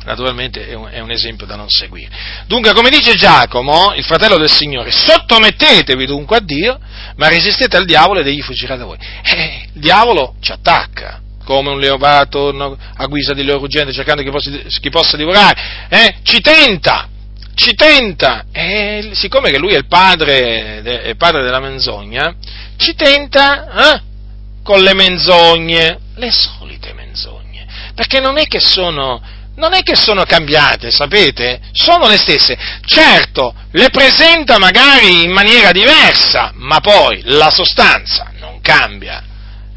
[0.04, 2.14] naturalmente è un, è un, esempio da non seguire.
[2.46, 6.78] Dunque, come dice Giacomo, il fratello del Signore, sottomettetevi dunque a Dio,
[7.16, 8.98] ma resistete al diavolo ed egli fuggirà da voi.
[9.22, 14.30] Eh, il diavolo ci attacca, come un leopardo a guisa di leone ruggente cercando chi
[14.30, 17.08] possa, chi possa divorare, eh, ci tenta,
[17.54, 22.34] ci tenta, e siccome che lui è il padre, è padre della menzogna,
[22.76, 24.02] ci tenta eh,
[24.64, 27.64] con le menzogne, le solite menzogne,
[27.94, 29.22] perché non è che sono
[29.54, 31.60] non è che sono cambiate, sapete?
[31.72, 32.58] Sono le stesse.
[32.84, 39.22] Certo, le presenta magari in maniera diversa, ma poi la sostanza non cambia.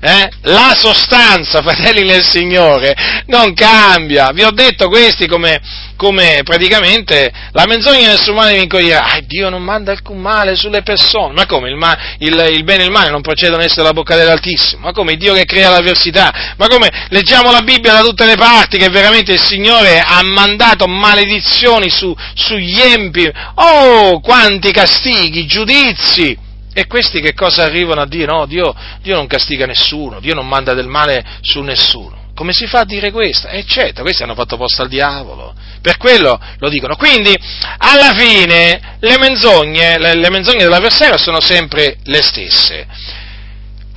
[0.01, 0.30] Eh?
[0.43, 2.95] La sostanza, fratelli del Signore,
[3.26, 4.31] non cambia.
[4.31, 5.59] Vi ho detto questi come,
[5.97, 9.05] come praticamente la menzogna del suo male vi incoglierà.
[9.05, 11.34] Ah, Dio non manda alcun male sulle persone.
[11.34, 11.69] Ma come?
[11.69, 14.85] Il, ma, il, il bene e il male non procedono essere dalla bocca dell'Altissimo.
[14.85, 15.15] Ma come?
[15.15, 16.53] Dio che crea l'avversità.
[16.55, 16.89] Ma come?
[17.09, 22.15] Leggiamo la Bibbia da tutte le parti che veramente il Signore ha mandato maledizioni su,
[22.35, 23.30] sugli empi.
[23.55, 28.25] Oh, quanti castighi, giudizi e questi che cosa arrivano a dire?
[28.25, 32.17] No, Dio, Dio, non castiga nessuno, Dio non manda del male su nessuno.
[32.35, 33.47] Come si fa a dire questo?
[33.47, 35.53] E eh, certo, questi hanno fatto posto al diavolo.
[35.81, 36.95] Per quello lo dicono.
[36.95, 37.35] Quindi,
[37.77, 42.87] alla fine, le menzogne, le, le menzogne dell'avversario sono sempre le stesse.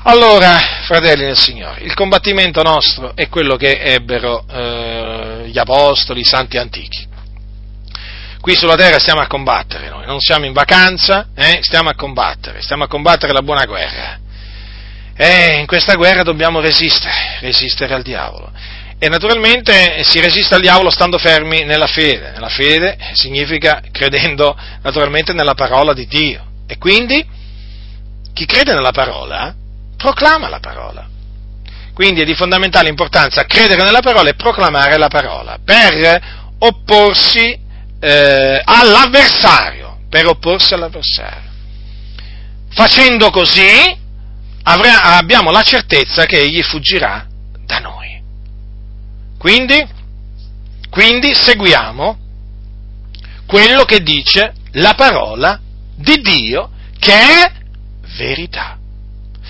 [0.04, 6.24] Allora, fratelli del Signore, il combattimento nostro è quello che ebbero eh, gli apostoli, i
[6.24, 7.06] santi antichi.
[8.42, 11.60] Qui sulla terra stiamo a combattere noi, non siamo in vacanza, eh?
[11.62, 14.18] stiamo a combattere, stiamo a combattere la buona guerra.
[15.14, 18.50] E in questa guerra dobbiamo resistere, resistere al diavolo.
[18.98, 22.32] E naturalmente si resiste al diavolo stando fermi nella fede.
[22.32, 26.44] Nella fede significa credendo naturalmente nella parola di Dio.
[26.66, 27.24] E quindi
[28.32, 29.54] chi crede nella parola
[29.96, 31.06] proclama la parola.
[31.94, 36.20] Quindi è di fondamentale importanza credere nella parola e proclamare la parola per
[36.58, 37.61] opporsi
[38.04, 41.50] eh, all'avversario, per opporsi all'avversario.
[42.70, 43.96] Facendo così
[44.64, 47.24] avrà, abbiamo la certezza che egli fuggirà
[47.64, 48.20] da noi.
[49.38, 49.86] Quindi,
[50.90, 52.18] quindi seguiamo
[53.46, 55.60] quello che dice la parola
[55.94, 57.52] di Dio che è
[58.16, 58.78] verità.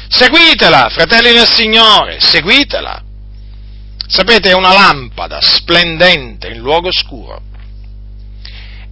[0.09, 3.03] Seguitela, fratelli del Signore, seguitela.
[4.07, 7.51] Sapete, è una lampada splendente in luogo scuro.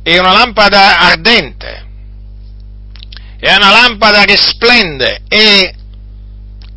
[0.03, 1.89] È una lampada ardente.
[3.39, 5.75] È una lampada che splende e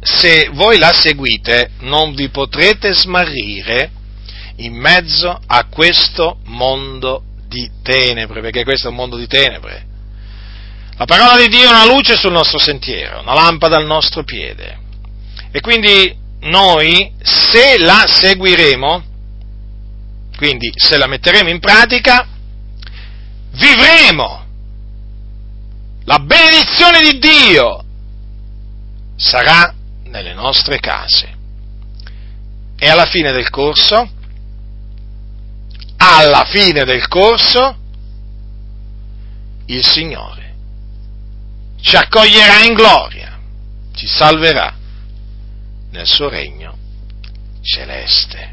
[0.01, 3.91] se voi la seguite non vi potrete smarrire
[4.57, 9.85] in mezzo a questo mondo di tenebre, perché questo è un mondo di tenebre.
[10.97, 14.79] La parola di Dio è una luce sul nostro sentiero, una lampada al nostro piede.
[15.51, 19.03] E quindi noi, se la seguiremo,
[20.37, 22.27] quindi se la metteremo in pratica,
[23.53, 24.45] vivremo
[26.05, 27.83] la benedizione di Dio
[29.15, 29.73] sarà
[30.05, 31.31] nelle nostre case.
[32.77, 34.09] E alla fine del corso,
[35.97, 37.77] alla fine del corso,
[39.67, 40.41] il Signore
[41.79, 43.39] ci accoglierà in gloria,
[43.93, 44.73] ci salverà
[45.91, 46.77] nel suo regno
[47.61, 48.52] celeste.